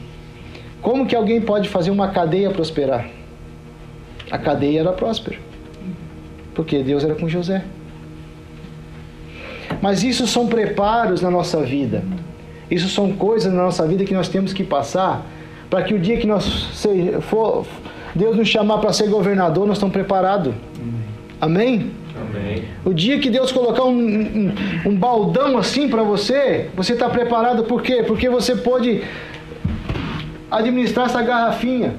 Como 0.82 1.06
que 1.06 1.16
alguém 1.16 1.42
pode 1.42 1.70
fazer 1.70 1.92
uma 1.92 2.10
cadeia 2.10 2.50
prosperar? 2.50 3.10
A 4.30 4.38
cadeia 4.38 4.82
era 4.82 4.94
próspera. 4.94 5.40
Porque 6.54 6.84
Deus 6.84 7.04
era 7.04 7.16
com 7.16 7.28
José. 7.28 7.64
Mas 9.82 10.04
isso 10.04 10.26
são 10.26 10.48
preparos 10.48 11.22
na 11.22 11.30
nossa 11.30 11.62
vida. 11.64 12.04
Isso 12.70 12.90
são 12.90 13.14
coisas 13.14 13.52
na 13.52 13.64
nossa 13.64 13.88
vida 13.88 14.04
que 14.04 14.14
nós 14.14 14.28
temos 14.28 14.54
que 14.54 14.64
passar 14.64 15.26
para 15.70 15.84
que 15.84 15.94
o 15.94 16.00
dia 16.00 16.18
que 16.18 16.28
nós 16.28 16.46
for, 17.22 17.66
Deus 18.16 18.36
nos 18.36 18.48
chamar 18.48 18.78
para 18.80 18.94
ser 18.94 19.10
governador, 19.10 19.68
nós 19.68 19.78
estamos 19.78 19.94
preparados. 19.94 20.54
Amém? 21.40 21.92
Amém. 22.20 22.64
O 22.84 22.94
dia 22.94 23.20
que 23.20 23.30
Deus 23.30 23.52
colocar 23.52 23.84
um, 23.84 23.98
um, 23.98 24.54
um 24.86 24.96
baldão 24.96 25.58
assim 25.58 25.88
para 25.88 26.04
você, 26.04 26.70
você 26.76 26.94
está 26.94 27.10
preparado 27.10 27.64
por 27.64 27.82
quê? 27.82 28.04
Porque 28.06 28.30
você 28.30 28.56
pode 28.56 29.04
administrar 30.50 31.06
essa 31.06 31.22
garrafinha. 31.22 31.96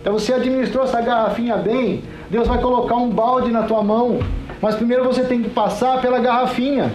Então 0.00 0.12
você 0.12 0.32
administrou 0.32 0.84
essa 0.84 1.00
garrafinha 1.00 1.56
bem, 1.56 2.02
Deus 2.30 2.46
vai 2.46 2.60
colocar 2.60 2.96
um 2.96 3.10
balde 3.10 3.50
na 3.50 3.62
tua 3.62 3.82
mão. 3.82 4.20
Mas 4.60 4.74
primeiro 4.74 5.04
você 5.04 5.22
tem 5.22 5.42
que 5.42 5.50
passar 5.50 6.00
pela 6.00 6.18
garrafinha. 6.18 6.92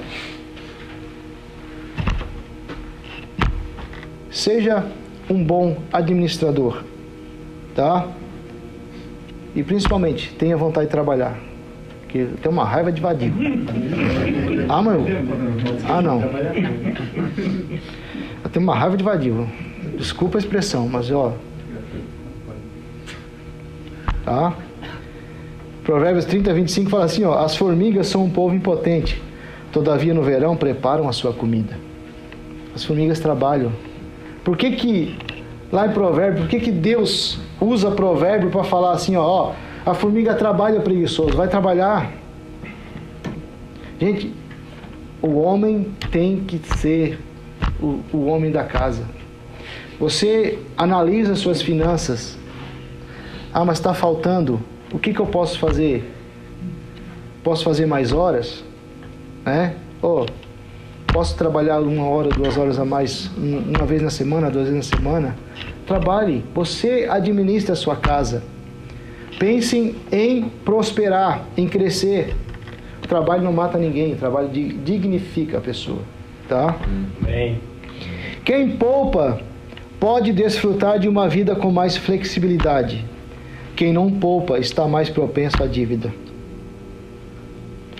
Seja 4.33 4.83
um 5.29 5.43
bom 5.43 5.77
administrador, 5.93 6.83
tá? 7.75 8.07
E 9.55 9.61
principalmente, 9.61 10.33
tenha 10.33 10.57
vontade 10.57 10.87
de 10.87 10.91
trabalhar. 10.91 11.37
Que 12.09 12.25
tenho 12.41 12.51
uma 12.51 12.65
raiva 12.65 12.91
de 12.91 12.99
vadio. 12.99 13.31
Ah, 14.67 14.81
mano? 14.81 15.05
Ah, 15.87 16.01
não. 16.01 16.19
Eu 18.43 18.49
tenho 18.51 18.65
uma 18.65 18.75
raiva 18.75 18.97
de 18.97 19.03
vadio. 19.03 19.47
Desculpa 19.97 20.39
a 20.39 20.39
expressão, 20.39 20.89
mas 20.89 21.11
ó. 21.11 21.33
Tá? 24.25 24.55
Provérbios 25.83 26.25
30, 26.25 26.51
25 26.55 26.89
fala 26.89 27.05
assim: 27.05 27.23
ó, 27.23 27.37
As 27.37 27.55
formigas 27.55 28.07
são 28.07 28.23
um 28.23 28.29
povo 28.31 28.55
impotente, 28.55 29.21
todavia 29.71 30.13
no 30.13 30.23
verão 30.23 30.55
preparam 30.55 31.07
a 31.07 31.11
sua 31.11 31.33
comida. 31.33 31.77
As 32.73 32.83
formigas 32.83 33.19
trabalham. 33.19 33.71
Por 34.43 34.57
que, 34.57 34.71
que 34.71 35.17
lá 35.71 35.87
em 35.87 35.91
Provérbio, 35.91 36.41
por 36.41 36.49
que, 36.49 36.59
que 36.59 36.71
Deus 36.71 37.39
usa 37.59 37.91
provérbio 37.91 38.49
para 38.49 38.63
falar 38.63 38.91
assim: 38.91 39.15
ó, 39.15 39.23
ó, 39.23 39.53
a 39.85 39.93
formiga 39.93 40.33
trabalha 40.33 40.79
preguiçoso, 40.79 41.35
vai 41.35 41.47
trabalhar. 41.47 42.11
Gente, 43.99 44.33
o 45.21 45.39
homem 45.39 45.93
tem 46.11 46.41
que 46.41 46.59
ser 46.77 47.19
o, 47.81 47.99
o 48.11 48.25
homem 48.25 48.51
da 48.51 48.63
casa. 48.63 49.03
Você 49.99 50.59
analisa 50.75 51.35
suas 51.35 51.61
finanças. 51.61 52.37
Ah, 53.53 53.63
mas 53.63 53.77
está 53.77 53.93
faltando. 53.93 54.59
O 54.91 54.99
que, 54.99 55.13
que 55.13 55.19
eu 55.19 55.27
posso 55.27 55.57
fazer? 55.59 56.11
Posso 57.43 57.63
fazer 57.63 57.85
mais 57.85 58.11
horas? 58.11 58.63
Né? 59.45 59.75
Oh, 60.01 60.25
posso 61.13 61.37
trabalhar 61.37 61.79
uma 61.79 62.05
hora, 62.05 62.29
duas 62.29 62.57
horas 62.57 62.79
a 62.79 62.83
mais, 62.83 63.29
uma 63.37 63.85
vez 63.85 64.01
na 64.01 64.09
semana, 64.09 64.49
duas 64.49 64.67
vezes 64.67 64.89
na 64.89 64.97
semana? 64.97 65.35
Trabalhe. 65.85 66.43
Você 66.55 67.07
administra 67.09 67.73
a 67.73 67.75
sua 67.75 67.95
casa. 67.95 68.43
Pensem 69.37 69.95
em 70.11 70.49
prosperar, 70.65 71.45
em 71.55 71.67
crescer. 71.67 72.35
O 73.03 73.07
trabalho 73.07 73.43
não 73.43 73.53
mata 73.53 73.77
ninguém, 73.77 74.13
o 74.13 74.15
trabalho 74.15 74.49
dignifica 74.49 75.59
a 75.59 75.61
pessoa. 75.61 76.01
Tá? 76.49 76.75
Amém. 77.21 77.59
Quem 78.43 78.71
poupa 78.71 79.39
pode 79.99 80.33
desfrutar 80.33 80.97
de 80.97 81.07
uma 81.07 81.29
vida 81.29 81.55
com 81.55 81.71
mais 81.71 81.95
flexibilidade. 81.95 83.05
Quem 83.75 83.93
não 83.93 84.09
poupa 84.11 84.57
está 84.57 84.87
mais 84.87 85.09
propenso 85.09 85.61
à 85.61 85.67
dívida. 85.67 86.11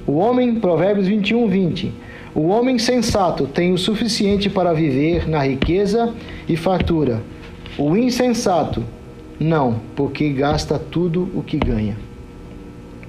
O 0.06 0.18
homem, 0.18 0.56
Provérbios 0.56 1.08
21, 1.08 1.48
20. 1.48 1.94
O 2.36 2.48
homem 2.48 2.80
sensato 2.80 3.46
tem 3.46 3.74
o 3.74 3.78
suficiente 3.78 4.50
para 4.50 4.74
viver 4.74 5.30
na 5.30 5.46
riqueza 5.46 6.14
e 6.50 6.58
fartura. 6.58 7.22
O 7.78 7.96
insensato, 7.96 8.84
não, 9.40 9.80
porque 9.96 10.30
gasta 10.30 10.80
tudo 10.80 11.30
o 11.36 11.44
que 11.44 11.58
ganha. 11.58 11.96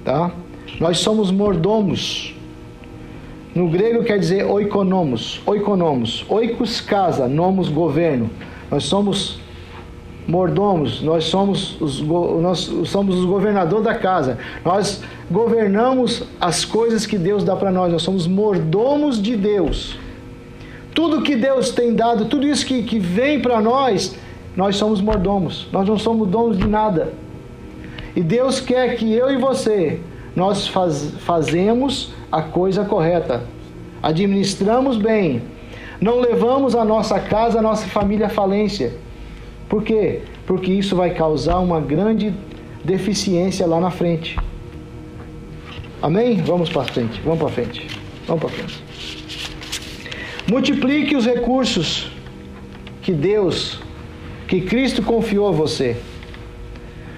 Tá? 0.03 0.31
Nós 0.79 0.99
somos 0.99 1.31
mordomos. 1.31 2.35
No 3.55 3.69
grego 3.69 4.03
quer 4.03 4.19
dizer 4.19 4.45
oikonomos, 4.45 5.41
oikonomos. 5.45 6.23
Oikos 6.29 6.79
casa, 6.81 7.27
nomos 7.27 7.69
governo. 7.69 8.29
Nós 8.69 8.83
somos 8.83 9.39
mordomos, 10.27 11.01
nós 11.01 11.25
somos 11.25 11.79
os, 11.79 12.01
nós 12.01 12.71
somos 12.85 13.15
os 13.15 13.25
governadores 13.25 13.85
da 13.85 13.95
casa. 13.95 14.37
Nós 14.63 15.03
governamos 15.29 16.23
as 16.39 16.65
coisas 16.65 17.05
que 17.05 17.17
Deus 17.17 17.43
dá 17.43 17.55
para 17.55 17.71
nós. 17.71 17.91
Nós 17.91 18.01
somos 18.01 18.27
mordomos 18.27 19.21
de 19.21 19.35
Deus. 19.35 19.97
Tudo 20.93 21.21
que 21.21 21.35
Deus 21.35 21.71
tem 21.71 21.93
dado, 21.93 22.25
tudo 22.25 22.47
isso 22.47 22.65
que, 22.65 22.83
que 22.83 22.97
vem 22.97 23.39
para 23.39 23.61
nós, 23.61 24.15
nós 24.55 24.77
somos 24.77 25.01
mordomos. 25.01 25.67
Nós 25.71 25.87
não 25.87 25.97
somos 25.97 26.27
donos 26.27 26.57
de 26.57 26.67
nada. 26.67 27.13
E 28.15 28.21
Deus 28.21 28.59
quer 28.59 28.95
que 28.95 29.13
eu 29.13 29.29
e 29.29 29.37
você, 29.37 29.99
nós 30.35 30.67
faz, 30.67 31.11
fazemos 31.19 32.13
a 32.31 32.41
coisa 32.41 32.85
correta. 32.85 33.43
Administramos 34.01 34.97
bem, 34.97 35.41
não 35.99 36.19
levamos 36.19 36.75
a 36.75 36.85
nossa 36.85 37.19
casa, 37.19 37.59
a 37.59 37.61
nossa 37.61 37.85
família 37.87 38.27
à 38.27 38.29
falência. 38.29 38.93
Por 39.69 39.83
quê? 39.83 40.21
Porque 40.45 40.71
isso 40.71 40.95
vai 40.95 41.11
causar 41.11 41.59
uma 41.59 41.79
grande 41.79 42.33
deficiência 42.83 43.65
lá 43.65 43.79
na 43.79 43.89
frente. 43.89 44.37
Amém? 46.01 46.41
Vamos 46.41 46.69
para 46.69 46.83
frente. 46.83 47.19
Vamos 47.21 47.39
para 47.39 47.49
frente. 47.49 47.87
Vamos 48.27 48.41
para 48.41 48.49
frente. 48.49 48.83
Multiplique 50.47 51.15
os 51.15 51.25
recursos 51.25 52.11
que 53.01 53.11
Deus, 53.11 53.79
que 54.47 54.61
Cristo 54.61 55.01
confiou 55.01 55.47
a 55.47 55.51
você. 55.51 55.97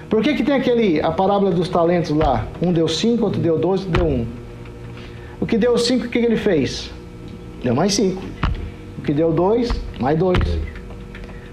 Por 0.10 0.24
que, 0.24 0.36
que 0.36 0.44
tem 0.44 0.56
aquele, 0.56 1.02
a 1.02 1.12
parábola 1.12 1.52
dos 1.52 1.68
talentos 1.68 2.12
lá? 2.12 2.48
Um 2.62 2.72
deu 2.72 2.88
cinco, 2.88 3.26
outro 3.26 3.42
deu 3.42 3.58
dois, 3.58 3.86
outro 3.86 4.04
deu 4.04 4.08
um. 4.08 4.26
O 5.40 5.46
que 5.46 5.58
deu 5.58 5.78
cinco, 5.78 6.06
o 6.06 6.10
que, 6.10 6.18
ele 6.20 6.38
fez? 6.38 6.90
Deu 7.62 7.76
mais 7.76 7.94
cinco 7.94 8.22
que 9.08 9.14
deu 9.14 9.32
dois, 9.32 9.72
mais 10.02 10.20
dois. 10.20 10.38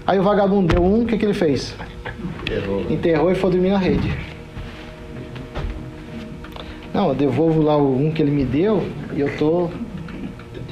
Aí 0.05 0.19
o 0.19 0.23
vagabundo 0.23 0.73
deu 0.73 0.83
um, 0.83 1.03
o 1.03 1.05
que, 1.05 1.17
que 1.17 1.25
ele 1.25 1.33
fez? 1.33 1.75
Enterrou. 2.41 2.85
Enterrou 2.89 3.31
e 3.31 3.35
foi 3.35 3.51
dormir 3.51 3.69
na 3.69 3.77
rede. 3.77 4.15
Não, 6.93 7.09
eu 7.09 7.15
devolvo 7.15 7.61
lá 7.61 7.75
o 7.75 7.97
um 7.97 8.11
que 8.11 8.21
ele 8.21 8.31
me 8.31 8.45
deu 8.45 8.83
e 9.13 9.21
eu 9.21 9.35
tô. 9.37 9.69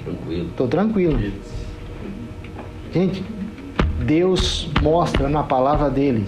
Tranquilo. 0.03 0.49
Tô 0.55 0.67
tranquilo. 0.67 1.19
Gente, 2.93 3.23
Deus 4.05 4.69
mostra 4.81 5.27
na 5.27 5.43
palavra 5.43 5.89
dele 5.89 6.25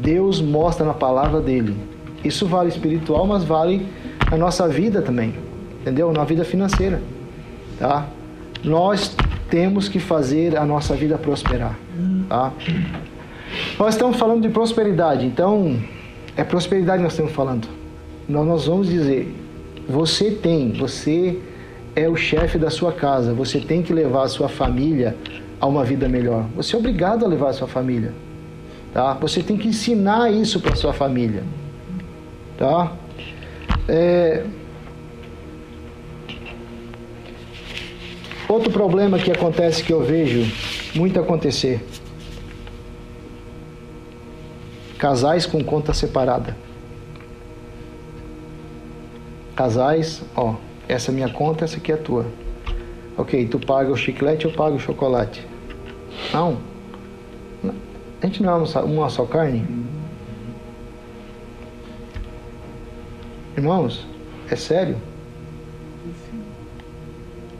Deus 0.00 0.40
mostra 0.40 0.84
na 0.84 0.94
palavra 0.94 1.40
dele. 1.40 1.76
Isso 2.24 2.46
vale 2.46 2.70
espiritual, 2.70 3.26
mas 3.26 3.44
vale 3.44 3.86
na 4.30 4.36
nossa 4.36 4.66
vida 4.66 5.02
também. 5.02 5.34
Entendeu? 5.80 6.12
Na 6.12 6.24
vida 6.24 6.44
financeira. 6.44 7.02
Tá? 7.78 8.06
Nós 8.64 9.14
temos 9.50 9.88
que 9.88 9.98
fazer 9.98 10.56
a 10.56 10.64
nossa 10.64 10.94
vida 10.94 11.18
prosperar. 11.18 11.78
Tá? 12.28 12.52
Nós 13.78 13.94
estamos 13.94 14.16
falando 14.16 14.42
de 14.42 14.48
prosperidade, 14.48 15.26
então 15.26 15.76
é 16.36 16.44
prosperidade 16.44 16.98
que 16.98 17.02
nós 17.04 17.12
estamos 17.12 17.32
falando. 17.32 17.68
Nós, 18.28 18.46
nós 18.46 18.66
vamos 18.66 18.88
dizer: 18.88 19.34
você 19.88 20.30
tem, 20.30 20.72
você 20.72 21.38
é 21.96 22.08
o 22.08 22.16
chefe 22.16 22.58
da 22.58 22.70
sua 22.70 22.92
casa, 22.92 23.34
você 23.34 23.58
tem 23.58 23.82
que 23.82 23.92
levar 23.92 24.22
a 24.22 24.28
sua 24.28 24.48
família 24.48 25.16
a 25.60 25.66
uma 25.66 25.84
vida 25.84 26.08
melhor. 26.08 26.46
Você 26.54 26.76
é 26.76 26.78
obrigado 26.78 27.24
a 27.24 27.28
levar 27.28 27.50
a 27.50 27.52
sua 27.52 27.68
família. 27.68 28.12
Tá? 28.94 29.14
Você 29.14 29.42
tem 29.42 29.56
que 29.56 29.68
ensinar 29.68 30.32
isso 30.32 30.60
para 30.60 30.74
sua 30.74 30.92
família. 30.92 31.42
Tá? 32.56 32.92
É... 33.88 34.44
Outro 38.50 38.72
problema 38.72 39.16
que 39.16 39.30
acontece 39.30 39.84
que 39.84 39.92
eu 39.92 40.02
vejo 40.02 40.44
muito 40.92 41.20
acontecer. 41.20 41.86
Casais 44.98 45.46
com 45.46 45.62
conta 45.62 45.94
separada. 45.94 46.56
Casais, 49.54 50.20
ó, 50.34 50.56
essa 50.88 51.12
é 51.12 51.14
minha 51.14 51.28
conta, 51.28 51.64
essa 51.64 51.76
aqui 51.76 51.92
é 51.92 51.94
a 51.94 51.98
tua. 51.98 52.26
Ok, 53.16 53.46
tu 53.46 53.60
paga 53.60 53.92
o 53.92 53.96
chiclete, 53.96 54.46
eu 54.46 54.52
pago 54.52 54.74
o 54.74 54.80
chocolate. 54.80 55.46
Não. 56.32 56.58
A 58.20 58.26
gente 58.26 58.42
não 58.42 58.52
é 58.52 58.80
uma 58.80 59.08
só 59.08 59.26
carne? 59.26 59.64
Irmãos, 63.56 64.04
é 64.50 64.56
sério? 64.56 64.96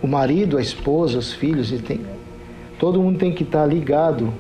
O 0.03 0.07
marido, 0.07 0.57
a 0.57 0.61
esposa, 0.61 1.18
os 1.18 1.32
filhos, 1.32 1.70
tem, 1.82 2.01
todo 2.78 3.01
mundo 3.01 3.18
tem 3.18 3.32
que 3.32 3.42
estar 3.42 3.66
ligado 3.66 4.32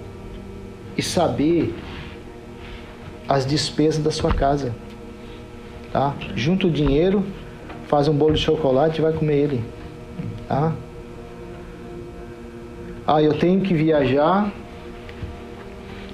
e 0.96 1.02
saber 1.02 1.74
as 3.28 3.46
despesas 3.46 4.02
da 4.02 4.10
sua 4.10 4.32
casa. 4.32 4.74
Tá? 5.92 6.14
Junta 6.34 6.66
o 6.66 6.70
dinheiro, 6.70 7.24
faz 7.86 8.08
um 8.08 8.14
bolo 8.14 8.34
de 8.34 8.40
chocolate 8.40 8.98
e 8.98 9.02
vai 9.02 9.12
comer 9.12 9.36
ele. 9.36 9.64
Tá? 10.48 10.72
Ah, 13.06 13.22
eu 13.22 13.38
tenho 13.38 13.60
que 13.60 13.74
viajar 13.74 14.52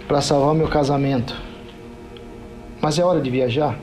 para 0.09 0.20
salvar 0.20 0.55
meu 0.55 0.68
casamento. 0.68 1.36
Mas 2.80 2.99
é 2.99 3.05
hora 3.05 3.20
de 3.20 3.28
viajar? 3.28 3.78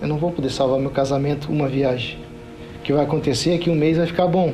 Eu 0.00 0.08
não 0.08 0.18
vou 0.18 0.30
poder 0.30 0.50
salvar 0.50 0.78
meu 0.78 0.90
casamento 0.90 1.50
uma 1.50 1.68
viagem. 1.68 2.21
Que 2.82 2.92
vai 2.92 3.04
acontecer 3.04 3.54
é 3.54 3.58
que 3.58 3.70
um 3.70 3.74
mês 3.74 3.96
vai 3.96 4.06
ficar 4.06 4.26
bom. 4.26 4.52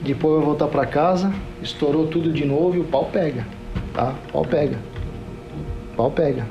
Depois 0.00 0.34
eu 0.34 0.42
voltar 0.42 0.66
para 0.66 0.86
casa, 0.86 1.32
estourou 1.62 2.06
tudo 2.06 2.32
de 2.32 2.44
novo 2.44 2.76
e 2.76 2.80
o 2.80 2.84
pau 2.84 3.06
pega. 3.06 3.46
Tá? 3.94 4.14
O 4.28 4.32
pau 4.32 4.44
pega. 4.44 4.76
O 5.92 5.96
pau 5.96 6.10
pega. 6.10 6.46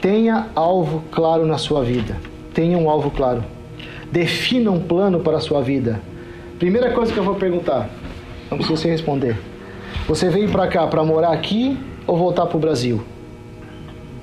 Tenha 0.00 0.48
alvo 0.54 1.02
claro 1.10 1.46
na 1.46 1.58
sua 1.58 1.82
vida. 1.82 2.16
Tenha 2.52 2.76
um 2.76 2.90
alvo 2.90 3.10
claro. 3.10 3.44
Defina 4.12 4.70
um 4.70 4.80
plano 4.80 5.20
para 5.20 5.38
a 5.38 5.40
sua 5.40 5.62
vida. 5.62 6.00
Primeira 6.58 6.90
coisa 6.92 7.12
que 7.12 7.18
eu 7.18 7.24
vou 7.24 7.34
perguntar, 7.34 7.90
não 8.50 8.58
precisa 8.58 8.80
você 8.80 8.90
responder. 8.90 9.36
Você 10.06 10.28
veio 10.28 10.50
para 10.50 10.66
cá 10.66 10.86
para 10.86 11.02
morar 11.02 11.32
aqui 11.32 11.78
ou 12.06 12.16
voltar 12.16 12.46
para 12.46 12.56
o 12.56 12.60
Brasil? 12.60 13.02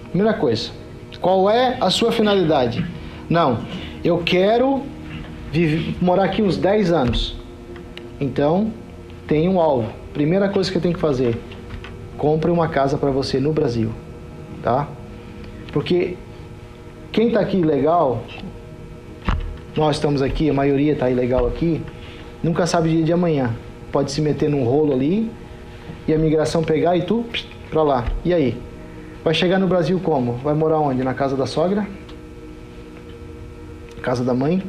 Primeira 0.09 0.33
coisa. 0.33 0.71
Qual 1.19 1.49
é 1.49 1.77
a 1.81 1.89
sua 1.89 2.11
finalidade? 2.11 2.85
Não, 3.29 3.59
eu 4.03 4.19
quero 4.19 4.83
viver, 5.51 5.95
morar 6.01 6.25
aqui 6.25 6.41
uns 6.41 6.57
10 6.57 6.91
anos. 6.91 7.35
Então, 8.19 8.71
tem 9.27 9.47
um 9.47 9.59
alvo. 9.59 9.89
Primeira 10.13 10.49
coisa 10.49 10.71
que 10.71 10.77
eu 10.77 10.81
tenho 10.81 10.93
que 10.93 10.99
fazer: 10.99 11.37
compre 12.17 12.51
uma 12.51 12.67
casa 12.67 12.97
para 12.97 13.11
você 13.11 13.39
no 13.39 13.53
Brasil, 13.53 13.91
tá? 14.61 14.87
Porque 15.71 16.17
quem 17.11 17.27
está 17.27 17.39
aqui 17.39 17.61
legal, 17.61 18.23
nós 19.75 19.95
estamos 19.95 20.21
aqui, 20.21 20.49
a 20.49 20.53
maioria 20.53 20.93
está 20.93 21.09
ilegal 21.09 21.47
aqui, 21.47 21.81
nunca 22.43 22.65
sabe 22.65 22.89
o 22.89 22.91
dia 22.91 23.03
de 23.03 23.13
amanhã. 23.13 23.55
Pode 23.91 24.11
se 24.11 24.21
meter 24.21 24.49
num 24.49 24.63
rolo 24.63 24.93
ali 24.93 25.29
e 26.07 26.13
a 26.13 26.17
migração 26.17 26.63
pegar 26.63 26.95
e 26.95 27.03
tu 27.03 27.25
para 27.69 27.83
lá. 27.83 28.05
E 28.23 28.33
aí? 28.33 28.57
Vai 29.23 29.33
chegar 29.33 29.59
no 29.59 29.67
Brasil 29.67 29.99
como? 30.03 30.33
Vai 30.33 30.53
morar 30.53 30.79
onde? 30.79 31.03
Na 31.03 31.13
casa 31.13 31.35
da 31.35 31.45
sogra? 31.45 31.87
Casa 34.01 34.23
da 34.23 34.33
mãe? 34.33 34.63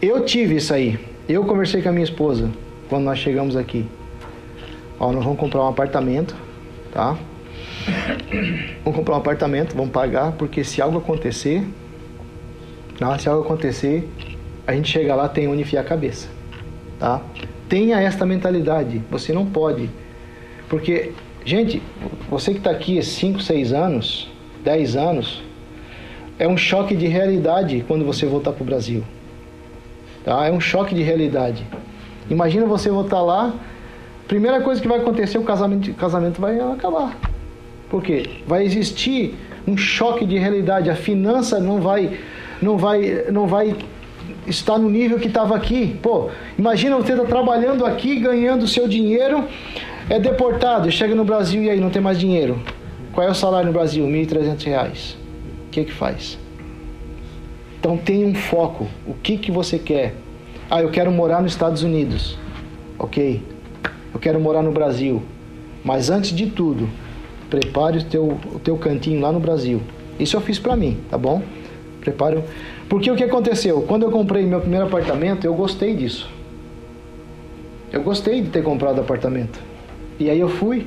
Eu 0.00 0.24
tive 0.24 0.56
isso 0.56 0.72
aí. 0.72 0.98
Eu 1.28 1.44
conversei 1.44 1.82
com 1.82 1.88
a 1.88 1.92
minha 1.92 2.04
esposa 2.04 2.50
quando 2.88 3.04
nós 3.04 3.18
chegamos 3.18 3.56
aqui. 3.56 3.86
Ó, 4.98 5.12
nós 5.12 5.22
vamos 5.22 5.38
comprar 5.38 5.62
um 5.62 5.68
apartamento, 5.68 6.34
tá? 6.92 7.16
Vamos 8.84 8.98
comprar 8.98 9.14
um 9.14 9.18
apartamento, 9.18 9.74
vamos 9.74 9.90
pagar, 9.90 10.32
porque 10.32 10.64
se 10.64 10.82
algo 10.82 10.98
acontecer, 10.98 11.66
tá? 12.98 13.18
se 13.18 13.28
algo 13.28 13.42
acontecer, 13.44 14.08
a 14.66 14.72
gente 14.72 14.90
chega 14.90 15.14
lá 15.14 15.28
tem 15.28 15.48
onde 15.48 15.62
enfiar 15.62 15.80
a 15.80 15.84
cabeça, 15.84 16.28
tá? 16.98 17.20
Tenha 17.68 18.00
esta 18.00 18.26
mentalidade. 18.26 19.02
Você 19.10 19.32
não 19.32 19.46
pode, 19.46 19.88
porque 20.68 21.12
Gente, 21.44 21.82
você 22.28 22.52
que 22.52 22.58
está 22.58 22.70
aqui 22.70 22.98
há 22.98 23.02
5, 23.02 23.40
6 23.40 23.72
anos, 23.72 24.28
10 24.62 24.96
anos, 24.96 25.42
é 26.40 26.48
um 26.48 26.56
choque 26.56 26.96
de 26.96 27.06
realidade 27.06 27.84
quando 27.86 28.02
você 28.02 28.24
voltar 28.24 28.52
para 28.52 28.62
o 28.62 28.64
Brasil. 28.64 29.04
Tá? 30.24 30.46
É 30.46 30.50
um 30.50 30.58
choque 30.58 30.94
de 30.94 31.02
realidade. 31.02 31.66
Imagina 32.30 32.64
você 32.64 32.88
voltar 32.88 33.20
lá, 33.20 33.52
primeira 34.26 34.62
coisa 34.62 34.80
que 34.80 34.88
vai 34.88 35.00
acontecer, 35.00 35.36
o 35.36 35.42
casamento, 35.42 35.90
o 35.90 35.94
casamento 35.94 36.40
vai 36.40 36.58
acabar. 36.58 37.14
Por 37.90 38.02
quê? 38.02 38.22
Vai 38.46 38.64
existir 38.64 39.34
um 39.68 39.76
choque 39.76 40.24
de 40.24 40.38
realidade. 40.38 40.88
A 40.88 40.96
finança 40.96 41.60
não 41.60 41.78
vai, 41.78 42.18
não 42.62 42.78
vai, 42.78 43.26
não 43.30 43.46
vai 43.46 43.76
estar 44.46 44.78
no 44.78 44.88
nível 44.88 45.18
que 45.18 45.28
estava 45.28 45.54
aqui. 45.54 45.98
Pô, 46.00 46.30
imagina 46.58 46.96
você 46.96 47.14
tá 47.14 47.24
trabalhando 47.24 47.84
aqui, 47.84 48.18
ganhando 48.18 48.66
seu 48.66 48.88
dinheiro, 48.88 49.44
é 50.08 50.18
deportado, 50.18 50.90
chega 50.90 51.14
no 51.14 51.24
Brasil 51.24 51.62
e 51.62 51.68
aí 51.68 51.80
não 51.80 51.90
tem 51.90 52.00
mais 52.00 52.18
dinheiro. 52.18 52.58
Qual 53.12 53.26
é 53.26 53.30
o 53.30 53.34
salário 53.34 53.66
no 53.66 53.74
Brasil? 53.74 54.06
R$ 54.06 54.26
1.300. 54.26 55.19
O 55.70 55.72
que 55.72 55.84
que 55.84 55.92
faz? 55.92 56.36
Então 57.78 57.96
tem 57.96 58.24
um 58.24 58.34
foco. 58.34 58.88
O 59.06 59.14
que 59.14 59.38
que 59.38 59.52
você 59.52 59.78
quer? 59.78 60.16
Ah, 60.68 60.82
eu 60.82 60.90
quero 60.90 61.12
morar 61.12 61.40
nos 61.40 61.52
Estados 61.52 61.84
Unidos. 61.84 62.36
Ok. 62.98 63.40
Eu 64.12 64.18
quero 64.18 64.40
morar 64.40 64.64
no 64.64 64.72
Brasil. 64.72 65.22
Mas 65.84 66.10
antes 66.10 66.34
de 66.34 66.46
tudo, 66.46 66.88
prepare 67.48 67.98
o 67.98 68.04
teu, 68.04 68.36
o 68.52 68.58
teu 68.58 68.76
cantinho 68.78 69.20
lá 69.20 69.30
no 69.30 69.38
Brasil. 69.38 69.80
Isso 70.18 70.36
eu 70.36 70.40
fiz 70.40 70.58
para 70.58 70.74
mim, 70.74 70.98
tá 71.08 71.16
bom? 71.16 71.40
Prepare. 72.00 72.42
Porque 72.88 73.08
o 73.08 73.14
que 73.14 73.22
aconteceu? 73.22 73.82
Quando 73.82 74.02
eu 74.02 74.10
comprei 74.10 74.44
meu 74.44 74.60
primeiro 74.60 74.86
apartamento, 74.86 75.44
eu 75.44 75.54
gostei 75.54 75.94
disso. 75.94 76.28
Eu 77.92 78.02
gostei 78.02 78.40
de 78.40 78.48
ter 78.48 78.64
comprado 78.64 79.00
apartamento. 79.00 79.60
E 80.18 80.28
aí 80.28 80.40
eu 80.40 80.48
fui, 80.48 80.84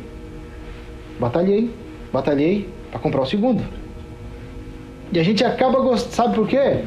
batalhei, 1.18 1.72
batalhei 2.12 2.68
para 2.92 3.00
comprar 3.00 3.22
o 3.22 3.26
segundo. 3.26 3.64
E 5.14 5.20
a 5.20 5.24
gente 5.24 5.44
acaba 5.44 5.80
gostando, 5.80 6.16
sabe 6.16 6.36
por 6.36 6.48
quê? 6.48 6.80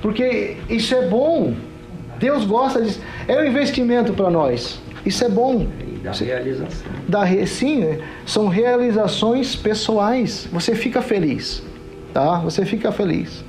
Porque 0.00 0.56
isso 0.68 0.94
é 0.94 1.08
bom. 1.08 1.54
Deus 2.18 2.44
gosta 2.44 2.82
disso. 2.82 3.00
É 3.26 3.40
um 3.40 3.44
investimento 3.44 4.12
para 4.12 4.30
nós. 4.30 4.80
Isso 5.04 5.24
é 5.24 5.28
bom. 5.28 5.66
E 5.80 5.98
da 5.98 6.12
realização. 6.12 6.92
Da, 7.08 7.46
sim, 7.46 7.98
são 8.26 8.48
realizações 8.48 9.56
pessoais. 9.56 10.48
Você 10.52 10.74
fica 10.74 11.00
feliz. 11.00 11.62
Tá? 12.12 12.38
Você 12.40 12.64
fica 12.64 12.92
feliz. 12.92 13.44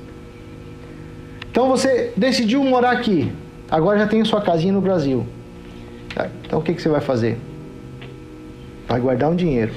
Então 1.50 1.68
você 1.68 2.12
decidiu 2.16 2.64
morar 2.64 2.92
aqui. 2.92 3.30
Agora 3.70 3.98
já 3.98 4.06
tem 4.06 4.24
sua 4.24 4.40
casinha 4.40 4.72
no 4.72 4.80
Brasil. 4.80 5.26
Então 6.44 6.60
o 6.60 6.62
que, 6.62 6.72
que 6.72 6.80
você 6.80 6.88
vai 6.88 7.00
fazer? 7.00 7.38
vai 8.88 9.00
guardar 9.00 9.30
um 9.30 9.36
dinheiro 9.36 9.72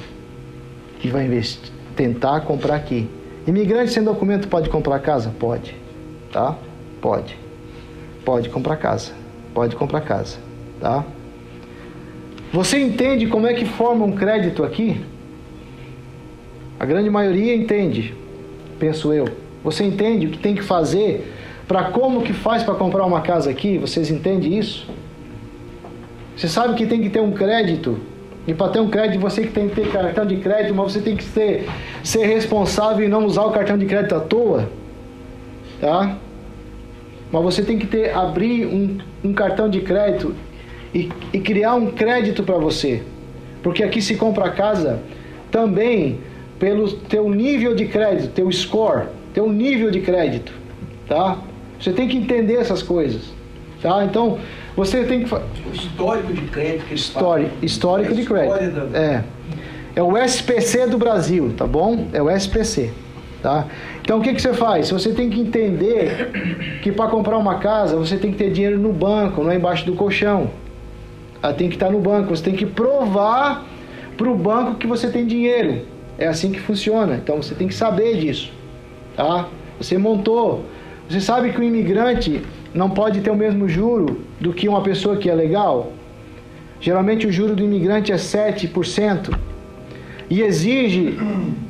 e 1.04 1.10
vai 1.10 1.26
investir, 1.26 1.72
tentar 1.96 2.42
comprar 2.42 2.76
aqui. 2.76 3.10
Imigrante 3.48 3.94
sem 3.94 4.04
documento 4.04 4.50
pode 4.50 4.70
comprar 4.70 5.00
casa? 5.00 5.34
Pode, 5.40 5.74
tá? 6.34 6.58
Pode. 7.00 7.38
Pode 8.26 8.50
comprar 8.50 8.76
casa. 8.76 9.14
Pode 9.54 9.76
comprar 9.78 10.02
casa, 10.02 10.38
tá? 10.82 11.06
Você 12.52 12.78
entende 12.78 13.26
como 13.28 13.48
é 13.48 13.54
que 13.54 13.64
forma 13.64 14.06
um 14.06 14.12
crédito 14.12 14.66
aqui? 14.66 15.02
A 16.78 16.86
grande 16.86 17.10
maioria 17.10 17.56
entende, 17.56 18.14
penso 18.78 19.14
eu. 19.14 19.30
Você 19.64 19.84
entende 19.84 20.28
o 20.28 20.30
que 20.30 20.38
tem 20.38 20.54
que 20.54 20.62
fazer 20.62 21.34
para 21.68 21.86
como 21.86 22.22
que 22.22 22.34
faz 22.34 22.64
para 22.64 22.76
comprar 22.76 23.06
uma 23.06 23.22
casa 23.22 23.50
aqui? 23.50 23.78
Vocês 23.78 24.12
entendem 24.12 24.58
isso? 24.58 24.88
Você 26.36 26.48
sabe 26.48 26.76
que 26.76 26.86
tem 26.86 27.02
que 27.02 27.10
ter 27.10 27.22
um 27.22 27.32
crédito 27.32 27.98
E 28.48 28.54
para 28.54 28.70
ter 28.70 28.80
um 28.80 28.90
crédito, 28.90 29.20
você 29.20 29.42
que 29.42 29.52
tem 29.52 29.68
que 29.68 29.76
ter 29.76 29.92
cartão 29.92 30.26
de 30.26 30.38
crédito, 30.38 30.74
mas 30.74 30.94
você 30.94 31.02
tem 31.02 31.18
que 31.18 31.24
ser, 31.24 31.68
ser 32.02 32.26
responsável 32.26 33.06
e 33.06 33.10
não 33.10 33.26
usar 33.26 33.44
o 33.44 33.52
cartão 33.52 33.78
de 33.78 33.86
crédito 33.86 34.16
à 34.16 34.22
toa. 34.22 34.70
Tá? 35.82 36.18
Mas 37.30 37.44
você 37.44 37.62
tem 37.62 37.78
que 37.78 37.86
ter, 37.86 38.16
abrir 38.16 38.66
um, 38.66 38.98
um 39.24 39.34
cartão 39.34 39.70
de 39.70 39.82
crédito 39.82 40.34
e, 40.94 41.10
e 41.34 41.40
criar 41.40 41.76
um 41.76 41.92
crédito 41.92 42.42
para 42.42 42.58
você. 42.58 43.04
Porque 43.62 43.84
aqui 43.84 44.02
se 44.02 44.16
compra 44.16 44.50
casa 44.50 45.02
também 45.52 46.20
pelo 46.58 46.92
teu 46.92 47.30
nível 47.30 47.76
de 47.76 47.86
crédito, 47.86 48.32
teu 48.32 48.50
score, 48.52 49.08
teu 49.34 49.52
nível 49.52 49.92
de 49.92 50.00
crédito, 50.00 50.54
tá? 51.08 51.38
Você 51.80 51.92
tem 51.92 52.08
que 52.08 52.18
entender 52.18 52.56
essas 52.56 52.82
coisas, 52.82 53.22
tá? 53.82 54.04
Então, 54.06 54.40
você 54.78 55.04
tem 55.04 55.26
que 55.26 55.34
O 55.36 55.42
histórico 55.74 56.32
de 56.32 56.42
crédito 56.44 56.86
que 56.86 56.92
eles 56.94 57.02
História, 57.02 57.48
falam. 57.48 57.60
histórico 57.64 58.12
a 58.14 58.16
de 58.16 58.24
crédito. 58.26 58.88
da- 58.92 58.98
É. 59.00 59.24
É 59.96 60.02
o 60.04 60.16
SPC 60.16 60.86
do 60.88 60.98
Brasil, 60.98 61.54
tá 61.58 61.66
bom? 61.66 62.08
É 62.14 62.22
o 62.22 62.30
SPC, 62.30 62.92
tá? 63.42 63.66
Então 64.02 64.20
o 64.20 64.22
que, 64.22 64.34
que 64.34 64.42
você 64.42 64.54
faz? 64.54 64.90
Você 64.92 65.12
tem 65.12 65.30
que 65.30 65.40
entender 65.42 66.80
que 66.84 66.92
para 66.92 67.10
comprar 67.10 67.38
uma 67.38 67.56
casa 67.56 67.98
você 67.98 68.16
tem 68.16 68.32
que 68.32 68.38
ter 68.38 68.52
dinheiro 68.52 68.78
no 68.78 68.94
banco, 68.94 69.44
não 69.44 69.52
é 69.52 69.56
embaixo 69.56 69.86
do 69.86 69.94
colchão. 69.94 70.52
Ah, 71.42 71.52
tem 71.52 71.68
que 71.68 71.76
estar 71.76 71.90
no 71.92 72.00
banco. 72.00 72.30
Você 72.36 72.44
tem 72.44 72.56
que 72.56 72.66
provar 72.66 73.66
para 74.16 74.30
o 74.30 74.36
banco 74.36 74.76
que 74.76 74.86
você 74.88 75.10
tem 75.10 75.26
dinheiro. 75.26 75.82
É 76.18 76.28
assim 76.28 76.52
que 76.52 76.60
funciona. 76.60 77.16
Então 77.16 77.42
você 77.42 77.54
tem 77.56 77.68
que 77.68 77.74
saber 77.76 78.18
disso, 78.18 78.52
tá? 79.16 79.48
Você 79.80 79.98
montou. 79.98 80.64
Você 81.10 81.22
sabe 81.22 81.52
que 81.52 81.60
o 81.60 81.64
imigrante 81.64 82.42
não 82.74 82.90
pode 82.90 83.22
ter 83.22 83.30
o 83.30 83.36
mesmo 83.36 83.68
juro 83.68 84.22
do 84.40 84.54
que 84.54 84.68
uma 84.68 84.82
pessoa 84.82 85.18
que 85.18 85.30
é 85.30 85.36
legal? 85.36 85.92
Geralmente 86.80 87.26
o 87.26 87.32
juro 87.32 87.56
do 87.56 87.64
imigrante 87.64 88.12
é 88.12 88.16
7% 88.16 89.36
e 90.30 90.42
exige 90.42 91.18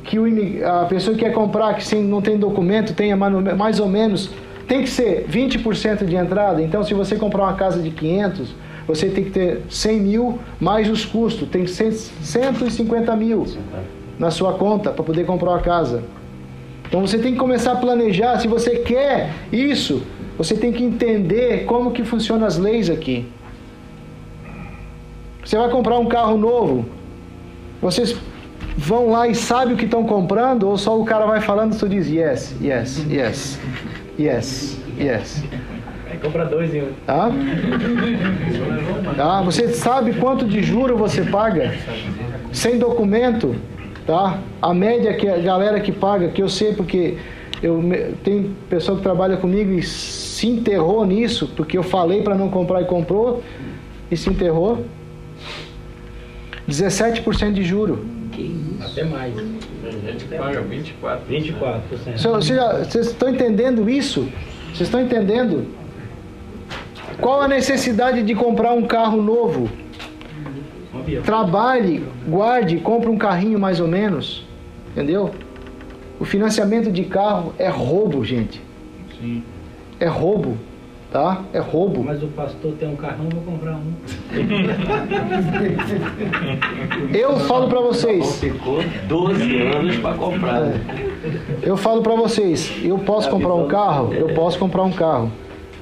que 0.04 0.62
a 0.62 0.84
pessoa 0.84 1.16
que 1.16 1.24
quer 1.24 1.32
comprar, 1.32 1.74
que 1.74 1.84
sem, 1.84 2.02
não 2.02 2.20
tem 2.20 2.36
documento, 2.36 2.92
tenha 2.92 3.16
mais 3.16 3.80
ou 3.80 3.88
menos, 3.88 4.30
tem 4.66 4.82
que 4.82 4.90
ser 4.90 5.26
20% 5.30 6.04
de 6.04 6.16
entrada. 6.16 6.60
Então, 6.60 6.84
se 6.84 6.92
você 6.92 7.16
comprar 7.16 7.44
uma 7.44 7.54
casa 7.54 7.80
de 7.80 7.90
500, 7.90 8.54
você 8.86 9.08
tem 9.08 9.24
que 9.24 9.30
ter 9.30 9.62
100 9.70 10.00
mil 10.00 10.38
mais 10.60 10.90
os 10.90 11.04
custos, 11.04 11.48
tem 11.48 11.64
que 11.64 11.70
ser 11.70 11.92
150 11.92 13.14
mil 13.16 13.46
na 14.18 14.30
sua 14.30 14.54
conta 14.54 14.90
para 14.90 15.04
poder 15.04 15.24
comprar 15.24 15.50
uma 15.50 15.60
casa. 15.60 16.02
Então 16.86 17.00
você 17.00 17.18
tem 17.18 17.32
que 17.32 17.38
começar 17.38 17.72
a 17.72 17.76
planejar. 17.76 18.38
Se 18.40 18.48
você 18.48 18.76
quer 18.76 19.30
isso, 19.52 20.02
você 20.38 20.54
tem 20.54 20.72
que 20.72 20.84
entender 20.84 21.64
como 21.64 21.90
que 21.90 22.04
funcionam 22.04 22.46
as 22.46 22.56
leis 22.56 22.88
aqui. 22.88 23.26
Você 25.44 25.58
vai 25.58 25.68
comprar 25.68 25.98
um 25.98 26.06
carro 26.06 26.38
novo, 26.38 26.86
vocês 27.82 28.16
vão 28.76 29.10
lá 29.10 29.26
e 29.26 29.34
sabem 29.34 29.74
o 29.74 29.76
que 29.76 29.84
estão 29.84 30.04
comprando 30.04 30.68
ou 30.68 30.78
só 30.78 30.98
o 30.98 31.04
cara 31.04 31.26
vai 31.26 31.40
falando 31.40 31.74
e 31.74 31.78
tu 31.78 31.88
diz 31.88 32.08
yes, 32.08 32.54
yes, 32.62 33.04
yes, 33.10 33.60
yes, 34.18 34.78
yes. 34.98 35.44
Aí 36.10 36.18
compra 36.18 36.44
dois 36.44 36.72
em 36.72 36.82
um. 36.82 36.92
Tá? 37.04 37.30
Tá? 39.16 39.42
Você 39.42 39.68
sabe 39.72 40.14
quanto 40.14 40.44
de 40.44 40.62
juro 40.62 40.96
você 40.96 41.22
paga 41.22 41.74
sem 42.52 42.78
documento, 42.78 43.56
tá? 44.06 44.38
A 44.62 44.72
média 44.72 45.14
que 45.14 45.28
a 45.28 45.38
galera 45.38 45.80
que 45.80 45.92
paga, 45.92 46.28
que 46.28 46.42
eu 46.42 46.48
sei 46.48 46.74
porque 46.74 47.18
eu 47.62 47.82
tem 48.22 48.54
pessoa 48.70 48.96
que 48.96 49.02
trabalha 49.02 49.36
comigo 49.36 49.72
e 49.72 49.82
se 50.38 50.46
enterrou 50.46 51.04
nisso, 51.04 51.50
porque 51.56 51.76
eu 51.76 51.82
falei 51.82 52.22
para 52.22 52.36
não 52.36 52.48
comprar 52.48 52.80
e 52.80 52.84
comprou 52.84 53.42
e 54.08 54.16
se 54.16 54.30
enterrou. 54.30 54.84
17% 56.68 57.52
de 57.54 57.64
juro. 57.64 58.06
Até 58.80 59.02
mais. 59.02 59.34
A 59.36 59.90
gente 60.12 60.24
paga 60.26 60.60
24. 60.60 61.26
24%. 61.28 61.80
Você- 62.16 62.28
você 62.28 62.54
já- 62.54 62.72
Vocês 62.84 63.06
estão 63.08 63.28
entendendo 63.30 63.90
isso? 63.90 64.28
Vocês 64.66 64.82
estão 64.82 65.00
entendendo? 65.00 65.66
Qual 67.20 67.40
a 67.40 67.48
necessidade 67.48 68.22
de 68.22 68.32
comprar 68.36 68.72
um 68.74 68.82
carro 68.82 69.20
novo? 69.20 69.68
Trabalhe, 71.24 72.04
guarde, 72.28 72.76
compre 72.76 73.08
um 73.10 73.18
carrinho 73.18 73.58
mais 73.58 73.80
ou 73.80 73.88
menos. 73.88 74.46
Entendeu? 74.92 75.32
O 76.20 76.24
financiamento 76.24 76.92
de 76.92 77.02
carro 77.04 77.52
é 77.58 77.68
roubo, 77.68 78.24
gente. 78.24 78.60
Sim. 79.20 79.42
É 80.00 80.06
roubo, 80.06 80.56
tá? 81.10 81.42
É 81.52 81.58
roubo. 81.58 82.04
Mas 82.04 82.22
o 82.22 82.28
pastor 82.28 82.72
tem 82.78 82.88
um 82.88 82.94
carrão, 82.96 83.28
vou 83.30 83.42
comprar 83.42 83.74
um. 83.74 83.92
Eu 87.12 87.36
falo 87.40 87.68
pra 87.68 87.78
Então 87.80 87.92
vocês, 87.92 88.40
ficou 88.40 88.78
12 89.08 89.62
anos 89.62 89.96
para 89.98 90.14
comprar. 90.14 90.60
né? 90.60 90.80
eu 91.62 91.76
falo 91.76 92.02
pra 92.02 92.14
vocês, 92.14 92.72
eu 92.82 92.98
posso 92.98 93.28
comprar 93.28 93.54
um 93.54 93.66
carro, 93.66 94.14
eu 94.14 94.28
posso 94.34 94.58
comprar 94.58 94.82
um 94.84 94.92
carro, 94.92 95.30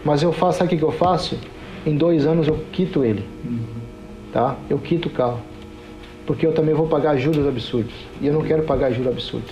mas 0.05 0.23
eu 0.23 0.33
faço, 0.33 0.59
sabe 0.59 0.69
o 0.69 0.71
que 0.71 0.77
que 0.79 0.85
eu 0.85 0.93
faço? 0.93 1.39
Em 1.85 1.97
dois 1.97 2.27
anos 2.27 2.49
eu 2.49 2.59
quito 2.73 3.05
ele, 3.05 3.25
tá? 4.33 4.57
Eu 4.69 4.79
quito 4.79 5.07
o 5.09 5.11
carro, 5.11 5.41
porque 6.27 6.47
eu 6.47 6.53
também 6.53 6.75
vou 6.75 6.87
pagar 6.87 7.17
juros 7.17 7.47
absurdos 7.47 7.95
e 8.21 8.27
eu 8.27 8.33
não 8.33 8.43
quero 8.43 8.63
pagar 8.63 8.91
juros 8.93 9.13
absurdos. 9.13 9.51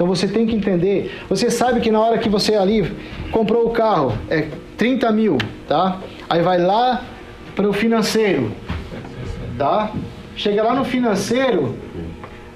Então 0.00 0.08
você 0.08 0.26
tem 0.26 0.46
que 0.46 0.56
entender, 0.56 1.14
você 1.28 1.50
sabe 1.50 1.78
que 1.78 1.90
na 1.90 2.00
hora 2.00 2.16
que 2.16 2.26
você 2.26 2.54
ali 2.54 2.90
comprou 3.30 3.66
o 3.66 3.70
carro, 3.70 4.16
é 4.30 4.46
30 4.78 5.12
mil, 5.12 5.36
tá? 5.68 5.98
Aí 6.26 6.40
vai 6.40 6.56
lá 6.56 7.02
para 7.54 7.68
o 7.68 7.72
financeiro, 7.74 8.50
tá? 9.58 9.92
Chega 10.34 10.62
lá 10.62 10.74
no 10.74 10.86
financeiro, 10.86 11.76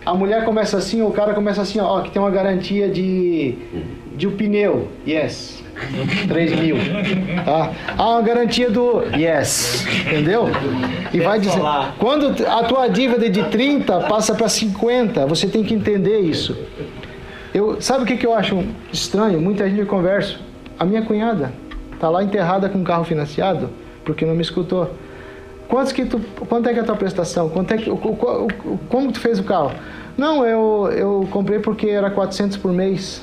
a 0.07 0.15
mulher 0.15 0.47
começa 0.47 0.79
assim, 0.79 1.03
o 1.03 1.11
cara 1.11 1.35
começa 1.35 1.61
assim, 1.61 1.79
ó, 1.81 2.01
que 2.01 2.11
tem 2.11 2.23
uma 2.23 2.31
garantia 2.31 2.89
de, 2.89 3.59
de 4.17 4.27
um 4.27 4.31
pneu, 4.31 4.89
yes, 5.07 5.63
3 6.27 6.61
mil, 6.61 6.77
tá? 7.45 7.73
Ah, 7.99 8.09
uma 8.09 8.23
garantia 8.23 8.71
do 8.71 9.03
yes, 9.15 9.87
entendeu? 10.07 10.47
E 11.13 11.21
vai 11.21 11.39
dizer, 11.39 11.61
quando 11.99 12.43
a 12.47 12.65
tua 12.65 12.89
dívida 12.89 13.27
é 13.27 13.29
de 13.29 13.43
30 13.51 14.01
passa 14.01 14.35
para 14.35 14.49
50, 14.49 15.27
você 15.27 15.47
tem 15.47 15.63
que 15.63 15.75
entender 15.75 16.21
isso. 16.21 16.57
Eu, 17.55 17.81
sabe 17.81 18.03
o 18.03 18.07
que, 18.07 18.17
que 18.17 18.27
eu 18.27 18.35
acho 18.35 18.63
estranho? 18.93 19.41
Muita 19.41 19.69
gente 19.69 19.79
eu 19.81 19.87
converso. 19.87 20.41
A 20.79 20.85
minha 20.85 21.03
cunhada 21.03 21.53
tá 22.01 22.11
lá 22.11 22.23
enterrada 22.23 22.69
com 22.69 22.79
um 22.79 22.85
carro 22.85 23.05
financiado 23.05 23.71
porque 24.05 24.27
não 24.27 24.35
me 24.35 24.43
escutou. 24.43 24.93
Que 25.95 26.05
tu, 26.05 26.21
quanto 26.49 26.69
é 26.69 26.73
que 26.73 26.79
é 26.79 26.83
a 26.83 26.85
tua 26.85 26.95
prestação? 26.95 27.49
Quanto 27.49 27.73
é 27.73 27.77
que, 27.79 27.91
o, 27.91 27.95
o- 27.95 28.47
o- 28.75 28.79
como 28.89 29.11
tu 29.11 29.19
fez 29.19 29.41
o 29.41 29.43
carro? 29.45 29.73
Não, 30.17 30.47
eu, 30.47 30.89
eu 30.93 31.29
comprei 31.33 31.59
porque 31.59 31.89
era 31.89 32.09
400 32.11 32.57
por 32.59 32.73
mês. 32.73 33.21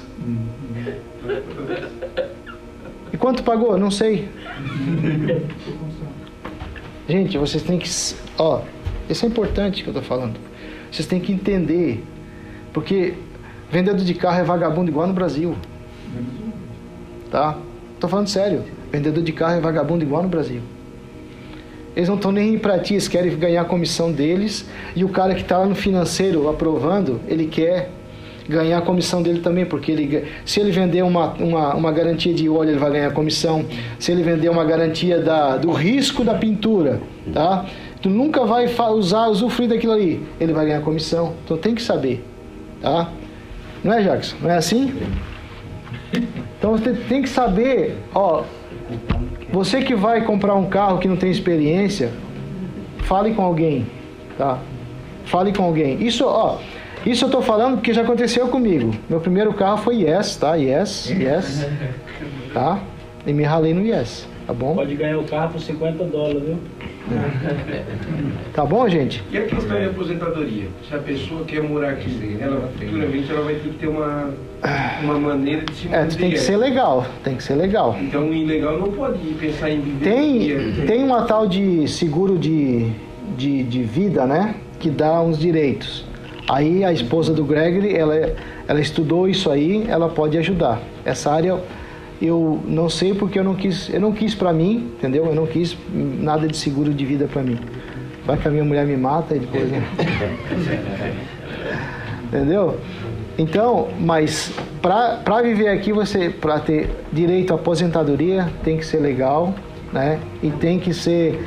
E 3.14 3.18
quanto 3.18 3.42
pagou? 3.44 3.78
Não 3.78 3.90
sei. 3.90 4.28
Gente, 7.08 7.38
vocês 7.38 7.64
têm 7.64 7.78
que. 7.80 7.90
Ó, 8.38 8.62
isso 9.10 9.26
é 9.26 9.30
importante 9.30 9.82
que 9.84 9.90
eu 9.90 9.94
tô 9.94 10.02
falando. 10.02 10.38
Vocês 10.92 11.08
têm 11.08 11.20
que 11.22 11.32
entender. 11.32 12.04
Porque 12.74 13.14
vendedor 13.72 14.04
de 14.04 14.14
carro 14.14 14.40
é 14.40 14.44
vagabundo 14.44 14.92
igual 14.92 15.08
no 15.08 15.14
Brasil. 15.14 15.56
Tá? 17.32 17.58
Tô 18.00 18.08
falando 18.08 18.28
sério. 18.28 18.64
Vendedor 18.92 19.24
de 19.24 19.32
carro 19.32 19.54
é 19.54 19.60
vagabundo 19.62 20.04
igual 20.04 20.22
no 20.22 20.30
Brasil. 20.30 20.62
Eles 21.96 22.10
não 22.10 22.16
estão 22.16 22.32
nem 22.32 22.58
pra 22.58 22.80
ti, 22.80 22.94
eles 22.94 23.08
querem 23.08 23.36
ganhar 23.38 23.62
a 23.62 23.66
comissão 23.66 24.12
deles. 24.12 24.66
E 24.96 25.04
o 25.04 25.10
cara 25.10 25.34
que 25.34 25.42
está 25.42 25.58
lá 25.58 25.66
no 25.66 25.76
financeiro 25.76 26.50
aprovando, 26.50 27.22
ele 27.28 27.48
quer 27.48 27.90
ganhar 28.48 28.80
a 28.80 28.82
comissão 28.82 29.22
dele 29.22 29.40
também, 29.40 29.66
porque 29.66 29.92
ele, 29.92 30.26
se 30.46 30.60
ele 30.60 30.72
vender 30.72 31.04
uma, 31.04 31.34
uma, 31.34 31.74
uma 31.74 31.92
garantia 31.92 32.34
de 32.34 32.50
óleo, 32.50 32.72
ele 32.72 32.80
vai 32.80 32.92
ganhar 32.92 33.12
comissão. 33.12 33.66
Se 33.98 34.12
ele 34.12 34.24
vender 34.24 34.50
uma 34.50 34.66
garantia 34.66 35.20
da, 35.20 35.58
do 35.58 35.72
risco 35.72 36.24
da 36.24 36.34
pintura, 36.34 37.02
tá? 37.34 37.66
Tu 38.02 38.10
nunca 38.10 38.46
vai 38.46 38.68
usar, 38.94 39.28
usufruir 39.28 39.70
daquilo 39.70 39.94
ali, 39.94 40.22
ele 40.40 40.54
vai 40.54 40.66
ganhar 40.66 40.82
comissão. 40.82 41.34
Então 41.46 41.58
tem 41.58 41.76
que 41.76 41.82
saber, 41.82 42.24
tá? 42.82 43.12
Não 43.84 43.94
é, 43.94 44.02
Jackson? 44.04 44.36
Não 44.42 44.50
é 44.52 44.58
assim? 44.58 44.94
Então 46.58 46.72
você 46.72 46.94
tem 46.94 47.22
que 47.22 47.30
saber, 47.30 47.98
ó, 48.14 48.44
você 49.52 49.82
que 49.82 49.96
vai 49.96 50.24
comprar 50.24 50.56
um 50.56 50.66
carro 50.66 51.00
que 51.00 51.08
não 51.08 51.16
tem 51.16 51.32
experiência, 51.32 52.12
fale 53.00 53.34
com 53.34 53.42
alguém, 53.44 53.88
tá? 54.38 54.60
Fale 55.26 55.52
com 55.54 55.64
alguém. 55.64 56.02
Isso, 56.06 56.26
ó, 56.26 56.60
isso 57.06 57.26
eu 57.26 57.30
tô 57.30 57.42
falando 57.42 57.76
porque 57.76 57.94
já 57.94 58.02
aconteceu 58.04 58.48
comigo. 58.48 58.94
Meu 59.10 59.20
primeiro 59.20 59.54
carro 59.54 59.78
foi 59.78 60.04
Yes, 60.04 60.36
tá? 60.36 60.56
Yes, 60.56 61.10
Yes, 61.10 61.68
tá? 62.54 62.80
E 63.26 63.34
me 63.34 63.44
ralei 63.44 63.74
no 63.74 63.84
Yes, 63.86 64.28
tá 64.46 64.54
bom? 64.54 64.76
Pode 64.76 64.96
ganhar 64.96 65.18
o 65.18 65.24
carro 65.24 65.54
por 65.54 65.62
50 65.62 66.04
dólares, 66.06 66.44
viu? 66.44 66.58
Tá 68.54 68.66
bom, 68.66 68.88
gente? 68.88 69.24
E 69.32 69.38
a 69.38 69.42
questão 69.44 69.80
de 69.80 69.86
aposentadoria? 69.86 70.66
Se 70.88 70.94
a 70.96 70.98
pessoa 71.00 71.44
quer 71.46 71.62
morar 71.64 71.92
aqui, 71.92 72.38
ela 72.40 72.70
futuramente 72.78 73.32
ela 73.32 73.42
vai 73.42 73.56
ter 73.56 73.70
que 73.70 73.78
ter 73.78 73.88
uma, 73.88 74.30
uma 75.02 75.20
maneira 75.20 75.64
de 75.66 75.74
se 75.74 75.88
É, 75.94 76.04
tu 76.06 76.18
tem 76.18 76.32
que 76.32 76.38
ser 76.40 76.58
legal, 76.58 77.06
tem 77.24 77.36
que 77.36 77.44
ser 77.44 77.56
legal. 77.56 77.98
Então 78.00 78.30
o 78.30 78.34
ilegal 78.34 78.78
não 78.78 78.92
pode 78.92 79.20
pensar 79.36 79.70
em 79.70 79.80
viver 79.80 80.04
Tem, 80.04 80.86
tem 80.86 81.04
uma 81.04 81.24
tal 81.24 81.48
de 81.48 81.88
seguro 81.88 82.38
de, 82.38 82.92
de, 83.38 83.64
de 83.64 83.84
vida, 83.84 84.26
né? 84.26 84.56
Que 84.80 84.90
dá 84.90 85.22
uns 85.22 85.38
direitos. 85.40 86.06
Aí 86.50 86.84
a 86.84 86.92
esposa 86.92 87.34
do 87.34 87.46
Gregory, 87.46 87.96
ela, 87.96 88.34
ela 88.68 88.82
estudou 88.82 89.30
isso 89.30 89.50
aí, 89.50 89.86
ela 89.88 90.10
pode 90.10 90.38
ajudar. 90.38 90.82
Essa 91.06 91.32
área 91.32 91.58
eu 92.22 92.62
não 92.66 92.88
sei 92.88 93.14
porque 93.14 93.40
eu 93.40 93.44
não 93.44 93.56
quis, 93.56 93.90
eu 93.90 94.00
não 94.00 94.12
quis 94.12 94.36
para 94.36 94.54
mim, 94.54 94.92
entendeu? 94.98 95.26
Eu 95.26 95.36
não 95.36 95.48
quis 95.48 95.76
nada 95.92 96.48
de 96.48 96.56
seguro 96.56 96.94
de 96.94 97.06
vida 97.06 97.28
para 97.28 97.42
mim. 97.42 97.58
Vai 98.26 98.38
que 98.38 98.48
a 98.48 98.52
minha 98.52 98.64
mulher 98.64 98.86
me 98.86 98.96
mata 98.96 99.36
e 99.36 99.40
depois. 99.40 99.70
Né? 99.70 99.84
entendeu? 102.26 102.80
Então, 103.38 103.88
mas 104.00 104.52
para 104.82 105.42
viver 105.42 105.70
aqui, 105.70 105.92
você 105.92 106.30
para 106.30 106.60
ter 106.60 106.90
direito 107.12 107.54
à 107.54 107.56
aposentadoria 107.56 108.48
tem 108.64 108.78
que 108.78 108.86
ser 108.86 109.00
legal, 109.00 109.54
né? 109.92 110.20
E 110.44 110.52
tem 110.52 110.80
que 110.80 110.94
ser 110.94 111.44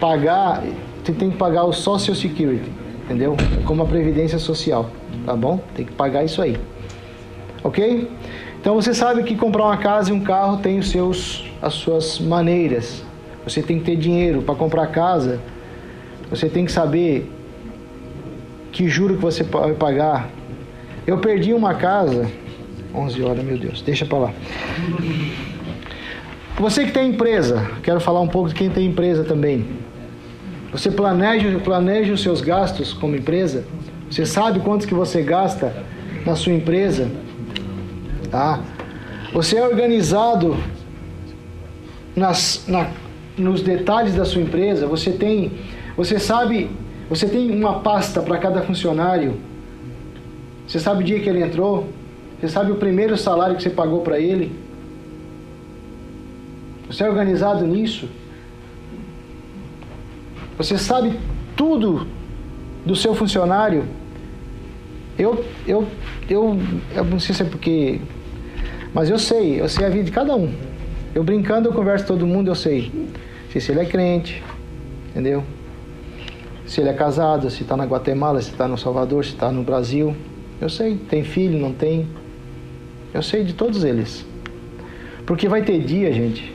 pagar, 0.00 0.62
você 1.02 1.12
tem 1.12 1.30
que 1.30 1.36
pagar 1.36 1.64
o 1.64 1.72
Social 1.72 2.14
Security, 2.14 2.70
entendeu? 3.04 3.36
Como 3.66 3.82
a 3.82 3.86
previdência 3.86 4.38
social, 4.38 4.90
tá 5.26 5.36
bom? 5.36 5.60
Tem 5.74 5.84
que 5.84 5.92
pagar 5.92 6.24
isso 6.24 6.40
aí. 6.40 6.56
OK? 7.62 8.08
Então 8.64 8.76
você 8.76 8.94
sabe 8.94 9.22
que 9.24 9.36
comprar 9.36 9.64
uma 9.66 9.76
casa 9.76 10.08
e 10.08 10.12
um 10.14 10.20
carro 10.20 10.56
tem 10.56 10.78
os 10.78 10.88
seus 10.88 11.44
as 11.60 11.74
suas 11.74 12.18
maneiras. 12.18 13.04
Você 13.44 13.60
tem 13.60 13.78
que 13.78 13.84
ter 13.84 13.94
dinheiro 13.94 14.40
para 14.40 14.54
comprar 14.54 14.86
casa. 14.86 15.38
Você 16.30 16.48
tem 16.48 16.64
que 16.64 16.72
saber 16.72 17.30
que 18.72 18.88
juro 18.88 19.16
que 19.16 19.20
você 19.20 19.42
vai 19.42 19.74
pagar, 19.74 20.30
eu 21.06 21.18
perdi 21.18 21.52
uma 21.52 21.74
casa. 21.74 22.26
11 22.94 23.22
horas, 23.22 23.44
meu 23.44 23.58
Deus, 23.58 23.82
deixa 23.82 24.06
para 24.06 24.16
lá. 24.16 24.34
Você 26.56 26.86
que 26.86 26.92
tem 26.92 27.10
empresa, 27.10 27.70
quero 27.82 28.00
falar 28.00 28.22
um 28.22 28.28
pouco 28.28 28.48
de 28.48 28.54
quem 28.54 28.70
tem 28.70 28.86
empresa 28.86 29.24
também. 29.24 29.66
Você 30.72 30.90
planeja, 30.90 31.58
planeja 31.58 32.14
os 32.14 32.22
seus 32.22 32.40
gastos 32.40 32.94
como 32.94 33.14
empresa? 33.14 33.66
Você 34.10 34.24
sabe 34.24 34.60
quantos 34.60 34.86
que 34.86 34.94
você 34.94 35.20
gasta 35.20 35.70
na 36.24 36.34
sua 36.34 36.54
empresa? 36.54 37.10
Tá? 38.34 38.58
Você 39.32 39.56
é 39.58 39.64
organizado 39.64 40.56
nas, 42.16 42.64
na, 42.66 42.90
nos 43.38 43.62
detalhes 43.62 44.16
da 44.16 44.24
sua 44.24 44.42
empresa? 44.42 44.88
Você 44.88 45.12
tem, 45.12 45.52
você 45.96 46.18
sabe, 46.18 46.68
você 47.08 47.28
tem 47.28 47.48
uma 47.52 47.78
pasta 47.78 48.20
para 48.20 48.36
cada 48.38 48.60
funcionário? 48.62 49.36
Você 50.66 50.80
sabe 50.80 51.04
o 51.04 51.06
dia 51.06 51.20
que 51.20 51.28
ele 51.28 51.44
entrou? 51.44 51.86
Você 52.40 52.48
sabe 52.48 52.72
o 52.72 52.74
primeiro 52.74 53.16
salário 53.16 53.54
que 53.54 53.62
você 53.62 53.70
pagou 53.70 54.00
para 54.00 54.18
ele? 54.18 54.50
Você 56.88 57.04
é 57.04 57.08
organizado 57.08 57.64
nisso? 57.64 58.08
Você 60.58 60.76
sabe 60.76 61.20
tudo 61.54 62.04
do 62.84 62.96
seu 62.96 63.14
funcionário? 63.14 63.84
Eu, 65.16 65.44
eu, 65.68 65.86
eu, 66.28 66.58
eu 66.96 67.04
não 67.04 67.20
sei 67.20 67.32
se 67.32 67.42
é 67.42 67.44
porque, 67.44 68.00
mas 68.94 69.10
eu 69.10 69.18
sei, 69.18 69.60
eu 69.60 69.68
sei 69.68 69.84
a 69.84 69.88
vida 69.88 70.04
de 70.04 70.12
cada 70.12 70.36
um. 70.36 70.54
Eu 71.14 71.24
brincando, 71.24 71.68
eu 71.68 71.72
converso 71.72 72.06
com 72.06 72.14
todo 72.14 72.26
mundo, 72.26 72.48
eu 72.48 72.54
sei. 72.54 72.92
Se 73.50 73.70
ele 73.70 73.80
é 73.80 73.84
crente, 73.84 74.42
entendeu? 75.10 75.44
Se 76.66 76.80
ele 76.80 76.88
é 76.88 76.92
casado, 76.92 77.50
se 77.50 77.62
está 77.62 77.76
na 77.76 77.84
Guatemala, 77.84 78.40
se 78.40 78.50
está 78.50 78.66
no 78.66 78.78
Salvador, 78.78 79.24
se 79.24 79.30
está 79.32 79.52
no 79.52 79.62
Brasil. 79.62 80.16
Eu 80.60 80.68
sei, 80.68 80.96
tem 80.96 81.22
filho, 81.22 81.58
não 81.58 81.72
tem. 81.72 82.08
Eu 83.12 83.22
sei 83.22 83.44
de 83.44 83.52
todos 83.52 83.84
eles. 83.84 84.24
Porque 85.26 85.48
vai 85.48 85.62
ter 85.62 85.80
dia, 85.80 86.12
gente, 86.12 86.52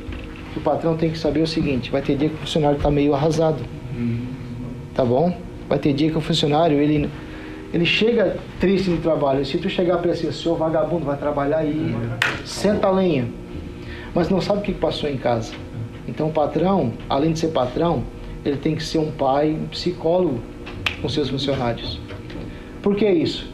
que 0.54 0.60
o 0.60 0.62
patrão 0.62 0.98
tem 0.98 1.10
que 1.10 1.18
saber 1.18 1.42
o 1.42 1.48
seguinte: 1.48 1.92
vai 1.92 2.02
ter 2.02 2.18
dia 2.18 2.30
que 2.30 2.36
o 2.36 2.40
funcionário 2.40 2.78
está 2.78 2.92
meio 2.92 3.14
arrasado. 3.14 3.64
Tá 4.94 5.06
bom? 5.06 5.38
Vai 5.68 5.80
ter 5.80 5.94
dia 5.94 6.12
que 6.12 6.18
o 6.18 6.22
funcionário, 6.22 6.80
ele, 6.80 7.10
ele 7.74 7.86
chega 7.86 8.38
triste 8.60 8.90
no 8.90 8.98
trabalho. 8.98 9.46
Se 9.46 9.58
tu 9.58 9.70
chegar 9.70 9.98
para 9.98 10.12
ele 10.12 10.20
assim, 10.20 10.32
senhor 10.32 10.58
vagabundo, 10.58 11.06
vai 11.06 11.18
trabalhar 11.18 11.60
aí, 11.60 11.96
senta 12.46 12.88
a 12.88 12.92
lenha. 12.92 13.28
Mas 14.14 14.30
não 14.30 14.42
sabe 14.42 14.60
o 14.60 14.64
que 14.64 14.74
passou 14.74 15.10
em 15.10 15.18
casa. 15.18 15.54
Então 16.08 16.30
o 16.30 16.32
patrão, 16.32 16.94
além 17.08 17.34
de 17.34 17.40
ser 17.40 17.50
patrão, 17.50 18.04
ele 18.44 18.58
tem 18.58 18.76
que 18.76 18.84
ser 18.84 18.98
um 18.98 19.12
pai, 19.12 19.52
um 19.52 19.68
psicólogo 19.68 20.40
com 21.02 21.08
seus 21.08 21.30
funcionários. 21.30 22.00
Por 22.82 22.96
que 22.96 23.08
isso? 23.08 23.48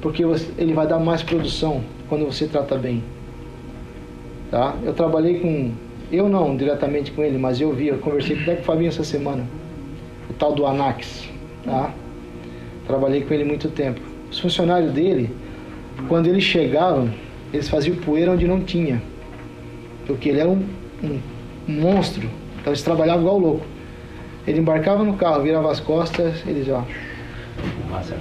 porque 0.00 0.24
ele 0.58 0.72
vai 0.72 0.86
dar 0.86 0.98
mais 0.98 1.22
produção 1.22 1.82
quando 2.08 2.24
você 2.24 2.46
trata 2.46 2.76
bem. 2.76 3.02
Tá? 4.50 4.74
Eu 4.82 4.92
trabalhei 4.92 5.38
com, 5.38 5.72
eu 6.10 6.28
não 6.28 6.56
diretamente 6.56 7.12
com 7.12 7.22
ele, 7.22 7.38
mas 7.38 7.60
eu 7.60 7.72
vi, 7.72 7.88
eu 7.88 7.98
conversei 7.98 8.40
até 8.40 8.56
com 8.56 8.62
o 8.62 8.64
Fabinho 8.64 8.88
essa 8.88 9.04
semana, 9.04 9.46
o 10.28 10.32
tal 10.32 10.52
do 10.52 10.66
Anax. 10.66 11.28
Tá? 11.64 11.92
Trabalhei 12.90 13.20
com 13.20 13.32
ele 13.32 13.44
muito 13.44 13.68
tempo. 13.68 14.00
Os 14.32 14.40
funcionários 14.40 14.92
dele, 14.92 15.30
quando 16.08 16.26
eles 16.26 16.42
chegavam, 16.42 17.08
eles 17.52 17.68
faziam 17.68 17.94
poeira 17.94 18.32
onde 18.32 18.48
não 18.48 18.64
tinha. 18.64 19.00
Porque 20.08 20.28
ele 20.28 20.40
era 20.40 20.48
um, 20.48 20.66
um, 21.04 21.20
monstro. 21.68 22.28
Então 22.58 22.72
eles 22.72 22.82
trabalhavam 22.82 23.22
igual 23.22 23.38
louco. 23.38 23.66
Ele 24.44 24.58
embarcava 24.58 25.04
no 25.04 25.14
carro, 25.14 25.40
virava 25.40 25.70
as 25.70 25.78
costas, 25.78 26.44
eles 26.44 26.68
ó. 26.68 26.84
Massa, 27.88 28.16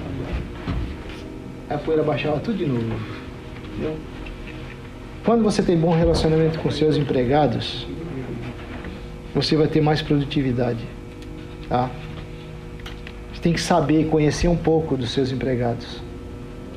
a 1.67 1.78
poeira 1.80 2.03
baixava 2.03 2.39
tudo 2.39 2.59
de 2.59 2.67
novo. 2.67 2.93
Entendeu? 3.74 3.95
Quando 5.26 5.43
você 5.43 5.63
tem 5.63 5.76
bom 5.76 5.95
relacionamento 5.95 6.59
com 6.59 6.70
seus 6.70 6.95
empregados, 6.95 7.88
você 9.34 9.55
vai 9.55 9.65
ter 9.65 9.82
mais 9.82 9.99
produtividade. 9.99 10.86
Tá? 11.67 11.89
Você 13.39 13.43
tem 13.43 13.53
que 13.53 13.61
saber, 13.61 14.09
conhecer 14.09 14.49
um 14.49 14.55
pouco 14.57 14.97
dos 14.97 15.11
seus 15.11 15.31
empregados, 15.31 16.01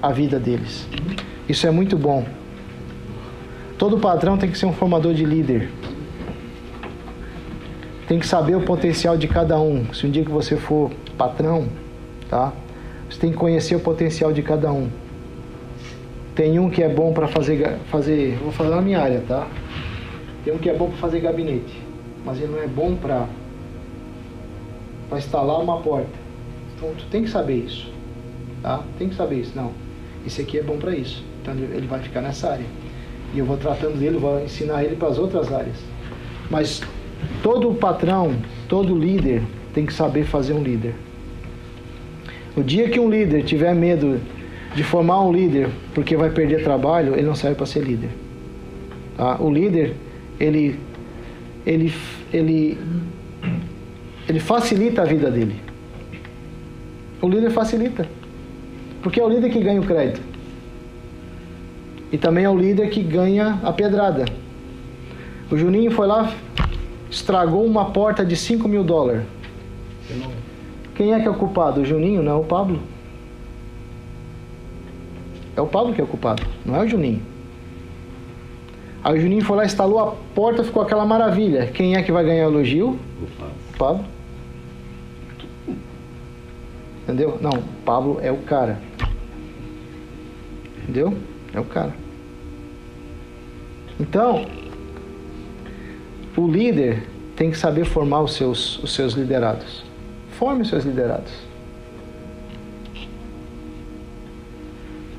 a 0.00 0.12
vida 0.12 0.38
deles. 0.38 0.86
Isso 1.48 1.66
é 1.66 1.72
muito 1.72 1.98
bom. 1.98 2.24
Todo 3.76 3.98
patrão 3.98 4.38
tem 4.38 4.48
que 4.48 4.56
ser 4.56 4.66
um 4.66 4.72
formador 4.72 5.12
de 5.12 5.24
líder. 5.24 5.72
Tem 8.06 8.16
que 8.16 8.24
saber 8.28 8.54
o 8.54 8.60
potencial 8.60 9.16
de 9.16 9.26
cada 9.26 9.58
um. 9.58 9.92
Se 9.92 10.06
um 10.06 10.10
dia 10.12 10.24
que 10.24 10.30
você 10.30 10.56
for 10.56 10.92
patrão, 11.18 11.66
tá? 12.30 12.52
Você 13.10 13.18
tem 13.18 13.32
que 13.32 13.36
conhecer 13.36 13.74
o 13.74 13.80
potencial 13.80 14.32
de 14.32 14.40
cada 14.40 14.72
um. 14.72 14.88
Tem 16.32 16.60
um 16.60 16.70
que 16.70 16.80
é 16.80 16.88
bom 16.88 17.12
para 17.12 17.26
fazer, 17.26 17.76
fazer, 17.90 18.38
vou 18.40 18.52
falar 18.52 18.76
na 18.76 18.82
minha 18.82 19.00
área, 19.00 19.20
tá? 19.26 19.48
Tem 20.44 20.54
um 20.54 20.58
que 20.58 20.70
é 20.70 20.74
bom 20.74 20.90
para 20.90 20.98
fazer 20.98 21.18
gabinete, 21.18 21.76
mas 22.24 22.38
ele 22.38 22.52
não 22.52 22.62
é 22.62 22.68
bom 22.68 22.94
para 22.94 23.26
para 25.08 25.18
instalar 25.18 25.60
uma 25.60 25.80
porta. 25.80 26.21
Tu 26.90 27.04
tem 27.10 27.22
que 27.22 27.30
saber 27.30 27.56
isso, 27.56 27.90
tá? 28.62 28.82
Tem 28.98 29.08
que 29.08 29.14
saber 29.14 29.36
isso. 29.36 29.52
Não, 29.54 29.72
esse 30.26 30.42
aqui 30.42 30.58
é 30.58 30.62
bom 30.62 30.76
para 30.76 30.94
isso. 30.94 31.24
Então 31.40 31.54
ele 31.54 31.86
vai 31.86 32.00
ficar 32.00 32.20
nessa 32.20 32.50
área. 32.50 32.66
E 33.34 33.38
eu 33.38 33.44
vou 33.44 33.56
tratando 33.56 33.98
dele, 33.98 34.18
vou 34.18 34.42
ensinar 34.42 34.84
ele 34.84 34.96
para 34.96 35.08
as 35.08 35.18
outras 35.18 35.52
áreas. 35.52 35.76
Mas 36.50 36.82
todo 37.42 37.72
patrão, 37.74 38.34
todo 38.68 38.96
líder 38.96 39.42
tem 39.72 39.86
que 39.86 39.92
saber 39.92 40.24
fazer 40.24 40.52
um 40.52 40.62
líder. 40.62 40.94
O 42.56 42.62
dia 42.62 42.88
que 42.90 43.00
um 43.00 43.08
líder 43.08 43.44
tiver 43.44 43.74
medo 43.74 44.20
de 44.74 44.84
formar 44.84 45.22
um 45.22 45.32
líder 45.32 45.70
porque 45.94 46.16
vai 46.16 46.30
perder 46.30 46.62
trabalho, 46.62 47.14
ele 47.14 47.26
não 47.26 47.34
serve 47.34 47.56
para 47.56 47.66
ser 47.66 47.80
líder. 47.80 48.10
Tá? 49.16 49.40
O 49.40 49.50
líder, 49.50 49.94
ele, 50.38 50.78
ele, 51.64 51.92
ele, 52.32 52.78
ele 54.28 54.40
facilita 54.40 55.02
a 55.02 55.04
vida 55.04 55.30
dele. 55.30 55.56
O 57.22 57.28
líder 57.28 57.50
facilita. 57.50 58.06
Porque 59.00 59.20
é 59.20 59.24
o 59.24 59.28
líder 59.28 59.50
que 59.50 59.60
ganha 59.60 59.80
o 59.80 59.86
crédito. 59.86 60.20
E 62.10 62.18
também 62.18 62.44
é 62.44 62.50
o 62.50 62.58
líder 62.58 62.90
que 62.90 63.02
ganha 63.02 63.58
a 63.62 63.72
pedrada. 63.72 64.24
O 65.50 65.56
Juninho 65.56 65.90
foi 65.90 66.06
lá, 66.06 66.32
estragou 67.10 67.64
uma 67.64 67.86
porta 67.86 68.24
de 68.24 68.36
5 68.36 68.68
mil 68.68 68.84
dólares. 68.84 69.22
Quem 70.94 71.14
é 71.14 71.20
que 71.20 71.26
é 71.26 71.30
o 71.30 71.34
culpado? 71.34 71.80
O 71.80 71.84
Juninho, 71.84 72.22
não 72.22 72.32
é 72.32 72.34
o 72.34 72.44
Pablo. 72.44 72.80
É 75.56 75.60
o 75.60 75.66
Pablo 75.66 75.94
que 75.94 76.00
é 76.00 76.04
o 76.04 76.06
culpado, 76.06 76.42
não 76.64 76.76
é 76.76 76.84
o 76.84 76.88
Juninho. 76.88 77.22
Aí 79.04 79.18
o 79.18 79.20
Juninho 79.20 79.44
foi 79.44 79.56
lá, 79.56 79.64
instalou 79.64 79.98
a 79.98 80.12
porta, 80.34 80.62
ficou 80.64 80.82
aquela 80.82 81.04
maravilha. 81.04 81.66
Quem 81.66 81.96
é 81.96 82.02
que 82.02 82.12
vai 82.12 82.24
ganhar 82.24 82.46
o 82.48 82.52
elogio? 82.52 82.98
O 83.20 83.78
Pablo. 83.78 84.04
Entendeu? 87.12 87.38
Não, 87.42 87.62
Pablo 87.84 88.18
é 88.22 88.32
o 88.32 88.38
cara. 88.38 88.80
Entendeu? 90.82 91.14
É 91.52 91.60
o 91.60 91.64
cara. 91.64 91.94
Então, 94.00 94.46
o 96.34 96.48
líder 96.48 97.06
tem 97.36 97.50
que 97.50 97.58
saber 97.58 97.84
formar 97.84 98.22
os 98.22 98.32
seus, 98.32 98.82
os 98.82 98.94
seus 98.94 99.12
liderados. 99.12 99.84
Forme 100.30 100.62
os 100.62 100.70
seus 100.70 100.84
liderados. 100.84 101.30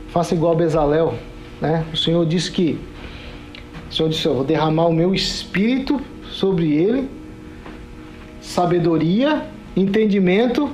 Faça 0.08 0.34
igual 0.34 0.56
Bezalel. 0.56 1.14
Né? 1.62 1.86
O 1.94 1.98
Senhor 1.98 2.26
disse 2.26 2.52
que 2.52 2.80
o 3.92 3.94
Senhor 3.94 4.10
disse, 4.10 4.26
eu 4.26 4.34
vou 4.34 4.44
derramar 4.44 4.88
o 4.88 4.94
meu 4.94 5.14
espírito 5.14 6.02
sobre 6.26 6.74
ele, 6.74 7.08
sabedoria 8.42 9.46
entendimento 9.78 10.72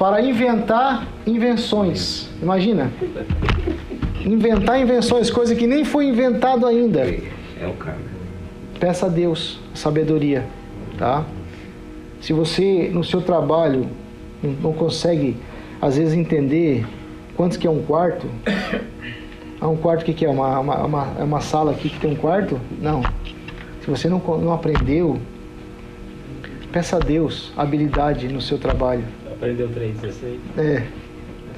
para 0.00 0.22
inventar 0.22 1.06
invenções. 1.26 2.26
Imagina. 2.40 2.90
Inventar 4.24 4.80
invenções, 4.80 5.30
coisa 5.30 5.54
que 5.54 5.66
nem 5.66 5.84
foi 5.84 6.06
inventado 6.06 6.66
ainda. 6.66 7.00
É 7.00 7.66
o 7.66 7.74
cara. 7.74 7.98
Peça 8.80 9.04
a 9.04 9.08
Deus 9.10 9.60
sabedoria, 9.74 10.46
tá? 10.96 11.26
Se 12.18 12.32
você 12.32 12.88
no 12.90 13.04
seu 13.04 13.20
trabalho 13.20 13.90
não- 14.42 14.72
consegue 14.72 15.36
às 15.82 15.98
vezes 15.98 16.14
entender 16.14 16.86
quantos 17.36 17.58
que 17.58 17.66
é 17.66 17.70
um 17.70 17.82
quarto, 17.82 18.26
ah, 19.60 19.68
um 19.68 19.76
quarto 19.76 20.00
o 20.00 20.04
que, 20.06 20.14
que 20.14 20.24
é 20.24 20.30
uma, 20.30 20.60
uma, 20.60 20.76
uma, 20.86 21.08
é 21.18 21.22
uma 21.22 21.42
sala 21.42 21.72
aqui 21.72 21.90
que 21.90 22.00
tem 22.00 22.12
um 22.12 22.16
quarto? 22.16 22.58
Não. 22.80 23.02
Se 23.82 23.90
você 23.90 24.08
não, 24.08 24.18
não 24.38 24.54
aprendeu, 24.54 25.18
peça 26.72 26.96
a 26.96 27.00
Deus 27.00 27.52
habilidade 27.54 28.28
no 28.28 28.40
seu 28.40 28.56
trabalho. 28.56 29.04
Aprendeu 29.40 29.68
3,16. 29.70 30.38
É. 30.58 30.82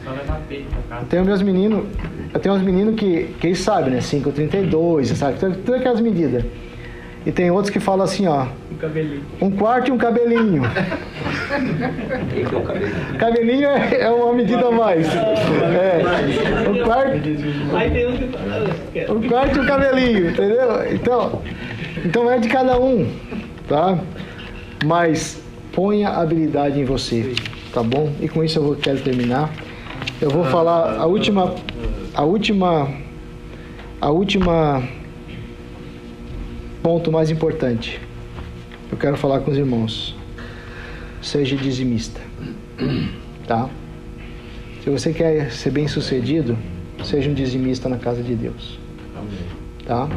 Só 0.04 0.10
levar 0.12 0.40
peito 0.48 0.66
pra 0.88 0.98
Eu 1.00 1.06
tenho 1.06 1.24
meus 1.24 1.42
meninos, 1.42 1.84
eu 2.32 2.40
tenho 2.40 2.54
uns 2.54 2.62
meninos 2.62 2.94
que, 2.94 3.34
que 3.40 3.48
eles 3.48 3.58
sabem, 3.58 3.92
né? 3.92 3.98
5,32, 3.98 4.70
você 5.06 5.14
sabe? 5.16 5.38
Todas 5.38 5.56
todas 5.58 5.80
aquelas 5.80 6.00
medidas. 6.00 6.44
E 7.24 7.30
tem 7.30 7.50
outros 7.52 7.70
que 7.70 7.78
falam 7.78 8.04
assim, 8.04 8.26
ó, 8.26 8.46
Um 8.72 8.76
cabelinho. 8.78 9.22
um 9.40 9.50
quarto 9.52 9.88
e 9.88 9.92
um 9.92 9.98
cabelinho. 9.98 10.62
Que 12.30 12.54
é 12.54 12.58
o 12.58 12.62
cabelo? 12.62 12.90
Cabelinho 13.18 13.68
é, 13.68 14.00
é 14.00 14.10
uma 14.10 14.32
medida 14.32 14.66
a 14.66 14.70
mais. 14.72 15.06
É. 15.14 16.68
Um 16.68 16.82
quarto, 16.84 17.12
Aí 17.76 17.90
tem 17.90 18.06
um 18.08 18.16
que 18.16 18.26
fala. 18.26 18.70
"Ah, 19.08 19.12
um 19.12 19.28
quarto 19.28 19.56
e 19.56 19.60
um 19.60 19.66
cabelinho, 19.66 20.30
entendeu? 20.30 20.92
Então, 20.94 21.42
então 22.04 22.30
é 22.30 22.38
de 22.38 22.48
cada 22.48 22.76
um, 22.80 23.08
tá? 23.68 23.98
Mas 24.84 25.40
ponha 25.72 26.08
habilidade 26.08 26.80
em 26.80 26.84
você, 26.84 27.34
tá 27.72 27.82
bom? 27.82 28.12
E 28.20 28.28
com 28.28 28.44
isso 28.44 28.58
eu 28.58 28.62
vou, 28.62 28.76
quero 28.76 29.00
terminar. 29.00 29.52
Eu 30.20 30.30
vou 30.30 30.44
falar 30.44 30.98
a 30.98 31.06
última, 31.06 31.54
a 32.14 32.22
última, 32.22 32.88
a 34.00 34.10
última 34.10 34.82
ponto 36.82 37.10
mais 37.10 37.30
importante. 37.30 38.00
Eu 38.90 38.98
quero 38.98 39.16
falar 39.16 39.40
com 39.40 39.50
os 39.50 39.56
irmãos. 39.56 40.14
Seja 41.22 41.56
dizimista, 41.56 42.20
tá? 43.46 43.68
Se 44.82 44.90
você 44.90 45.12
quer 45.12 45.52
ser 45.52 45.70
bem 45.70 45.86
sucedido, 45.86 46.58
seja 47.04 47.30
um 47.30 47.34
dizimista 47.34 47.88
na 47.88 47.96
casa 47.96 48.22
de 48.22 48.34
Deus, 48.34 48.78
tá? 49.86 50.08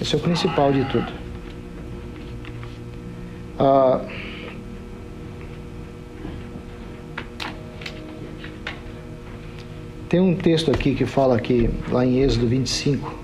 Esse 0.00 0.14
é 0.14 0.18
o 0.18 0.20
principal 0.20 0.70
de 0.70 0.84
tudo. 0.84 1.10
Ah, 3.58 4.00
tem 10.12 10.20
um 10.20 10.34
texto 10.34 10.70
aqui 10.70 10.94
que 10.94 11.06
fala 11.06 11.40
que, 11.40 11.70
lá 11.90 12.04
em 12.04 12.18
Êxodo 12.18 12.46
25, 12.46 13.14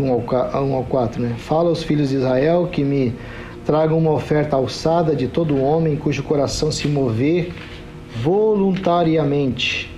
1 0.00 0.10
ao, 0.12 0.20
ca- 0.22 0.60
1 0.60 0.74
ao 0.74 0.82
4, 0.82 1.22
né? 1.22 1.36
Fala 1.38 1.68
aos 1.68 1.84
filhos 1.84 2.08
de 2.08 2.16
Israel 2.16 2.66
que 2.66 2.82
me 2.82 3.14
tragam 3.64 3.96
uma 3.96 4.10
oferta 4.10 4.56
alçada 4.56 5.14
de 5.14 5.28
todo 5.28 5.56
homem 5.56 5.94
cujo 5.94 6.24
coração 6.24 6.72
se 6.72 6.88
mover 6.88 7.52
voluntariamente, 8.16 9.88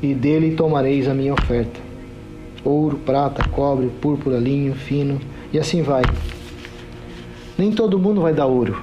e 0.00 0.14
dele 0.14 0.52
tomareis 0.52 1.06
a 1.08 1.12
minha 1.12 1.34
oferta. 1.34 1.78
Ouro, 2.64 2.96
prata, 3.04 3.46
cobre, 3.50 3.88
púrpura, 4.00 4.38
linho 4.38 4.74
fino, 4.74 5.20
e 5.52 5.58
assim 5.58 5.82
vai. 5.82 6.04
Nem 7.58 7.70
todo 7.70 7.98
mundo 7.98 8.22
vai 8.22 8.32
dar 8.32 8.46
ouro. 8.46 8.82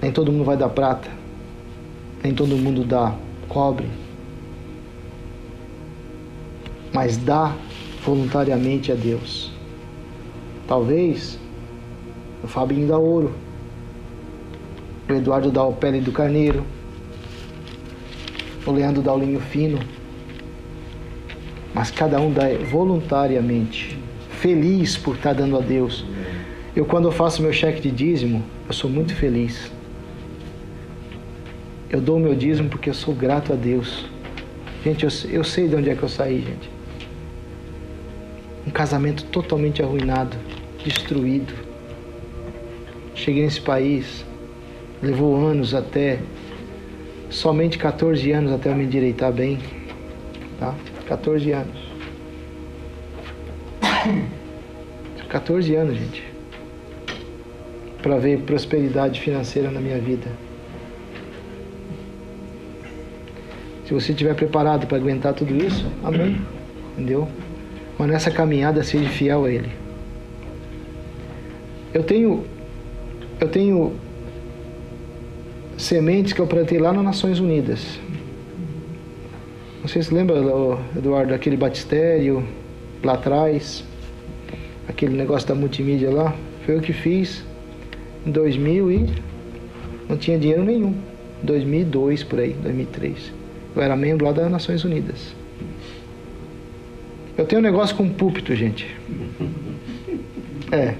Nem 0.00 0.10
todo 0.10 0.32
mundo 0.32 0.44
vai 0.44 0.56
dar 0.56 0.70
prata. 0.70 1.10
Nem 2.24 2.32
todo 2.32 2.56
mundo 2.56 2.82
dá 2.82 3.14
cobre. 3.50 3.86
Mas 6.94 7.18
dá 7.18 7.54
voluntariamente 8.02 8.90
a 8.90 8.94
Deus. 8.94 9.52
Talvez 10.66 11.38
o 12.42 12.46
Fabinho 12.46 12.88
dá 12.88 12.96
ouro. 12.96 13.32
O 15.08 15.12
Eduardo 15.12 15.50
dá 15.50 15.64
o 15.64 15.72
pele 15.72 16.00
do 16.00 16.12
carneiro. 16.12 16.64
O 18.64 18.70
Leandro 18.70 19.02
dá 19.02 19.12
o 19.12 19.18
linho 19.18 19.40
fino. 19.40 19.80
Mas 21.74 21.90
cada 21.90 22.20
um 22.20 22.32
dá 22.32 22.44
voluntariamente. 22.70 23.98
Feliz 24.30 24.96
por 24.96 25.16
estar 25.16 25.34
dando 25.34 25.58
a 25.58 25.60
Deus. 25.60 26.04
Eu, 26.74 26.84
quando 26.84 27.08
eu 27.08 27.12
faço 27.12 27.42
meu 27.42 27.52
cheque 27.52 27.80
de 27.80 27.90
dízimo, 27.90 28.42
eu 28.68 28.72
sou 28.72 28.88
muito 28.88 29.14
feliz. 29.14 29.70
Eu 31.90 32.00
dou 32.00 32.18
o 32.18 32.20
meu 32.20 32.36
dízimo 32.36 32.68
porque 32.68 32.88
eu 32.88 32.94
sou 32.94 33.12
grato 33.12 33.52
a 33.52 33.56
Deus. 33.56 34.06
Gente, 34.84 35.04
eu, 35.04 35.10
eu 35.30 35.42
sei 35.42 35.66
de 35.66 35.74
onde 35.74 35.90
é 35.90 35.96
que 35.96 36.02
eu 36.02 36.08
saí, 36.08 36.40
gente. 36.40 36.70
Um 38.64 38.70
casamento 38.70 39.24
totalmente 39.24 39.82
arruinado, 39.82 40.36
destruído. 40.84 41.52
Cheguei 43.14 43.42
nesse 43.42 43.60
país, 43.60 44.24
levou 45.02 45.36
anos 45.36 45.74
até, 45.74 46.20
somente 47.28 47.76
14 47.76 48.30
anos 48.30 48.52
até 48.52 48.70
eu 48.70 48.76
me 48.76 48.84
endireitar 48.84 49.32
bem. 49.32 49.58
Tá? 50.60 50.74
14 51.08 51.50
anos. 51.50 51.90
14 55.28 55.74
anos, 55.74 55.98
gente. 55.98 56.22
Para 58.00 58.16
ver 58.18 58.42
prosperidade 58.42 59.20
financeira 59.20 59.72
na 59.72 59.80
minha 59.80 59.98
vida. 59.98 60.30
Se 63.90 63.94
você 63.94 64.12
estiver 64.12 64.36
preparado 64.36 64.86
para 64.86 64.98
aguentar 64.98 65.34
tudo 65.34 65.52
isso, 65.52 65.84
amém. 66.04 66.40
Entendeu? 66.92 67.26
Mas 67.98 68.08
nessa 68.08 68.30
caminhada 68.30 68.84
seja 68.84 69.08
fiel 69.08 69.46
a 69.46 69.50
Ele. 69.50 69.68
Eu 71.92 72.04
tenho, 72.04 72.44
eu 73.40 73.48
tenho 73.48 73.94
sementes 75.76 76.32
que 76.32 76.40
eu 76.40 76.46
plantei 76.46 76.78
lá 76.78 76.92
nas 76.92 77.02
Nações 77.02 77.40
Unidas. 77.40 77.98
Não 79.80 79.88
sei 79.88 80.04
se 80.04 80.14
lembra, 80.14 80.36
Eduardo, 80.96 81.34
aquele 81.34 81.56
batistério 81.56 82.46
lá 83.02 83.14
atrás, 83.14 83.82
aquele 84.86 85.16
negócio 85.16 85.48
da 85.48 85.54
multimídia 85.56 86.12
lá. 86.12 86.32
Foi 86.64 86.76
eu 86.76 86.80
que 86.80 86.92
fiz 86.92 87.44
em 88.24 88.30
2000 88.30 88.92
e 88.92 89.10
não 90.08 90.16
tinha 90.16 90.38
dinheiro 90.38 90.62
nenhum. 90.62 90.94
2002 91.42 92.22
por 92.22 92.38
aí, 92.38 92.52
2003. 92.52 93.39
Eu 93.74 93.82
era 93.82 93.96
membro 93.96 94.26
lá 94.26 94.32
das 94.32 94.50
Nações 94.50 94.84
Unidas. 94.84 95.34
Eu 97.36 97.46
tenho 97.46 97.60
um 97.60 97.64
negócio 97.64 97.96
com 97.96 98.08
púlpito, 98.08 98.54
gente. 98.54 98.86
É, 100.72 100.94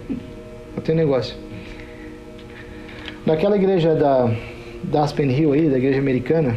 eu 0.77 0.83
tenho 0.83 0.99
um 0.99 1.01
negócio. 1.01 1.37
Naquela 3.25 3.55
igreja 3.55 3.95
da, 3.95 4.35
da 4.83 5.05
Aspen 5.05 5.31
Hill 5.31 5.53
aí, 5.53 5.71
da 5.71 5.79
igreja 5.79 6.01
americana, 6.01 6.57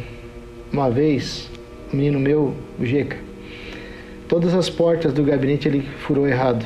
uma 0.71 0.89
vez, 0.89 1.47
um 1.93 1.97
menino 1.97 2.19
meu, 2.19 2.55
o 2.79 2.85
Jeca, 2.85 3.17
todas 4.27 4.55
as 4.55 4.67
portas 4.67 5.13
do 5.13 5.23
gabinete 5.23 5.67
ele 5.67 5.81
furou 5.99 6.27
errado. 6.27 6.65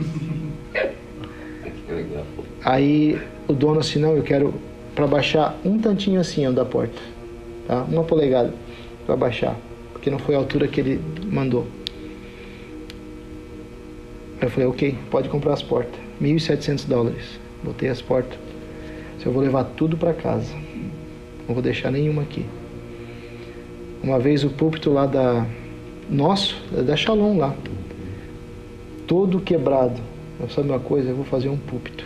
Aí 2.64 3.20
o 3.46 3.52
dono 3.52 3.80
assim, 3.80 3.98
não, 3.98 4.16
eu 4.16 4.22
quero 4.22 4.54
para 4.94 5.06
baixar 5.06 5.54
um 5.64 5.78
tantinho 5.78 6.18
assim 6.18 6.46
ó, 6.46 6.50
da 6.50 6.64
porta, 6.64 6.98
tá? 7.66 7.82
Uma 7.84 8.04
polegada 8.04 8.52
para 9.06 9.16
baixar, 9.16 9.56
porque 9.92 10.10
não 10.10 10.18
foi 10.18 10.34
a 10.34 10.38
altura 10.38 10.68
que 10.68 10.80
ele 10.80 11.00
mandou. 11.30 11.66
Eu 14.40 14.50
falei, 14.50 14.68
ok, 14.68 14.98
pode 15.10 15.28
comprar 15.28 15.54
as 15.54 15.62
portas, 15.62 15.98
1.700 16.20 16.86
dólares. 16.86 17.40
Botei 17.62 17.88
as 17.88 18.02
portas. 18.02 18.38
Se 19.18 19.26
eu 19.26 19.32
vou 19.32 19.42
levar 19.42 19.64
tudo 19.64 19.96
para 19.96 20.12
casa, 20.12 20.52
não 21.46 21.54
vou 21.54 21.62
deixar 21.62 21.90
nenhuma 21.90 22.22
aqui. 22.22 22.44
Uma 24.02 24.18
vez 24.18 24.44
o 24.44 24.50
púlpito 24.50 24.92
lá 24.92 25.06
da 25.06 25.46
nosso, 26.10 26.62
da 26.70 26.94
Shalom 26.94 27.38
lá, 27.38 27.56
todo 29.06 29.40
quebrado. 29.40 29.98
Eu 30.38 30.48
sabe 30.50 30.68
uma 30.68 30.80
coisa, 30.80 31.08
eu 31.08 31.16
vou 31.16 31.24
fazer 31.24 31.48
um 31.48 31.56
púlpito. 31.56 32.04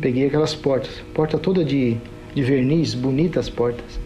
Peguei 0.00 0.26
aquelas 0.26 0.54
portas, 0.54 1.02
porta 1.14 1.38
toda 1.38 1.64
de, 1.64 1.96
de 2.34 2.42
verniz, 2.42 2.92
bonitas 2.92 3.46
as 3.46 3.50
portas. 3.50 4.01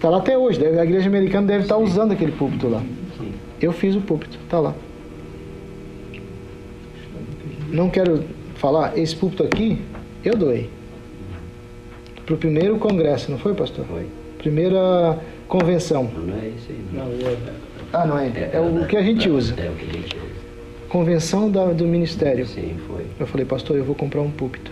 Tá 0.00 0.10
lá 0.10 0.18
até 0.18 0.36
hoje, 0.36 0.64
a 0.64 0.84
igreja 0.84 1.08
americana 1.08 1.46
deve 1.46 1.62
estar 1.62 1.78
usando 1.78 2.12
aquele 2.12 2.32
púlpito 2.32 2.68
lá. 2.68 2.82
Eu 3.60 3.72
fiz 3.72 3.94
o 3.96 4.00
púlpito, 4.00 4.38
tá 4.48 4.60
lá. 4.60 4.74
Não 7.70 7.88
quero 7.88 8.24
falar, 8.56 8.96
esse 8.98 9.16
púlpito 9.16 9.42
aqui, 9.42 9.78
eu 10.24 10.36
doei. 10.36 10.68
Pro 12.26 12.36
primeiro 12.36 12.76
congresso, 12.78 13.30
não 13.30 13.38
foi, 13.38 13.54
pastor? 13.54 13.84
Foi. 13.86 14.06
Primeira 14.38 15.18
convenção. 15.48 16.04
Não, 16.14 16.22
não 16.22 16.34
é 16.42 16.48
isso 16.48 16.66
aí. 16.70 16.84
Não. 16.92 17.04
Não, 17.04 17.10
o 17.12 17.28
outro. 17.30 17.52
Ah, 17.92 18.06
não 18.06 18.18
é? 18.18 18.28
É 18.52 18.60
o 18.60 18.86
que 18.86 18.96
a 18.96 19.02
gente 19.02 19.28
usa. 19.28 19.54
É 19.58 19.68
o 19.70 19.74
que 19.74 19.88
a 19.88 19.92
gente 19.92 20.16
usa. 20.16 20.34
Convenção 20.88 21.50
da- 21.50 21.72
do 21.72 21.86
ministério. 21.86 22.46
Sim, 22.46 22.76
foi. 22.86 23.04
Eu 23.18 23.26
falei, 23.26 23.44
pastor, 23.46 23.76
eu 23.76 23.84
vou 23.84 23.94
comprar 23.94 24.20
um 24.20 24.30
púlpito. 24.30 24.70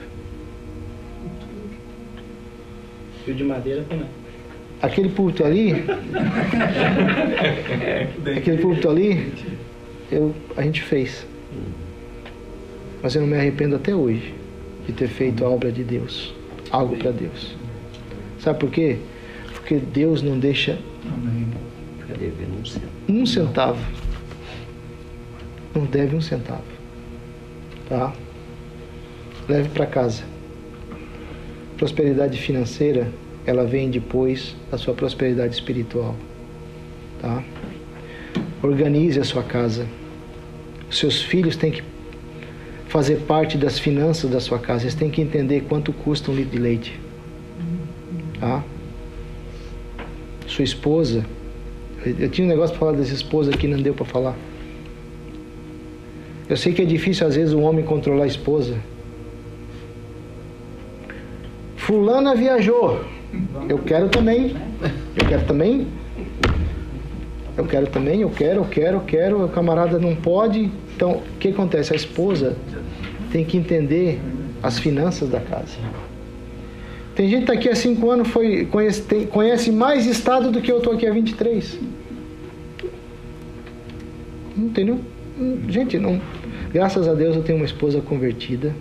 E 3.27 3.31
o 3.31 3.35
de 3.35 3.45
madeira 3.45 3.85
também. 3.89 4.07
Aquele 4.83 5.09
púlpito 5.11 5.45
ali, 5.45 5.73
aquele 8.37 8.59
púlpito 8.59 8.91
ali, 8.91 9.33
eu, 10.11 10.35
a 10.57 10.63
gente 10.63 10.83
fez. 10.83 11.25
Mas 13.03 13.15
eu 13.15 13.23
não 13.23 13.29
me 13.29 13.37
arrependo 13.37 13.77
até 13.77 13.95
hoje 13.95 14.35
de 14.87 14.93
ter 14.93 15.09
feito 15.09 15.45
a 15.45 15.49
obra 15.49 15.71
de 15.71 15.85
Deus, 15.85 16.35
algo 16.71 16.97
para 16.97 17.13
Deus. 17.13 17.57
Sabe 18.41 18.59
por 18.59 18.71
quê? 18.71 18.99
Porque 19.55 19.77
Deus 19.77 20.21
não 20.21 20.39
deixa 20.39 20.79
um 23.09 23.21
um 23.21 23.27
centavo. 23.27 23.81
Não 25.75 25.85
deve 25.85 26.17
um 26.17 26.21
centavo. 26.21 26.63
Tá? 27.89 28.13
Leve 29.49 29.69
para 29.71 29.87
casa. 29.87 30.23
Prosperidade 31.77 32.39
financeira, 32.39 33.09
ela 33.47 33.65
vem 33.65 33.91
depois 33.91 34.55
da 34.71 34.79
sua 34.79 34.95
prosperidade 34.95 35.55
espiritual. 35.55 36.15
Tá? 37.21 37.43
Organize 38.63 39.19
a 39.19 39.25
sua 39.25 39.43
casa. 39.43 39.87
Seus 40.91 41.23
filhos 41.23 41.57
têm 41.57 41.73
que 41.73 41.83
fazer 42.89 43.17
parte 43.23 43.57
das 43.57 43.79
finanças 43.79 44.31
da 44.31 44.41
sua 44.41 44.59
casa. 44.59 44.85
Eles 44.85 44.95
têm 44.95 45.11
que 45.11 45.21
entender 45.21 45.63
quanto 45.63 45.93
custa 45.93 46.31
um 46.31 46.35
litro 46.35 46.53
de 46.53 46.59
leite. 46.59 47.01
Tá? 48.39 48.63
Sua 50.47 50.65
esposa, 50.65 51.25
eu 52.05 52.29
tinha 52.29 52.47
um 52.47 52.51
negócio 52.51 52.77
para 52.77 52.87
falar 52.87 52.99
dessa 52.99 53.15
esposa 53.15 53.51
aqui, 53.53 53.67
não 53.67 53.81
deu 53.81 53.95
para 53.95 54.05
falar. 54.05 54.37
Eu 56.49 56.57
sei 56.57 56.73
que 56.73 56.83
é 56.83 56.85
difícil 56.85 57.27
às 57.27 57.35
vezes 57.35 57.55
o 57.55 57.61
homem 57.61 57.85
controlar 57.85 58.25
a 58.25 58.27
esposa. 58.27 58.77
Fulana 61.77 62.35
viajou. 62.35 63.03
Eu 63.69 63.79
quero 63.79 64.09
também. 64.09 64.55
Eu 65.17 65.27
quero 65.29 65.45
também. 65.45 65.87
Eu 67.57 67.67
quero 67.67 67.87
também, 67.87 68.21
eu 68.23 68.31
quero, 68.31 68.61
eu 68.61 68.65
quero, 68.65 68.97
eu 68.97 69.01
quero. 69.03 69.45
O 69.45 69.49
camarada 69.49 69.99
não 69.99 70.15
pode. 70.17 70.71
Então, 70.97 71.13
o 71.19 71.23
que 71.39 71.49
acontece? 71.49 71.93
A 71.93 71.97
esposa 71.97 72.57
tem 73.31 73.45
que 73.45 73.57
entender 73.59 74.21
as 74.63 74.79
finanças 74.79 75.29
da 75.29 75.41
casa. 75.41 75.77
Tem 77.15 77.29
gente 77.29 77.45
que 77.45 77.51
está 77.51 77.53
aqui 77.53 77.69
há 77.69 77.75
cinco 77.77 78.11
anos, 78.11 78.29
foi, 78.29 78.65
conhece, 78.65 79.03
tem- 79.03 79.27
conhece 79.27 79.71
mais 79.71 80.07
estado 80.07 80.51
do 80.51 80.63
que 80.63 80.73
eu 80.73 80.79
estou 80.79 80.95
aqui 80.95 81.07
há 81.07 81.13
23. 81.13 81.79
Entendeu? 84.57 84.99
Hum, 85.39 85.59
Gente, 85.69 85.99
não. 85.99 86.21
Graças 86.73 87.07
a 87.07 87.13
Deus 87.15 87.37
eu 87.37 87.43
tenho 87.43 87.59
uma 87.59 87.67
esposa 87.67 88.01
convertida. 88.01 88.75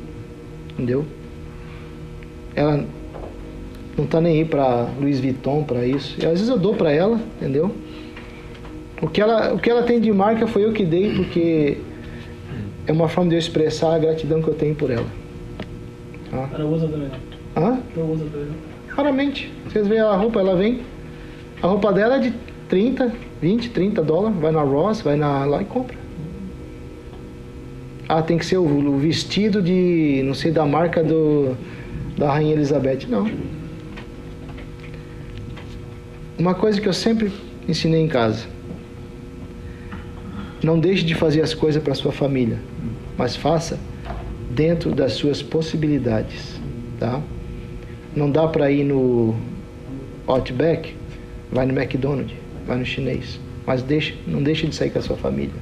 Entendeu? 0.73 1.05
Ela 2.55 2.85
não 4.01 4.07
tá 4.07 4.19
nem 4.19 4.39
aí 4.39 4.45
para 4.45 4.87
Louis 4.99 5.19
Vuitton, 5.19 5.63
para 5.63 5.85
isso. 5.85 6.17
E 6.19 6.25
às 6.25 6.33
vezes 6.33 6.49
eu 6.49 6.57
dou 6.57 6.73
para 6.73 6.91
ela, 6.91 7.19
entendeu? 7.37 7.71
O 9.01 9.07
que, 9.07 9.21
ela, 9.21 9.53
o 9.53 9.59
que 9.59 9.69
ela 9.69 9.83
tem 9.83 9.99
de 9.99 10.11
marca 10.11 10.47
foi 10.47 10.65
eu 10.65 10.73
que 10.73 10.83
dei, 10.83 11.15
porque 11.15 11.77
é 12.87 12.91
uma 12.91 13.07
forma 13.07 13.29
de 13.29 13.35
eu 13.35 13.39
expressar 13.39 13.95
a 13.95 13.99
gratidão 13.99 14.41
que 14.41 14.47
eu 14.47 14.53
tenho 14.53 14.75
por 14.75 14.89
ela. 14.89 15.05
Tá? 16.29 16.49
Ela 16.53 16.65
usa 16.65 16.87
também 16.87 17.09
não. 17.09 17.63
Hã? 17.63 17.79
Não 17.95 18.11
usa 18.11 18.25
também 18.25 18.47
não. 18.47 18.95
Raramente. 18.95 19.51
Vocês 19.65 19.87
veem 19.87 20.01
a 20.01 20.15
roupa, 20.15 20.39
ela 20.39 20.55
vem. 20.55 20.81
A 21.61 21.67
roupa 21.67 21.93
dela 21.93 22.15
é 22.15 22.19
de 22.19 22.33
30, 22.69 23.13
20, 23.39 23.69
30 23.69 24.03
dólares. 24.03 24.37
Vai 24.39 24.51
na 24.51 24.61
Ross, 24.61 25.01
vai 25.01 25.15
na, 25.15 25.45
lá 25.45 25.61
e 25.61 25.65
compra. 25.65 25.95
Ah, 28.09 28.21
tem 28.21 28.37
que 28.37 28.45
ser 28.45 28.57
o, 28.57 28.63
o 28.63 28.97
vestido 28.97 29.61
de, 29.61 30.21
não 30.25 30.33
sei, 30.33 30.51
da 30.51 30.65
marca 30.65 31.03
do, 31.03 31.55
da 32.17 32.31
Rainha 32.31 32.53
Elizabeth. 32.53 33.07
Não. 33.07 33.29
Uma 36.41 36.55
coisa 36.55 36.81
que 36.81 36.87
eu 36.87 36.93
sempre 36.93 37.31
ensinei 37.69 38.01
em 38.01 38.07
casa. 38.07 38.47
Não 40.63 40.79
deixe 40.79 41.03
de 41.03 41.13
fazer 41.13 41.41
as 41.41 41.53
coisas 41.53 41.83
para 41.83 41.93
sua 41.93 42.11
família, 42.11 42.57
mas 43.15 43.35
faça 43.35 43.79
dentro 44.49 44.91
das 44.91 45.13
suas 45.13 45.43
possibilidades, 45.43 46.59
tá? 46.99 47.21
Não 48.15 48.31
dá 48.31 48.47
para 48.47 48.71
ir 48.71 48.83
no 48.83 49.35
Outback, 50.25 50.95
vai 51.51 51.67
no 51.67 51.79
McDonald's, 51.79 52.35
vai 52.65 52.79
no 52.79 52.85
chinês, 52.85 53.39
mas 53.63 53.83
deixe, 53.83 54.17
não 54.25 54.41
deixe 54.41 54.65
de 54.65 54.73
sair 54.73 54.89
com 54.89 54.97
a 54.97 55.03
sua 55.03 55.17
família, 55.17 55.53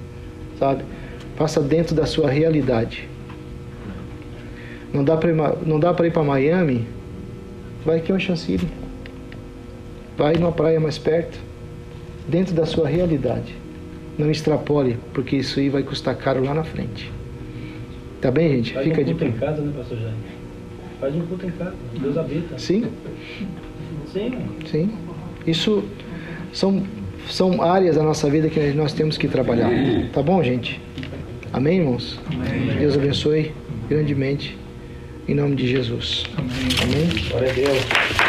sabe? 0.57 0.85
Faça 1.35 1.59
dentro 1.59 1.93
da 1.93 2.05
sua 2.05 2.29
realidade. 2.29 3.05
Não 4.93 5.03
dá 5.03 5.17
para 5.17 5.33
não 5.65 5.77
dá 5.77 5.93
para 5.93 6.07
ir 6.07 6.13
para 6.13 6.23
Miami, 6.23 6.87
vai 7.85 7.99
em 7.99 8.13
Ocean 8.13 8.37
City. 8.37 8.65
Vai 10.19 10.33
numa 10.33 10.51
praia 10.51 10.81
mais 10.81 10.97
perto, 10.97 11.39
dentro 12.27 12.53
da 12.53 12.65
sua 12.65 12.89
realidade. 12.89 13.55
Não 14.17 14.29
extrapole, 14.29 14.97
porque 15.13 15.37
isso 15.37 15.61
aí 15.61 15.69
vai 15.69 15.81
custar 15.81 16.13
caro 16.17 16.43
lá 16.43 16.53
na 16.53 16.65
frente. 16.65 17.09
Tá 18.19 18.29
bem, 18.29 18.49
gente? 18.57 18.73
Faz 18.73 18.85
Fica 18.85 18.99
um 18.99 19.03
de 19.05 19.11
culto 19.13 19.25
pé. 19.25 19.31
em 19.31 19.39
casa, 19.39 19.61
né, 19.61 19.71
pastor 19.77 19.97
Jair? 19.97 20.13
Faz 20.99 21.15
um 21.15 21.21
culto 21.21 21.45
em 21.45 21.51
casa. 21.51 21.73
Deus 22.01 22.17
habita. 22.17 22.59
Sim, 22.59 22.85
Sim, 24.11 24.37
sim. 24.69 24.91
Isso 25.47 25.85
são, 26.51 26.83
são 27.29 27.61
áreas 27.61 27.95
da 27.95 28.03
nossa 28.03 28.29
vida 28.29 28.49
que 28.49 28.59
nós 28.73 28.91
temos 28.91 29.17
que 29.17 29.29
trabalhar. 29.29 29.69
Tá 30.11 30.21
bom, 30.21 30.43
gente? 30.43 30.81
Amém, 31.53 31.77
irmãos? 31.77 32.19
Deus 32.77 32.95
abençoe 32.95 33.53
grandemente. 33.87 34.57
Em 35.29 35.33
nome 35.33 35.55
de 35.55 35.65
Jesus. 35.65 36.25
Amém. 36.37 37.07
Glória 37.29 37.51
a 37.51 37.53
Deus. 37.53 38.28